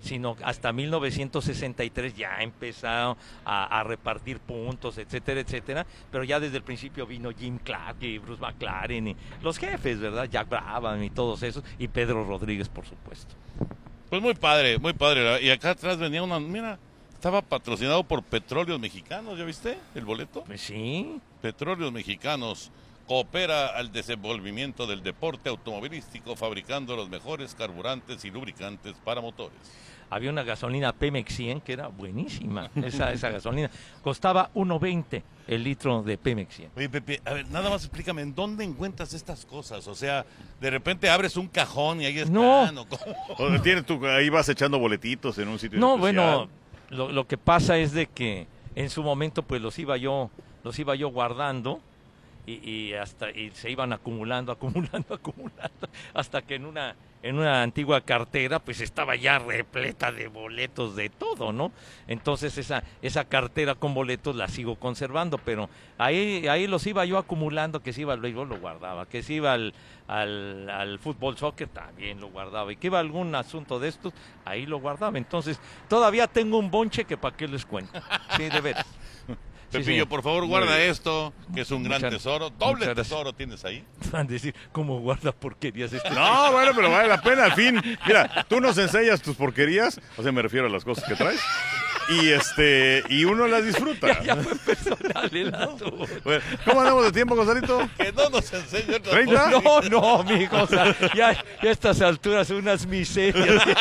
Sino 0.00 0.36
hasta 0.42 0.72
1963 0.72 2.16
ya 2.16 2.36
empezaron 2.40 3.16
a, 3.44 3.80
a 3.80 3.84
repartir 3.84 4.38
puntos, 4.40 4.98
etcétera, 4.98 5.40
etcétera. 5.40 5.86
Pero 6.10 6.24
ya 6.24 6.40
desde 6.40 6.58
el 6.58 6.62
principio 6.62 7.06
vino 7.06 7.30
Jim 7.30 7.58
Clark 7.58 8.02
y 8.02 8.18
Bruce 8.18 8.40
McLaren 8.40 9.08
y 9.08 9.16
los 9.42 9.58
jefes, 9.58 9.98
¿verdad? 10.00 10.28
Jack 10.30 10.48
Brabham 10.48 11.02
y 11.02 11.10
todos 11.10 11.42
esos, 11.42 11.64
y 11.78 11.88
Pedro 11.88 12.24
Rodríguez, 12.24 12.68
por 12.68 12.86
supuesto. 12.86 13.34
Pues 14.10 14.22
muy 14.22 14.34
padre, 14.34 14.78
muy 14.78 14.92
padre. 14.92 15.42
Y 15.42 15.50
acá 15.50 15.70
atrás 15.70 15.98
venía 15.98 16.22
una, 16.22 16.38
mira, 16.38 16.78
estaba 17.14 17.42
patrocinado 17.42 18.04
por 18.04 18.22
Petróleos 18.22 18.78
Mexicanos, 18.78 19.38
¿ya 19.38 19.44
viste 19.44 19.78
el 19.94 20.04
boleto? 20.04 20.44
Pues 20.44 20.60
sí. 20.60 21.18
Petróleos 21.40 21.90
Mexicanos 21.92 22.70
coopera 23.06 23.68
al 23.68 23.92
desenvolvimiento 23.92 24.86
del 24.86 25.02
deporte 25.02 25.48
automovilístico 25.48 26.36
fabricando 26.36 26.96
los 26.96 27.08
mejores 27.08 27.54
carburantes 27.54 28.24
y 28.24 28.30
lubricantes 28.30 28.94
para 29.04 29.20
motores. 29.20 29.58
Había 30.10 30.30
una 30.30 30.42
gasolina 30.42 30.92
Pemex 30.92 31.34
100 31.34 31.60
que 31.62 31.72
era 31.72 31.88
buenísima, 31.88 32.70
esa, 32.76 33.12
esa 33.12 33.30
gasolina. 33.30 33.70
Costaba 34.02 34.50
1.20 34.54 35.22
el 35.48 35.64
litro 35.64 36.02
de 36.02 36.18
Pemex 36.18 36.54
100. 36.54 36.70
Oye, 36.76 36.88
Pepe, 36.88 37.20
a 37.24 37.32
ver, 37.32 37.48
nada 37.50 37.68
más 37.70 37.84
explícame, 37.84 38.22
¿en 38.22 38.34
dónde 38.34 38.64
encuentras 38.64 39.12
estas 39.14 39.44
cosas? 39.44 39.86
O 39.88 39.94
sea, 39.94 40.24
de 40.60 40.70
repente 40.70 41.08
abres 41.08 41.36
un 41.36 41.48
cajón 41.48 42.00
y 42.00 42.06
ahí 42.06 42.18
están. 42.18 42.34
No. 42.34 42.82
¿o 42.82 42.86
cómo? 42.86 43.16
O 43.56 43.60
tienes 43.60 43.84
tú, 43.86 43.98
ahí 44.06 44.28
vas 44.28 44.48
echando 44.48 44.78
boletitos 44.78 45.38
en 45.38 45.48
un 45.48 45.58
sitio 45.58 45.78
No, 45.80 45.96
especial. 45.96 46.14
bueno, 46.26 46.48
lo, 46.90 47.10
lo 47.10 47.26
que 47.26 47.38
pasa 47.38 47.78
es 47.78 47.92
de 47.92 48.06
que 48.06 48.46
en 48.74 48.90
su 48.90 49.02
momento 49.02 49.42
pues 49.42 49.60
los 49.60 49.78
iba 49.78 49.96
yo, 49.96 50.30
los 50.62 50.78
iba 50.78 50.94
yo 50.94 51.08
guardando 51.08 51.80
y, 52.46 52.70
y 52.70 52.94
hasta 52.94 53.30
y 53.30 53.50
se 53.52 53.70
iban 53.70 53.92
acumulando, 53.92 54.52
acumulando, 54.52 55.14
acumulando, 55.14 55.88
hasta 56.12 56.42
que 56.42 56.56
en 56.56 56.66
una 56.66 56.94
en 57.24 57.38
una 57.38 57.62
antigua 57.62 58.02
cartera, 58.02 58.58
pues 58.58 58.82
estaba 58.82 59.16
ya 59.16 59.38
repleta 59.38 60.12
de 60.12 60.28
boletos 60.28 60.94
de 60.94 61.08
todo, 61.08 61.54
¿no? 61.54 61.72
Entonces 62.06 62.58
esa, 62.58 62.84
esa 63.00 63.24
cartera 63.24 63.74
con 63.74 63.94
boletos 63.94 64.36
la 64.36 64.46
sigo 64.46 64.76
conservando, 64.76 65.38
pero 65.38 65.70
ahí, 65.96 66.46
ahí 66.48 66.66
los 66.66 66.86
iba 66.86 67.02
yo 67.06 67.16
acumulando, 67.16 67.80
que 67.80 67.94
si 67.94 68.02
iba 68.02 68.12
al 68.12 68.20
béisbol 68.20 68.50
lo 68.50 68.60
guardaba, 68.60 69.06
que 69.06 69.22
si 69.22 69.36
iba 69.36 69.54
al, 69.54 69.72
al, 70.06 70.68
al 70.68 70.98
fútbol 70.98 71.38
soccer 71.38 71.68
también 71.68 72.20
lo 72.20 72.28
guardaba, 72.28 72.70
y 72.70 72.76
que 72.76 72.88
iba 72.88 73.00
algún 73.00 73.34
asunto 73.34 73.80
de 73.80 73.88
estos, 73.88 74.12
ahí 74.44 74.66
lo 74.66 74.78
guardaba. 74.78 75.16
Entonces 75.16 75.58
todavía 75.88 76.26
tengo 76.26 76.58
un 76.58 76.70
bonche 76.70 77.06
que 77.06 77.16
para 77.16 77.34
qué 77.34 77.48
les 77.48 77.64
cuento. 77.64 77.98
Sí, 78.36 78.50
de 78.50 78.60
veras. 78.60 78.86
Pepillo, 79.78 80.04
sí. 80.04 80.08
por 80.08 80.22
favor, 80.22 80.46
guarda 80.46 80.80
esto, 80.82 81.32
que 81.54 81.62
es 81.62 81.70
un 81.70 81.82
gran 81.82 82.00
tesoro. 82.00 82.50
Doble 82.50 82.94
tesoro 82.94 83.32
tienes 83.32 83.64
ahí. 83.64 83.84
Van 84.12 84.26
a 84.26 84.30
decir, 84.30 84.54
¿cómo 84.72 85.00
guarda 85.00 85.32
porquerías 85.32 85.92
este? 85.92 86.10
No, 86.10 86.52
bueno, 86.52 86.72
pero 86.74 86.90
vale 86.90 87.08
la 87.08 87.20
pena, 87.20 87.44
al 87.44 87.52
fin. 87.52 87.80
Mira, 88.06 88.46
tú 88.48 88.60
nos 88.60 88.78
enseñas 88.78 89.22
tus 89.22 89.36
porquerías, 89.36 90.00
o 90.16 90.22
sea, 90.22 90.32
me 90.32 90.42
refiero 90.42 90.66
a 90.66 90.70
las 90.70 90.84
cosas 90.84 91.04
que 91.04 91.14
traes. 91.14 91.40
Y 92.10 92.30
este, 92.30 93.02
y 93.08 93.24
uno 93.24 93.46
las 93.46 93.64
disfruta. 93.64 94.20
Ya 94.24 94.36
fue 94.36 94.54
personal 94.56 95.28
el 95.32 95.54
asunto. 95.54 96.06
Bueno, 96.22 96.42
¿Cómo 96.64 96.80
andamos 96.80 97.04
de 97.04 97.12
tiempo, 97.12 97.34
Gonzalito? 97.36 97.88
Que 97.98 98.12
no 98.12 98.30
nos 98.30 98.52
enseñe 98.52 99.00
¿Treinta? 99.00 99.50
cosas. 99.50 99.90
No, 99.90 100.22
no, 100.22 100.24
mijo, 100.24 100.62
o 100.62 100.66
sea, 100.66 100.94
ya, 101.14 101.32
ya 101.32 101.68
a 101.68 101.70
estas 101.72 102.00
alturas 102.00 102.50
unas 102.50 102.86
miserias. 102.86 103.62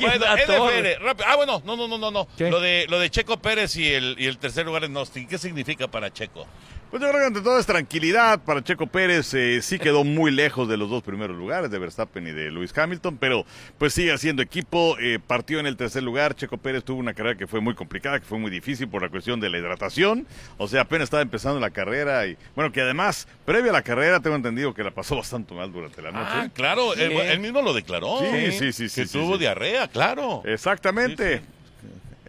Bueno. 0.00 0.24
NFL, 0.36 1.02
rápido. 1.04 1.26
Ah, 1.28 1.36
bueno, 1.36 1.62
no, 1.64 1.76
no, 1.76 1.88
no, 1.88 1.98
no, 1.98 2.10
no. 2.10 2.28
Lo 2.38 2.60
de, 2.60 2.86
lo 2.88 2.98
de 2.98 3.10
Checo 3.10 3.38
Pérez 3.38 3.76
y 3.76 3.92
el, 3.92 4.14
y 4.18 4.26
el 4.26 4.38
tercer 4.38 4.64
lugar 4.66 4.84
en 4.84 4.96
Austin, 4.96 5.26
¿qué 5.26 5.36
significa 5.36 5.88
para 5.88 6.12
Checo? 6.12 6.46
Pues 6.94 7.02
yo 7.02 7.08
creo 7.08 7.22
que 7.22 7.26
ante 7.26 7.40
todo 7.40 7.58
es 7.58 7.66
tranquilidad 7.66 8.44
para 8.44 8.62
Checo 8.62 8.86
Pérez. 8.86 9.34
eh, 9.34 9.60
sí 9.62 9.80
quedó 9.80 10.04
muy 10.04 10.30
lejos 10.30 10.68
de 10.68 10.76
los 10.76 10.88
dos 10.88 11.02
primeros 11.02 11.36
lugares, 11.36 11.68
de 11.68 11.80
Verstappen 11.80 12.24
y 12.24 12.30
de 12.30 12.52
Lewis 12.52 12.72
Hamilton, 12.78 13.16
pero 13.18 13.44
pues 13.78 13.94
sigue 13.94 14.12
haciendo 14.12 14.42
equipo. 14.42 14.96
eh, 15.00 15.18
partió 15.18 15.58
en 15.58 15.66
el 15.66 15.76
tercer 15.76 16.04
lugar. 16.04 16.36
Checo 16.36 16.56
Pérez 16.56 16.84
tuvo 16.84 17.00
una 17.00 17.12
carrera 17.12 17.36
que 17.36 17.48
fue 17.48 17.60
muy 17.60 17.74
complicada, 17.74 18.20
que 18.20 18.24
fue 18.24 18.38
muy 18.38 18.48
difícil 18.48 18.86
por 18.86 19.02
la 19.02 19.08
cuestión 19.08 19.40
de 19.40 19.50
la 19.50 19.58
hidratación. 19.58 20.24
O 20.56 20.68
sea, 20.68 20.82
apenas 20.82 21.06
estaba 21.06 21.20
empezando 21.24 21.58
la 21.58 21.70
carrera 21.70 22.28
y 22.28 22.36
bueno, 22.54 22.70
que 22.70 22.80
además, 22.80 23.26
previo 23.44 23.70
a 23.70 23.72
la 23.72 23.82
carrera, 23.82 24.20
tengo 24.20 24.36
entendido 24.36 24.72
que 24.72 24.84
la 24.84 24.92
pasó 24.92 25.16
bastante 25.16 25.52
mal 25.52 25.72
durante 25.72 26.00
la 26.00 26.12
noche. 26.12 26.30
Ah, 26.32 26.48
claro, 26.54 26.94
él, 26.94 27.10
él 27.10 27.40
mismo 27.40 27.60
lo 27.60 27.74
declaró. 27.74 28.20
Sí, 28.20 28.52
sí, 28.52 28.72
sí, 28.72 28.88
sí, 28.88 29.00
Que 29.00 29.08
sí, 29.08 29.18
tuvo 29.18 29.32
sí. 29.32 29.40
diarrea, 29.40 29.88
claro. 29.88 30.42
Exactamente. 30.44 31.42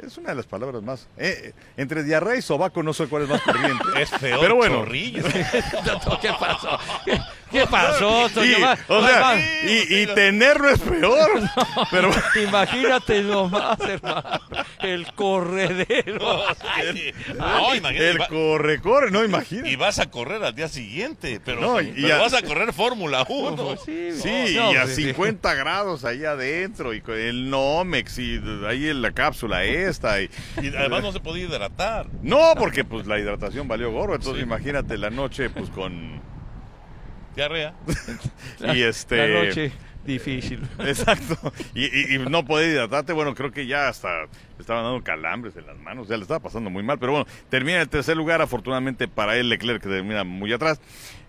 Es 0.05 0.17
una 0.17 0.29
de 0.29 0.35
las 0.35 0.45
palabras 0.45 0.83
más. 0.83 1.07
eh, 1.17 1.45
eh, 1.45 1.53
entre 1.77 2.03
diarrea 2.03 2.35
y 2.35 2.41
sobaco 2.41 2.83
no 2.83 2.93
sé 2.93 3.07
cuál 3.07 3.23
es 3.23 3.29
más 3.29 3.41
corriente. 3.41 3.83
Es 4.01 4.09
peor, 4.11 4.39
Pero 4.39 4.55
bueno. 4.55 4.85
¿Qué 6.21 6.29
pasó? 6.39 6.77
¿Qué, 7.55 7.67
pasó, 7.67 8.27
Y, 8.27 8.29
Toño? 8.33 8.59
Va- 8.61 8.77
o 8.87 9.01
va- 9.01 9.07
sea, 9.07 9.19
va. 9.21 9.35
y, 9.39 9.95
y 10.01 10.05
tenerlo 10.07 10.69
es 10.69 10.79
peor. 10.79 11.29
Pero 11.91 12.11
Imagínate 12.43 13.21
nomás, 13.23 13.79
hermano. 13.79 14.39
El 14.81 15.07
corredero. 15.13 16.43
Ay, 16.73 17.13
no, 17.37 17.75
imagínate, 17.75 18.09
el 18.11 18.21
va- 18.21 18.27
corre, 18.27 18.81
corre, 18.81 19.11
no 19.11 19.23
imagínate. 19.23 19.69
y 19.69 19.75
vas 19.75 19.99
a 19.99 20.09
correr 20.11 20.43
al 20.43 20.53
día 20.53 20.67
siguiente, 20.67 21.39
pero, 21.43 21.61
No, 21.61 21.81
y- 21.81 21.87
pero 21.87 22.07
y 22.07 22.11
a- 22.11 22.17
vas 22.17 22.33
a 22.33 22.41
correr 22.41 22.73
Fórmula 22.73 23.25
1. 23.27 23.77
Sí, 23.85 24.11
Sí, 24.21 24.55
no, 24.55 24.73
y 24.73 24.75
a 24.75 24.83
pues, 24.83 24.95
sí. 24.95 25.03
50 25.05 25.53
grados 25.55 26.05
ahí 26.05 26.25
adentro, 26.25 26.93
y 26.93 27.01
con 27.01 27.15
el 27.17 27.49
Nomex, 27.49 28.19
y 28.19 28.41
ahí 28.67 28.89
en 28.89 29.01
la 29.01 29.11
cápsula 29.11 29.63
esta. 29.63 30.21
Y, 30.21 30.29
Y 30.61 30.67
además 30.75 31.01
no 31.03 31.11
se 31.11 31.19
podía 31.19 31.45
hidratar. 31.45 32.07
no, 32.21 32.53
porque 32.57 32.83
pues 32.83 33.07
la 33.07 33.17
hidratación 33.19 33.67
valió 33.67 33.91
gorro, 33.91 34.15
entonces 34.15 34.41
Sí. 34.41 34.47
imagínate 34.47 34.97
la 34.97 35.09
noche 35.09 35.49
pues 35.49 35.69
con... 35.69 36.21
Diarrea. 37.35 37.73
Y 38.73 38.81
este... 38.81 39.27
La 39.27 39.43
noche 39.45 39.71
difícil. 40.05 40.61
Exacto. 40.79 41.51
Y, 41.73 41.85
y- 41.85 42.15
y 42.15 42.19
no 42.19 42.45
poder 42.45 42.69
hidratarte, 42.71 43.11
bueno, 43.11 43.33
creo 43.33 43.51
que 43.51 43.65
ya 43.65 43.87
hasta 43.89 44.21
le 44.25 44.27
estaban 44.59 44.83
dando 44.83 45.03
calambres 45.03 45.55
en 45.57 45.65
las 45.65 45.77
manos, 45.79 46.07
ya 46.07 46.15
le 46.15 46.21
estaba 46.21 46.39
pasando 46.39 46.69
muy 46.69 46.83
mal, 46.83 46.99
pero 46.99 47.11
bueno, 47.13 47.27
termina 47.49 47.77
en 47.77 47.81
el 47.81 47.89
tercer 47.89 48.15
lugar, 48.15 48.39
afortunadamente 48.39 49.07
para 49.07 49.35
él 49.35 49.49
Leclerc 49.49 49.81
que 49.81 49.89
termina 49.89 50.23
muy 50.23 50.53
atrás. 50.53 50.79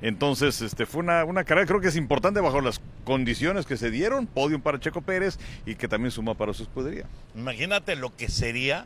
Entonces, 0.02 0.60
este 0.60 0.84
fue 0.84 1.00
una, 1.00 1.24
una 1.24 1.44
carrera, 1.44 1.66
creo 1.66 1.80
que 1.80 1.88
es 1.88 1.96
importante 1.96 2.38
bajo 2.40 2.60
las 2.60 2.82
condiciones 3.04 3.64
que 3.64 3.78
se 3.78 3.90
dieron, 3.90 4.26
podium 4.26 4.60
para 4.60 4.78
Checo 4.78 5.00
Pérez 5.00 5.38
y 5.64 5.76
que 5.76 5.88
también 5.88 6.10
suma 6.10 6.34
para 6.34 6.52
su 6.52 6.62
escudería. 6.62 7.06
Imagínate 7.34 7.96
lo 7.96 8.14
que 8.14 8.28
sería 8.28 8.84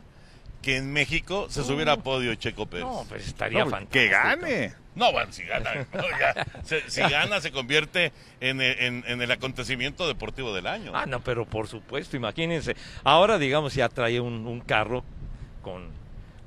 que 0.61 0.77
en 0.77 0.91
México 0.93 1.47
se 1.49 1.63
subiera 1.63 1.93
a 1.93 1.97
podio 1.97 2.35
Checo 2.35 2.65
Pérez. 2.67 2.85
No, 2.85 3.05
pues 3.09 3.27
estaría 3.27 3.63
No, 3.65 3.69
fantástico. 3.71 3.91
que 3.93 4.07
gane. 4.09 4.73
No, 4.93 5.11
bueno, 5.11 5.31
si 5.31 5.43
gana, 5.43 5.87
no, 5.93 6.03
ya, 6.19 6.45
se- 6.63 6.89
si 6.89 7.01
gana 7.09 7.39
se 7.41 7.51
convierte 7.51 8.11
en, 8.41 8.61
el- 8.61 8.77
en- 8.79 9.03
en 9.07 9.21
el 9.21 9.31
acontecimiento 9.31 10.07
deportivo 10.07 10.53
del 10.53 10.67
año. 10.67 10.91
Ah, 10.93 11.05
no, 11.05 11.21
pero 11.21 11.45
por 11.45 11.67
supuesto, 11.67 12.15
imagínense. 12.17 12.75
Ahora, 13.03 13.37
digamos, 13.39 13.73
ya 13.73 13.89
trae 13.89 14.19
un, 14.19 14.45
un 14.45 14.59
carro 14.59 15.03
con, 15.61 15.87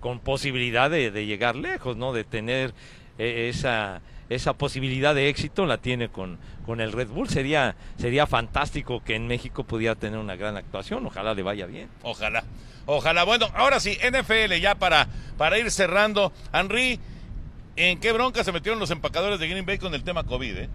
con 0.00 0.20
posibilidad 0.20 0.90
de, 0.90 1.10
de 1.10 1.26
llegar 1.26 1.56
lejos, 1.56 1.96
¿no? 1.96 2.12
De 2.12 2.22
tener 2.24 2.74
eh, 3.18 3.48
esa, 3.48 4.00
esa 4.34 4.52
posibilidad 4.54 5.14
de 5.14 5.28
éxito, 5.28 5.66
la 5.66 5.78
tiene 5.78 6.08
con, 6.08 6.38
con 6.66 6.80
el 6.80 6.92
Red 6.92 7.08
Bull. 7.08 7.28
Sería, 7.28 7.76
sería 7.98 8.26
fantástico 8.26 9.02
que 9.02 9.14
en 9.16 9.26
México 9.26 9.64
pudiera 9.64 9.94
tener 9.94 10.18
una 10.18 10.36
gran 10.36 10.56
actuación. 10.56 11.04
Ojalá 11.06 11.34
le 11.34 11.42
vaya 11.42 11.66
bien. 11.66 11.88
Ojalá, 12.02 12.44
ojalá. 12.86 13.24
Bueno, 13.24 13.46
ahora 13.54 13.80
sí, 13.80 13.96
NFL 14.02 14.54
ya 14.60 14.74
para, 14.74 15.08
para 15.38 15.58
ir 15.58 15.70
cerrando. 15.70 16.32
Henry, 16.52 17.00
¿en 17.76 17.98
qué 18.00 18.12
bronca 18.12 18.44
se 18.44 18.52
metieron 18.52 18.78
los 18.80 18.90
empacadores 18.90 19.38
de 19.40 19.48
Green 19.48 19.66
Bay 19.66 19.78
con 19.78 19.94
el 19.94 20.04
tema 20.04 20.24
COVID? 20.24 20.56
eh? 20.56 20.68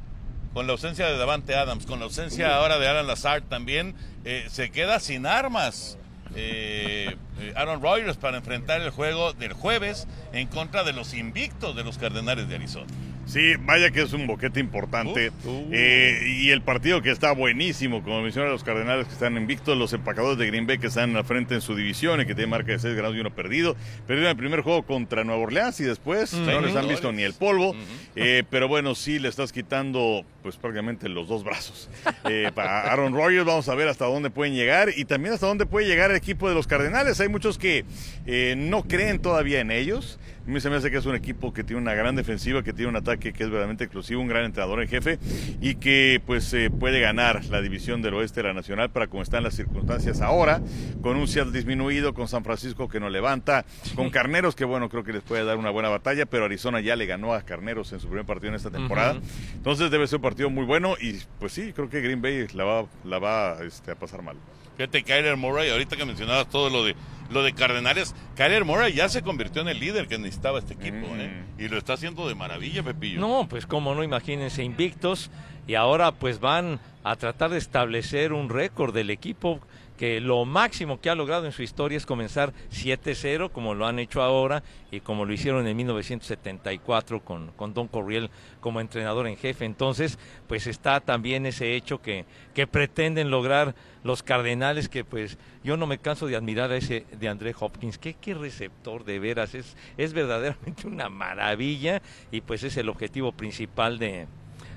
Con 0.53 0.65
la 0.65 0.73
ausencia 0.73 1.05
de 1.05 1.15
Davante 1.17 1.55
Adams, 1.55 1.85
con 1.85 1.99
la 1.99 2.05
ausencia 2.05 2.55
ahora 2.55 2.79
de 2.79 2.87
Alan 2.87 3.05
Lazard 3.05 3.43
también, 3.43 3.93
eh, 4.25 4.45
se 4.49 4.71
queda 4.71 4.99
sin 4.99 5.25
armas. 5.27 5.97
eh, 6.35 7.15
Aaron 7.55 7.81
Rodgers 7.81 8.17
para 8.17 8.37
enfrentar 8.37 8.81
el 8.81 8.89
juego 8.91 9.33
del 9.33 9.53
jueves 9.53 10.07
en 10.33 10.47
contra 10.47 10.83
de 10.83 10.93
los 10.93 11.13
invictos 11.13 11.75
de 11.75 11.83
los 11.83 11.97
Cardenales 11.97 12.47
de 12.49 12.55
Arizona. 12.55 12.87
Sí, 13.29 13.53
vaya 13.59 13.91
que 13.91 14.01
es 14.01 14.13
un 14.13 14.25
boquete 14.25 14.59
importante. 14.59 15.31
Uh, 15.45 15.49
uh. 15.49 15.69
Eh, 15.71 16.39
y 16.41 16.49
el 16.49 16.63
partido 16.63 17.03
que 17.03 17.11
está 17.11 17.31
buenísimo, 17.31 18.01
como 18.01 18.23
mencionan 18.23 18.51
los 18.51 18.63
Cardenales 18.63 19.05
que 19.05 19.13
están 19.13 19.37
invictos, 19.37 19.77
los 19.77 19.93
empacadores 19.93 20.39
de 20.39 20.47
Green 20.47 20.65
Bay 20.65 20.79
que 20.79 20.87
están 20.87 21.15
al 21.15 21.25
frente 21.25 21.53
en 21.53 21.61
su 21.61 21.75
división 21.75 22.19
y 22.21 22.25
que 22.25 22.33
tienen 22.33 22.49
marca 22.49 22.71
de 22.71 22.79
6 22.79 22.95
ganados 22.95 23.15
y 23.15 23.19
uno 23.19 23.29
perdido. 23.29 23.75
Perdieron 24.07 24.31
el 24.31 24.37
primer 24.37 24.61
juego 24.61 24.81
contra 24.81 25.23
Nueva 25.23 25.43
Orleans 25.43 25.79
y 25.79 25.83
después 25.83 26.33
no 26.33 26.59
les 26.61 26.75
han 26.75 26.87
visto 26.87 27.11
ni 27.11 27.21
el 27.21 27.33
polvo. 27.33 27.75
Eh, 28.15 28.43
pero 28.49 28.67
bueno, 28.67 28.95
sí 28.95 29.19
le 29.19 29.29
estás 29.29 29.51
quitando 29.51 30.25
pues 30.41 30.57
prácticamente 30.57 31.07
los 31.09 31.27
dos 31.27 31.43
brazos. 31.43 31.89
Eh, 32.29 32.51
para 32.53 32.91
Aaron 32.91 33.13
Rodgers 33.13 33.45
vamos 33.45 33.69
a 33.69 33.75
ver 33.75 33.87
hasta 33.87 34.05
dónde 34.05 34.29
pueden 34.29 34.53
llegar 34.53 34.89
y 34.95 35.05
también 35.05 35.33
hasta 35.33 35.47
dónde 35.47 35.65
puede 35.65 35.87
llegar 35.87 36.11
el 36.11 36.17
equipo 36.17 36.49
de 36.49 36.55
los 36.55 36.67
Cardenales. 36.67 37.19
Hay 37.19 37.29
muchos 37.29 37.57
que 37.57 37.85
eh, 38.25 38.55
no 38.57 38.83
creen 38.83 39.19
todavía 39.19 39.59
en 39.59 39.71
ellos. 39.71 40.19
A 40.47 40.51
mí 40.51 40.59
se 40.61 40.69
me 40.69 40.77
hace 40.77 40.89
que 40.89 40.97
es 40.97 41.05
un 41.05 41.15
equipo 41.15 41.53
que 41.53 41.63
tiene 41.63 41.81
una 41.81 41.93
gran 41.93 42.15
defensiva, 42.15 42.63
que 42.63 42.73
tiene 42.73 42.89
un 42.89 42.95
ataque 42.95 43.18
que 43.19 43.29
es 43.29 43.37
verdaderamente 43.37 43.83
exclusivo, 43.83 44.21
un 44.21 44.27
gran 44.27 44.45
entrenador 44.45 44.81
en 44.81 44.87
jefe 44.87 45.19
y 45.61 45.75
que 45.75 46.21
pues 46.25 46.53
eh, 46.53 46.69
puede 46.69 46.99
ganar 46.99 47.45
la 47.45 47.61
división 47.61 48.01
del 48.01 48.13
oeste 48.15 48.41
de 48.41 48.49
la 48.49 48.53
nacional 48.53 48.89
para 48.89 49.07
como 49.07 49.23
están 49.23 49.43
las 49.43 49.55
circunstancias 49.55 50.21
ahora, 50.21 50.61
con 51.01 51.17
un 51.17 51.27
Seattle 51.27 51.53
disminuido, 51.53 52.13
con 52.13 52.27
San 52.27 52.43
Francisco 52.43 52.87
que 52.87 52.99
no 52.99 53.09
levanta, 53.09 53.65
con 53.95 54.09
Carneros 54.09 54.55
que 54.55 54.65
bueno, 54.65 54.89
creo 54.89 55.03
que 55.03 55.13
les 55.13 55.23
puede 55.23 55.43
dar 55.43 55.57
una 55.57 55.69
buena 55.69 55.89
batalla, 55.89 56.25
pero 56.25 56.45
Arizona 56.45 56.79
ya 56.79 56.95
le 56.95 57.05
ganó 57.05 57.33
a 57.33 57.41
Carneros 57.41 57.91
en 57.93 57.99
su 57.99 58.07
primer 58.07 58.25
partido 58.25 58.49
en 58.49 58.55
esta 58.55 58.71
temporada. 58.71 59.19
Entonces 59.53 59.91
debe 59.91 60.07
ser 60.07 60.17
un 60.17 60.23
partido 60.23 60.49
muy 60.49 60.65
bueno 60.65 60.95
y 60.99 61.19
pues 61.39 61.53
sí, 61.53 61.73
creo 61.73 61.89
que 61.89 62.01
Green 62.01 62.21
Bay 62.21 62.47
la 62.53 62.63
va, 62.63 62.85
la 63.03 63.19
va 63.19 63.57
este, 63.63 63.91
a 63.91 63.95
pasar 63.95 64.21
mal. 64.21 64.37
Fíjate, 64.77 65.03
Kyler 65.03 65.35
Murray, 65.35 65.69
ahorita 65.69 65.97
que 65.97 66.05
mencionabas 66.05 66.47
todo 66.47 66.69
lo 66.69 66.85
de 66.85 66.95
lo 67.29 67.43
de 67.43 67.53
Cardenales, 67.53 68.15
Kyler 68.35 68.65
Murray 68.65 68.93
ya 68.93 69.07
se 69.09 69.21
convirtió 69.21 69.61
en 69.61 69.67
el 69.67 69.79
líder 69.79 70.07
que 70.07 70.17
necesitaba 70.17 70.59
este 70.59 70.73
equipo, 70.73 71.07
Mm. 71.15 71.19
¿eh? 71.19 71.43
Y 71.59 71.67
lo 71.67 71.77
está 71.77 71.93
haciendo 71.93 72.27
de 72.27 72.35
maravilla, 72.35 72.81
Pepillo. 72.83 73.19
No, 73.19 73.47
pues 73.49 73.65
como 73.65 73.93
no, 73.95 74.03
imagínense, 74.03 74.63
invictos 74.63 75.29
y 75.67 75.75
ahora 75.75 76.11
pues 76.11 76.39
van 76.39 76.79
a 77.03 77.15
tratar 77.15 77.51
de 77.51 77.57
establecer 77.59 78.33
un 78.33 78.49
récord 78.49 78.93
del 78.93 79.09
equipo 79.09 79.59
que 79.99 80.21
lo 80.21 80.45
máximo 80.45 81.01
que 81.01 81.09
ha 81.09 81.15
logrado 81.15 81.45
en 81.45 81.51
su 81.51 81.61
historia 81.61 81.97
es 81.97 82.05
comenzar 82.05 82.53
7-0 82.71 83.51
como 83.51 83.75
lo 83.75 83.85
han 83.85 83.99
hecho 83.99 84.21
ahora 84.21 84.63
y 84.91 85.01
como 85.01 85.25
lo 85.25 85.33
hicieron 85.33 85.67
en 85.67 85.75
1974 85.75 87.19
con, 87.19 87.51
con 87.57 87.73
Don 87.73 87.89
Corriel 87.89 88.29
como 88.61 88.79
entrenador 88.79 89.27
en 89.27 89.35
jefe. 89.35 89.65
Entonces, 89.65 90.17
pues 90.47 90.67
está 90.67 91.01
también 91.01 91.45
ese 91.45 91.75
hecho 91.75 92.01
que, 92.01 92.23
que 92.53 92.65
pretenden 92.65 93.29
lograr 93.29 93.75
los 94.05 94.23
Cardenales 94.23 94.87
que 94.87 95.03
pues 95.03 95.37
yo 95.65 95.75
no 95.75 95.85
me 95.85 95.97
canso 95.97 96.27
de 96.27 96.37
admirar 96.37 96.71
a 96.71 96.77
ese 96.77 97.05
de 97.19 97.27
André 97.27 97.53
Hopkins. 97.59 97.97
Qué, 97.97 98.13
qué 98.13 98.33
receptor 98.33 99.03
de 99.03 99.19
veras, 99.19 99.53
es, 99.53 99.75
es 99.97 100.13
verdaderamente 100.13 100.87
una 100.87 101.09
maravilla 101.09 102.01
y 102.31 102.39
pues 102.39 102.63
es 102.63 102.77
el 102.77 102.87
objetivo 102.87 103.33
principal 103.33 103.99
de, 103.99 104.27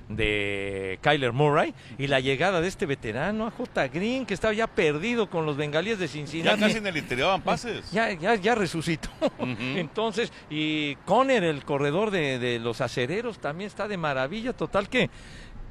de 0.09 0.99
Kyler 1.03 1.33
Murray 1.33 1.75
y 1.99 2.07
la 2.07 2.21
llegada 2.21 2.61
de 2.61 2.69
este 2.69 2.87
veterano 2.87 3.47
a 3.47 3.51
J. 3.51 3.89
Green 3.89 4.27
que 4.27 4.35
estaba 4.35 4.53
ya 4.53 4.67
perdido 4.67 5.31
con 5.31 5.47
los 5.47 5.57
bengalíes 5.57 5.99
de 5.99 6.07
ya 6.07 6.13
Cincinnati. 6.13 6.61
casi 6.61 6.79
en 6.79 6.87
el 6.87 6.97
interior 6.97 7.29
van 7.29 7.43
pases. 7.43 7.91
Ya, 7.93 8.13
ya, 8.13 8.35
ya 8.35 8.55
resucitó. 8.55 9.09
Entonces, 9.39 10.33
y 10.51 10.97
Conner, 11.07 11.45
el 11.45 11.65
corredor 11.65 12.11
de, 12.11 12.39
de 12.39 12.59
los 12.59 12.81
acereros, 12.81 13.39
también 13.39 13.69
está 13.69 13.89
de 13.89 13.97
maravilla. 13.97 14.53
Total 14.53 14.89
que 14.89 15.09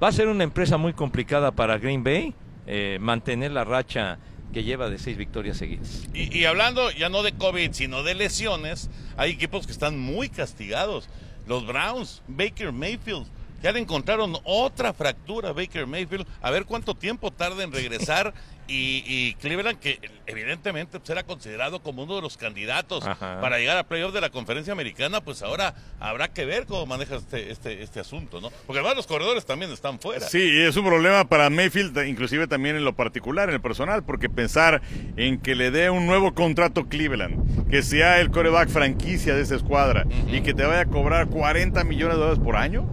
va 0.02 0.08
a 0.08 0.12
ser 0.12 0.28
una 0.28 0.44
empresa 0.44 0.78
muy 0.78 0.94
complicada 0.94 1.52
para 1.52 1.78
Green 1.78 2.04
Bay 2.04 2.34
eh, 2.68 2.98
mantener 3.00 3.52
la 3.52 3.64
racha 3.64 4.18
que 4.54 4.64
lleva 4.64 4.90
de 4.90 4.98
seis 4.98 5.18
victorias 5.18 5.58
seguidas. 5.58 6.08
Y, 6.14 6.38
y 6.38 6.46
hablando 6.46 6.92
ya 6.92 7.10
no 7.10 7.24
de 7.24 7.32
COVID, 7.34 7.72
sino 7.74 8.04
de 8.04 8.16
lesiones, 8.16 8.90
hay 9.18 9.32
equipos 9.32 9.66
que 9.66 9.72
están 9.72 9.98
muy 10.00 10.30
castigados. 10.30 11.08
Los 11.48 11.66
Browns, 11.66 12.22
Baker 12.28 12.72
Mayfield, 12.72 13.28
ya 13.62 13.72
le 13.72 13.80
encontraron 13.80 14.36
otra 14.43 14.93
fractura 14.93 15.49
a 15.49 15.53
Baker 15.53 15.88
Mayfield. 15.88 16.28
A 16.41 16.51
ver 16.51 16.66
cuánto 16.66 16.95
tiempo 16.95 17.32
tarda 17.32 17.64
en 17.64 17.72
regresar. 17.72 18.34
Y, 18.68 19.03
y 19.05 19.34
Cleveland, 19.34 19.80
que 19.80 19.99
evidentemente 20.28 20.97
pues, 20.97 21.09
era 21.09 21.24
considerado 21.24 21.82
como 21.82 22.03
uno 22.03 22.16
de 22.16 22.22
los 22.22 22.38
candidatos 22.38 23.05
Ajá. 23.05 23.41
para 23.41 23.57
llegar 23.57 23.78
a 23.78 23.84
playoff 23.84 24.14
de 24.14 24.22
la 24.22 24.30
conferencia 24.30 24.72
americana, 24.72 25.20
pues 25.20 25.41
ahora 25.41 25.76
habrá 25.99 26.30
que 26.30 26.45
ver 26.45 26.68
cómo 26.68 26.86
maneja 26.86 27.16
este, 27.16 27.51
este, 27.51 27.84
este 27.84 27.99
asunto, 27.99 28.39
¿no? 28.39 28.49
Porque 28.66 28.80
además 28.80 28.95
los 28.95 29.07
corredores 29.07 29.45
también 29.45 29.72
están 29.72 29.99
fuera. 29.99 30.26
Sí, 30.26 30.62
es 30.62 30.78
un 30.78 30.86
problema 30.86 31.28
para 31.28 31.49
Mayfield, 31.49 31.97
inclusive 32.07 32.47
también 32.47 32.78
en 32.78 32.86
lo 32.86 32.95
particular, 32.95 33.49
en 33.49 33.55
el 33.55 33.62
personal, 33.62 34.05
porque 34.05 34.30
pensar 34.30 34.82
en 35.18 35.41
que 35.41 35.55
le 35.55 35.70
dé 35.70 35.89
un 35.89 36.07
nuevo 36.07 36.34
contrato 36.34 36.88
Cleveland, 36.88 37.70
que 37.70 37.84
sea 37.84 38.22
el 38.22 38.32
coreback 38.32 38.70
franquicia 38.70 39.36
de 39.36 39.41
esa 39.41 39.55
escuadra 39.55 40.05
y 40.32 40.41
que 40.41 40.53
te 40.53 40.64
vaya 40.64 40.82
a 40.82 40.86
cobrar 40.86 41.28
40 41.28 41.84
millones 41.84 42.16
de 42.16 42.22
dólares 42.22 42.41
por 42.41 42.55
año, 42.55 42.89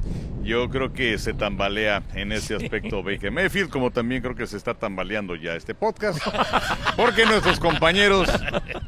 yo 0.48 0.70
creo 0.70 0.94
que 0.94 1.18
se 1.18 1.34
tambalea 1.34 2.02
en 2.14 2.32
ese 2.32 2.54
aspecto 2.54 3.02
Baker 3.02 3.30
Mayfield, 3.30 3.68
como 3.68 3.90
también 3.90 4.22
creo 4.22 4.34
que 4.34 4.46
se 4.46 4.56
está 4.56 4.72
tambaleando 4.72 5.36
ya 5.36 5.54
este 5.54 5.74
podcast, 5.74 6.18
porque 6.96 7.26
nuestros 7.26 7.60
compañeros 7.60 8.30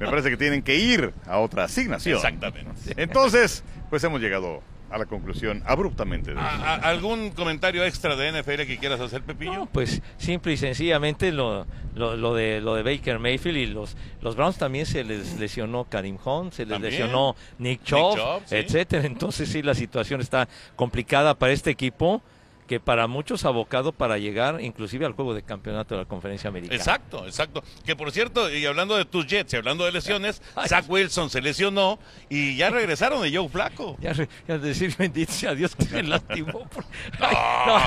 me 0.01 0.07
parece 0.07 0.31
que 0.31 0.39
tienen 0.39 0.63
que 0.63 0.77
ir 0.77 1.13
a 1.27 1.39
otra 1.39 1.65
asignación. 1.65 2.17
Exactamente. 2.17 2.95
Entonces, 2.97 3.63
pues 3.91 4.03
hemos 4.05 4.23
llegado 4.23 4.63
a 4.91 4.99
la 4.99 5.07
conclusión 5.07 5.63
abruptamente. 5.67 6.35
De 6.35 6.41
¿A- 6.41 6.45
a- 6.57 6.75
¿Algún 6.77 7.31
comentario 7.31 7.85
extra 7.85 8.17
de 8.17 8.29
NFL 8.33 8.67
que 8.67 8.79
quieras 8.79 9.01
hacer, 9.01 9.23
Pepillo? 9.23 9.55
No, 9.55 9.67
pues 9.67 10.03
simple 10.19 10.53
y 10.53 10.57
sencillamente 10.57 11.31
lo, 11.33 11.67
lo, 11.95 12.17
lo 12.17 12.35
de 12.35 12.61
lo 12.61 12.75
de 12.75 12.83
Baker 12.83 13.19
Mayfield 13.19 13.57
y 13.59 13.67
los 13.67 13.97
los 14.21 14.37
Browns 14.37 14.59
también 14.59 14.87
se 14.87 15.05
les 15.05 15.39
lesionó 15.39 15.85
Karim 15.85 16.19
Hunt, 16.25 16.53
se 16.53 16.65
les 16.65 16.73
También. 16.73 16.93
lesionó 16.93 17.37
Nick 17.59 17.83
Chubb, 17.85 18.17
Chubb, 18.17 18.43
sí. 18.47 18.57
etcétera. 18.57 19.07
Entonces 19.07 19.49
sí 19.49 19.63
la 19.63 19.75
situación 19.75 20.21
está 20.21 20.49
complicada 20.77 21.35
para 21.39 21.53
este 21.53 21.71
equipo 21.71 22.23
que 22.71 22.79
para 22.79 23.09
muchos 23.09 23.45
abocado 23.45 23.91
para 23.91 24.17
llegar 24.17 24.61
inclusive 24.61 25.05
al 25.05 25.11
juego 25.15 25.35
de 25.35 25.43
campeonato 25.43 25.97
de 25.97 26.03
la 26.03 26.07
Conferencia 26.07 26.47
Americana. 26.51 26.77
Exacto, 26.77 27.27
exacto. 27.27 27.65
Que 27.85 27.97
por 27.97 28.13
cierto, 28.13 28.49
y 28.49 28.65
hablando 28.65 28.97
de 28.97 29.05
tus 29.05 29.27
Jets 29.27 29.53
y 29.55 29.57
hablando 29.57 29.85
de 29.85 29.91
lesiones, 29.91 30.41
Zach 30.69 30.85
Wilson 30.89 31.31
se 31.31 31.41
lesionó 31.43 31.99
y 32.29 32.55
ya 32.57 32.71
regresaron 32.81 33.23
de 33.23 33.37
Joe 33.37 33.49
Flaco. 33.49 33.97
Ya, 34.01 34.13
decir 34.59 34.95
bendito 34.97 35.33
sea 35.33 35.53
Dios 35.57 35.75
que 35.75 35.83
se 35.85 36.05
lastimó. 36.05 36.61
por- 36.69 36.85
Ay, 37.19 37.37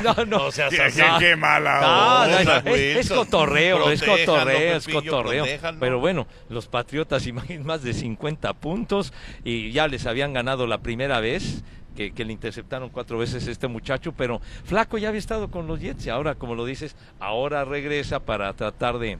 no, 0.03 0.13
no, 0.15 0.25
no. 0.25 0.38
No 0.39 0.51
seas 0.51 0.69
Qué- 0.69 0.81
así. 0.81 0.99
qué- 0.99 1.07
qué 1.27 1.36
mala 1.38 1.79
No, 1.79 2.43
no, 2.43 2.75
es, 2.75 2.97
es 2.97 3.09
cotorreo, 3.09 3.89
es 3.89 4.03
cotorreo, 4.03 4.75
es 4.75 4.86
cotorreo. 4.86 5.45
Pero 5.79 6.01
bueno, 6.01 6.27
los 6.49 6.67
Patriotas 6.67 7.25
imaginen 7.25 7.65
más 7.65 7.84
de 7.84 7.93
50 7.93 8.53
puntos 8.55 9.13
y 9.45 9.71
ya 9.71 9.88
les 9.88 10.05
habían 10.07 10.34
ganado 10.34 10.67
la 10.67 10.79
primera 10.79 11.21
vez. 11.21 11.63
Que, 11.95 12.11
que 12.11 12.25
le 12.25 12.33
interceptaron 12.33 12.89
cuatro 12.89 13.17
veces 13.19 13.45
este 13.47 13.67
muchacho, 13.67 14.13
pero 14.13 14.41
Flaco 14.65 14.97
ya 14.97 15.09
había 15.09 15.19
estado 15.19 15.51
con 15.51 15.67
los 15.67 15.79
Jets 15.79 16.07
y 16.07 16.09
ahora, 16.09 16.35
como 16.35 16.55
lo 16.55 16.65
dices, 16.65 16.95
ahora 17.19 17.65
regresa 17.65 18.19
para 18.19 18.51
tratar 18.53 18.97
de, 18.97 19.19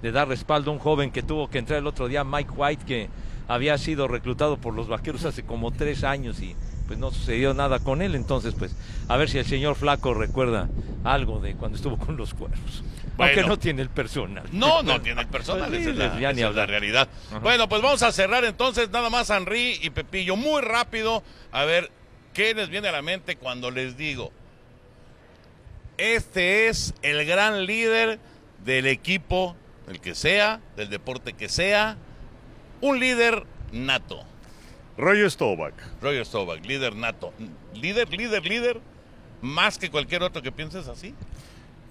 de 0.00 0.12
dar 0.12 0.28
respaldo 0.28 0.70
a 0.70 0.74
un 0.74 0.80
joven 0.80 1.10
que 1.10 1.22
tuvo 1.22 1.48
que 1.50 1.58
entrar 1.58 1.78
el 1.78 1.86
otro 1.86 2.08
día, 2.08 2.24
Mike 2.24 2.50
White, 2.56 2.84
que 2.86 3.08
había 3.46 3.76
sido 3.76 4.08
reclutado 4.08 4.56
por 4.56 4.72
los 4.72 4.88
vaqueros 4.88 5.24
hace 5.26 5.42
como 5.44 5.70
tres 5.70 6.02
años 6.02 6.40
y 6.40 6.56
pues 6.86 6.98
no 6.98 7.10
sucedió 7.10 7.52
nada 7.54 7.78
con 7.78 8.00
él. 8.00 8.14
Entonces, 8.14 8.54
pues, 8.58 8.74
a 9.08 9.16
ver 9.18 9.28
si 9.28 9.38
el 9.38 9.44
señor 9.46 9.74
Flaco 9.74 10.14
recuerda 10.14 10.68
algo 11.02 11.40
de 11.40 11.54
cuando 11.54 11.76
estuvo 11.76 11.98
con 11.98 12.16
los 12.16 12.32
cuervos. 12.34 12.84
Aunque 13.16 13.34
Bueno. 13.36 13.48
no 13.48 13.58
tiene 13.58 13.80
el 13.82 13.90
personal. 13.90 14.44
No, 14.50 14.82
no 14.82 15.00
tiene 15.00 15.20
el 15.20 15.28
personal, 15.28 15.68
Pues 15.68 15.82
esa 15.82 15.90
es 15.90 15.96
la, 15.96 16.30
esa 16.30 16.48
es 16.48 16.54
la 16.56 16.66
realidad. 16.66 17.08
Bueno, 17.42 17.68
pues 17.68 17.80
vamos 17.80 18.02
a 18.02 18.10
cerrar 18.12 18.44
entonces 18.44 18.90
nada 18.90 19.08
más 19.08 19.30
Henry 19.30 19.78
y 19.82 19.90
Pepillo 19.90 20.36
muy 20.36 20.62
rápido 20.62 21.22
a 21.52 21.64
ver 21.64 21.90
qué 22.34 22.52
les 22.52 22.68
viene 22.68 22.88
a 22.88 22.92
la 22.92 23.00
mente 23.00 23.36
cuando 23.36 23.70
les 23.70 23.96
digo. 23.96 24.30
Este 25.96 26.68
es 26.68 26.92
el 27.02 27.24
gran 27.24 27.64
líder 27.64 28.18
del 28.64 28.86
equipo, 28.86 29.56
el 29.88 30.00
que 30.00 30.14
sea, 30.14 30.60
del 30.76 30.90
deporte 30.90 31.32
que 31.32 31.48
sea, 31.48 31.96
un 32.80 33.00
líder 33.00 33.44
nato. 33.72 34.24
Roger 34.98 35.30
Staubach. 35.30 35.74
Roger 36.02 36.26
Staubach, 36.26 36.64
líder 36.66 36.94
nato. 36.94 37.32
Líder, 37.74 38.10
líder, 38.10 38.44
líder, 38.44 38.80
más 39.40 39.78
que 39.78 39.90
cualquier 39.90 40.22
otro 40.22 40.42
que 40.42 40.52
pienses 40.52 40.88
así. 40.88 41.14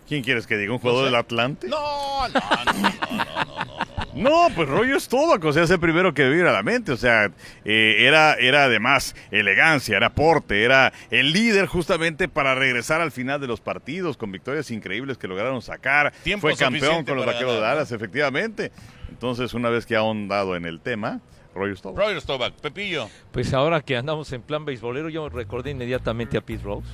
¿Quién 0.08 0.24
quieres 0.24 0.46
que 0.46 0.58
diga? 0.58 0.74
¿Un 0.74 0.80
jugador 0.80 1.06
del 1.06 1.16
Atlante? 1.16 1.68
No, 1.68 2.28
no, 2.28 2.34
no, 2.34 2.74
no, 2.74 3.46
no, 3.46 3.66
no, 3.66 3.93
no. 4.16 4.48
Pues 4.56 4.68
Roger 4.70 5.00
Staubach, 5.00 5.44
o 5.44 5.54
sea, 5.54 5.64
es 5.64 5.70
el 5.70 5.80
primero 5.80 6.14
que 6.14 6.30
viene 6.30 6.50
a 6.50 6.52
la 6.52 6.64
mente, 6.64 6.92
o 6.92 6.98
sea, 6.98 7.32
eh, 7.66 7.96
era, 8.00 8.34
era 8.36 8.66
además 8.66 9.16
elegancia, 9.32 9.98
era 9.98 10.14
porte, 10.14 10.64
era 10.64 10.94
el 11.12 11.32
líder 11.32 11.66
justamente 11.68 12.28
para 12.28 12.56
regresar 12.56 13.02
al 13.02 13.12
final 13.12 13.40
de 13.42 13.48
los 13.48 13.62
partidos 13.62 14.18
con 14.18 14.32
victorias 14.32 14.72
increíbles 14.72 15.18
que 15.18 15.28
lograron 15.28 15.62
sacar. 15.62 16.14
Tiempo 16.24 16.48
Fue 16.48 16.56
campeón 16.56 17.06
con 17.06 17.18
los 17.18 17.26
vaqueros 17.26 17.56
de. 17.56 17.62
Dallas, 17.62 17.92
efectivamente. 17.92 18.72
Entonces, 19.10 19.54
una 19.54 19.70
vez 19.70 19.86
que 19.86 19.96
ha 19.96 20.00
ahondado 20.00 20.56
en 20.56 20.66
el 20.66 20.80
tema, 20.82 21.22
Roger 21.56 21.78
Staubach. 21.78 22.04
Roger 22.04 22.22
Staubach, 22.22 22.54
Pepillo. 22.54 23.10
Pues 23.32 23.54
ahora 23.54 23.82
que 23.82 23.96
andamos 23.96 24.32
en 24.34 24.42
plan 24.42 24.66
beisbolero, 24.66 25.10
yo 25.10 25.30
recordé 25.30 25.72
inmediatamente 25.72 26.38
a 26.38 26.42
Pete 26.42 26.64
Rose. 26.64 26.88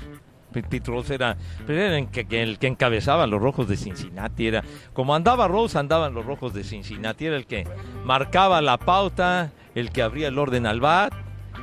Pete 0.51 0.81
Rose 0.85 1.15
era, 1.15 1.37
pues 1.65 1.77
era 1.77 1.97
el 1.97 2.57
que 2.57 2.67
encabezaba 2.67 3.27
los 3.27 3.41
rojos 3.41 3.67
de 3.67 3.77
Cincinnati. 3.77 4.47
Era 4.47 4.63
como 4.93 5.15
andaba 5.15 5.47
Rose, 5.47 5.77
andaban 5.77 6.13
los 6.13 6.25
rojos 6.25 6.53
de 6.53 6.63
Cincinnati. 6.63 7.25
Era 7.25 7.35
el 7.35 7.45
que 7.45 7.67
marcaba 8.03 8.61
la 8.61 8.77
pauta, 8.77 9.51
el 9.75 9.91
que 9.91 10.01
abría 10.01 10.27
el 10.29 10.37
orden 10.37 10.65
al 10.65 10.79
bat, 10.79 11.13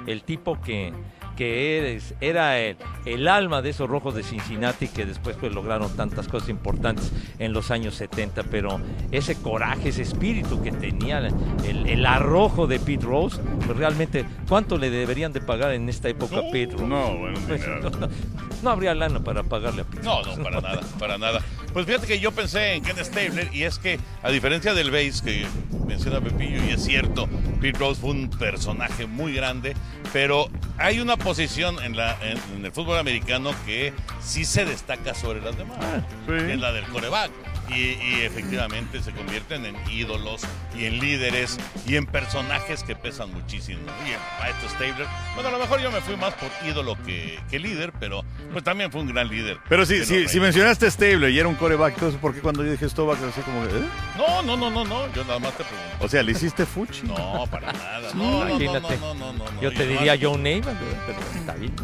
el 0.07 0.23
tipo 0.23 0.61
que, 0.61 0.93
que 1.37 1.79
eres- 1.79 2.15
era 2.21 2.59
el, 2.59 2.77
el 3.05 3.29
alma 3.29 3.63
de 3.63 3.71
esos 3.71 3.89
rojos 3.89 4.15
de 4.15 4.23
Cincinnati 4.23 4.89
que 4.89 5.07
después 5.07 5.37
pues, 5.39 5.53
lograron 5.53 5.95
tantas 5.97 6.27
cosas 6.29 6.49
importantes 6.49 7.13
en 7.39 7.53
los 7.53 7.71
años 7.71 7.95
70. 7.95 8.45
Pero 8.45 8.81
ese 9.13 9.37
coraje, 9.37 9.91
ese 9.91 10.03
espíritu 10.03 10.63
que 10.63 10.73
tenía 10.73 11.19
el, 11.65 11.87
el 11.87 12.07
arrojo 12.07 12.67
de 12.67 12.79
Pete 12.81 13.05
Rose, 13.05 13.41
pues 13.65 13.77
realmente, 13.77 14.25
¿cuánto 14.49 14.79
le 14.79 14.91
deberían 14.91 15.33
de 15.33 15.41
pagar 15.41 15.73
en 15.73 15.89
esta 15.89 16.09
época 16.09 16.39
a 16.39 16.51
Pete 16.51 16.73
Rose? 16.73 16.87
No, 16.87 17.17
bueno, 17.19 17.39
Pues, 17.47 17.63
no, 17.67 18.09
no 18.63 18.71
habría 18.71 18.95
lana 18.95 19.21
para 19.23 19.43
pagarle 19.43 19.83
a 19.83 19.85
Pete 19.85 20.03
No, 20.03 20.23
Rose. 20.23 20.37
no, 20.39 20.43
para 20.45 20.61
nada, 20.61 20.81
para 20.99 21.19
nada. 21.19 21.41
Pues 21.73 21.85
fíjate 21.85 22.07
que 22.07 22.19
yo 22.21 22.33
pensé 22.33 22.73
en 22.75 22.83
Ken 22.83 22.97
Stabler 23.05 23.51
y 23.53 23.65
es 23.65 23.79
que, 23.79 23.99
a 24.23 24.31
diferencia 24.31 24.73
del 24.73 24.91
base 24.91 25.23
que 25.23 25.47
menciona 25.87 26.21
Pepillo, 26.23 26.65
y 26.65 26.71
es 26.71 26.83
cierto, 26.85 27.29
Pete 27.61 27.79
Rose 27.79 28.01
fue 28.01 28.11
un 28.13 28.31
personaje 28.31 29.07
muy 29.07 29.35
grande, 29.35 29.75
pero 30.13 30.49
hay 30.79 31.01
una 31.01 31.19
posición 31.27 31.83
en, 31.83 31.97
la, 31.97 32.17
en, 32.23 32.39
en 32.57 32.65
el 32.65 32.71
fútbol 32.71 32.99
americano 32.99 33.51
que 33.67 33.93
sí 34.23 34.45
se 34.45 34.65
destaca 34.65 35.13
sobre 35.13 35.41
las 35.41 35.59
demás, 35.59 35.77
que 36.25 36.53
es 36.53 36.61
la 36.61 36.73
del 36.73 36.85
coreback. 36.85 37.33
Y, 37.69 37.95
y 38.01 38.21
efectivamente 38.23 39.03
se 39.03 39.13
convierten 39.13 39.67
en 39.67 39.77
ídolos 39.91 40.43
y 40.79 40.85
en 40.85 41.01
líderes 41.01 41.59
y 41.87 41.97
en 41.97 42.07
personajes 42.07 42.85
que 42.85 42.95
pesan 42.95 43.33
muchísimo. 43.33 43.81
Y 44.07 44.11
el 44.11 44.19
maestro 44.41 44.69
Stabler, 44.69 45.07
bueno, 45.35 45.49
a 45.49 45.53
lo 45.53 45.59
mejor 45.59 45.81
yo 45.81 45.91
me 45.91 46.01
fui 46.01 46.17
más 46.17 46.35
por 46.35 46.49
ídolo 46.67 46.97
que, 47.05 47.41
que 47.51 47.59
líder, 47.59 47.93
pero 47.99 48.25
pues 48.53 48.63
también 48.63 48.93
fue 48.93 49.01
un 49.01 49.09
gran 49.09 49.29
líder. 49.29 49.59
Pero 49.69 49.85
sí, 49.85 50.05
sí, 50.05 50.29
si 50.29 50.39
mencionaste 50.39 50.91
Stable 50.91 51.31
y 51.31 51.39
era 51.39 51.49
un 51.49 51.57
coreback, 51.57 51.95
entonces, 51.95 52.21
¿por 52.21 52.35
qué 52.35 52.41
cuando 52.41 52.65
yo 52.65 52.71
dije 52.71 52.89
Staubach 52.89 53.19
así 53.23 53.41
como 53.41 53.67
que, 53.67 53.77
eh? 53.77 53.89
No, 54.17 54.43
no, 54.43 54.57
no, 54.57 54.71
no, 54.71 54.85
no, 54.85 55.13
yo 55.13 55.25
nada 55.25 55.39
más 55.39 55.53
te 55.57 55.65
pregunto. 55.65 56.05
O 56.05 56.09
sea, 56.09 56.23
¿le 56.23 56.33
hiciste 56.33 56.65
fuchi? 56.67 57.03
No, 57.03 57.47
para 57.51 57.73
nada. 57.73 58.15
No, 58.15 58.45
no, 58.45 58.59
no, 58.59 58.81
no, 58.81 58.81
no, 58.81 59.15
no, 59.15 59.33
no, 59.33 59.33
no, 59.33 59.61
Yo 59.61 59.73
te 59.73 59.87
diría 59.87 60.17
Joe 60.21 60.39
Neyman, 60.39 60.79
pero 61.07 61.19
está 61.35 61.55
bien. 61.55 61.75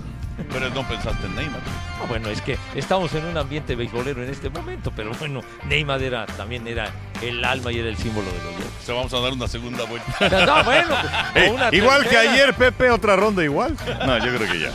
Pero 0.51 0.71
no 0.71 0.87
pensaste 0.89 1.27
en 1.27 1.35
Neymar. 1.35 1.61
Ah, 2.01 2.05
bueno, 2.09 2.29
es 2.29 2.41
que 2.43 2.59
estamos 2.75 3.13
en 3.15 3.25
un 3.27 3.37
ambiente 3.37 3.77
beisbolero 3.77 4.23
en 4.23 4.31
este 4.31 4.51
momento, 4.51 4.93
pero 4.95 5.13
bueno, 5.19 5.41
Neymar 5.69 6.03
era, 6.03 6.27
también 6.27 6.67
era 6.67 6.91
el 7.21 7.45
alma 7.45 7.73
y 7.73 7.79
era 7.79 7.89
el 7.89 7.97
símbolo 7.97 8.27
de 8.27 8.39
los 8.39 8.53
Yankees. 8.53 8.67
Se 8.85 8.93
vamos 8.93 9.13
a 9.15 9.21
dar 9.21 9.33
una 9.33 9.49
segunda 9.49 9.85
vuelta. 9.85 10.47
No, 10.47 10.65
bueno, 10.65 10.97
Eh, 11.35 11.51
una 11.51 11.69
igual 11.73 12.07
que 12.09 12.17
ayer, 12.17 12.53
Pepe, 12.55 12.91
otra 12.91 13.17
ronda 13.17 13.43
igual. 13.45 13.77
No, 14.07 14.19
yo 14.19 14.37
creo 14.37 14.51
que 14.51 14.61
ya. 14.61 14.73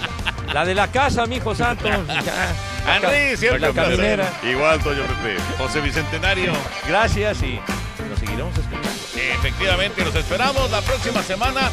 La 0.53 0.65
de 0.65 0.73
la 0.73 0.87
casa, 0.91 1.25
mijo 1.25 1.53
santos. 1.53 1.91
Henry, 2.87 3.73
caminera. 3.73 4.31
Igual, 4.43 4.79
Toyo 4.79 5.03
Pepe. 5.03 5.37
José 5.57 5.81
Bicentenario. 5.81 6.53
Gracias 6.87 7.43
y 7.43 7.59
nos 8.09 8.19
seguiremos 8.19 8.57
escuchando. 8.57 8.89
Efectivamente, 9.15 10.03
los 10.05 10.15
esperamos 10.15 10.71
la 10.71 10.81
próxima 10.81 11.21
semana. 11.21 11.69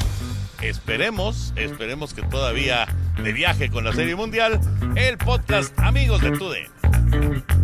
Esperemos, 0.61 1.53
esperemos 1.57 2.15
que 2.15 2.23
todavía 2.23 2.87
de 3.23 3.33
viaje 3.33 3.71
con 3.71 3.85
la 3.85 3.93
Serie 3.93 4.17
Mundial, 4.17 4.61
el 4.97 5.19
podcast 5.19 5.79
Amigos 5.79 6.21
de 6.21 6.31
Tude. 6.33 7.64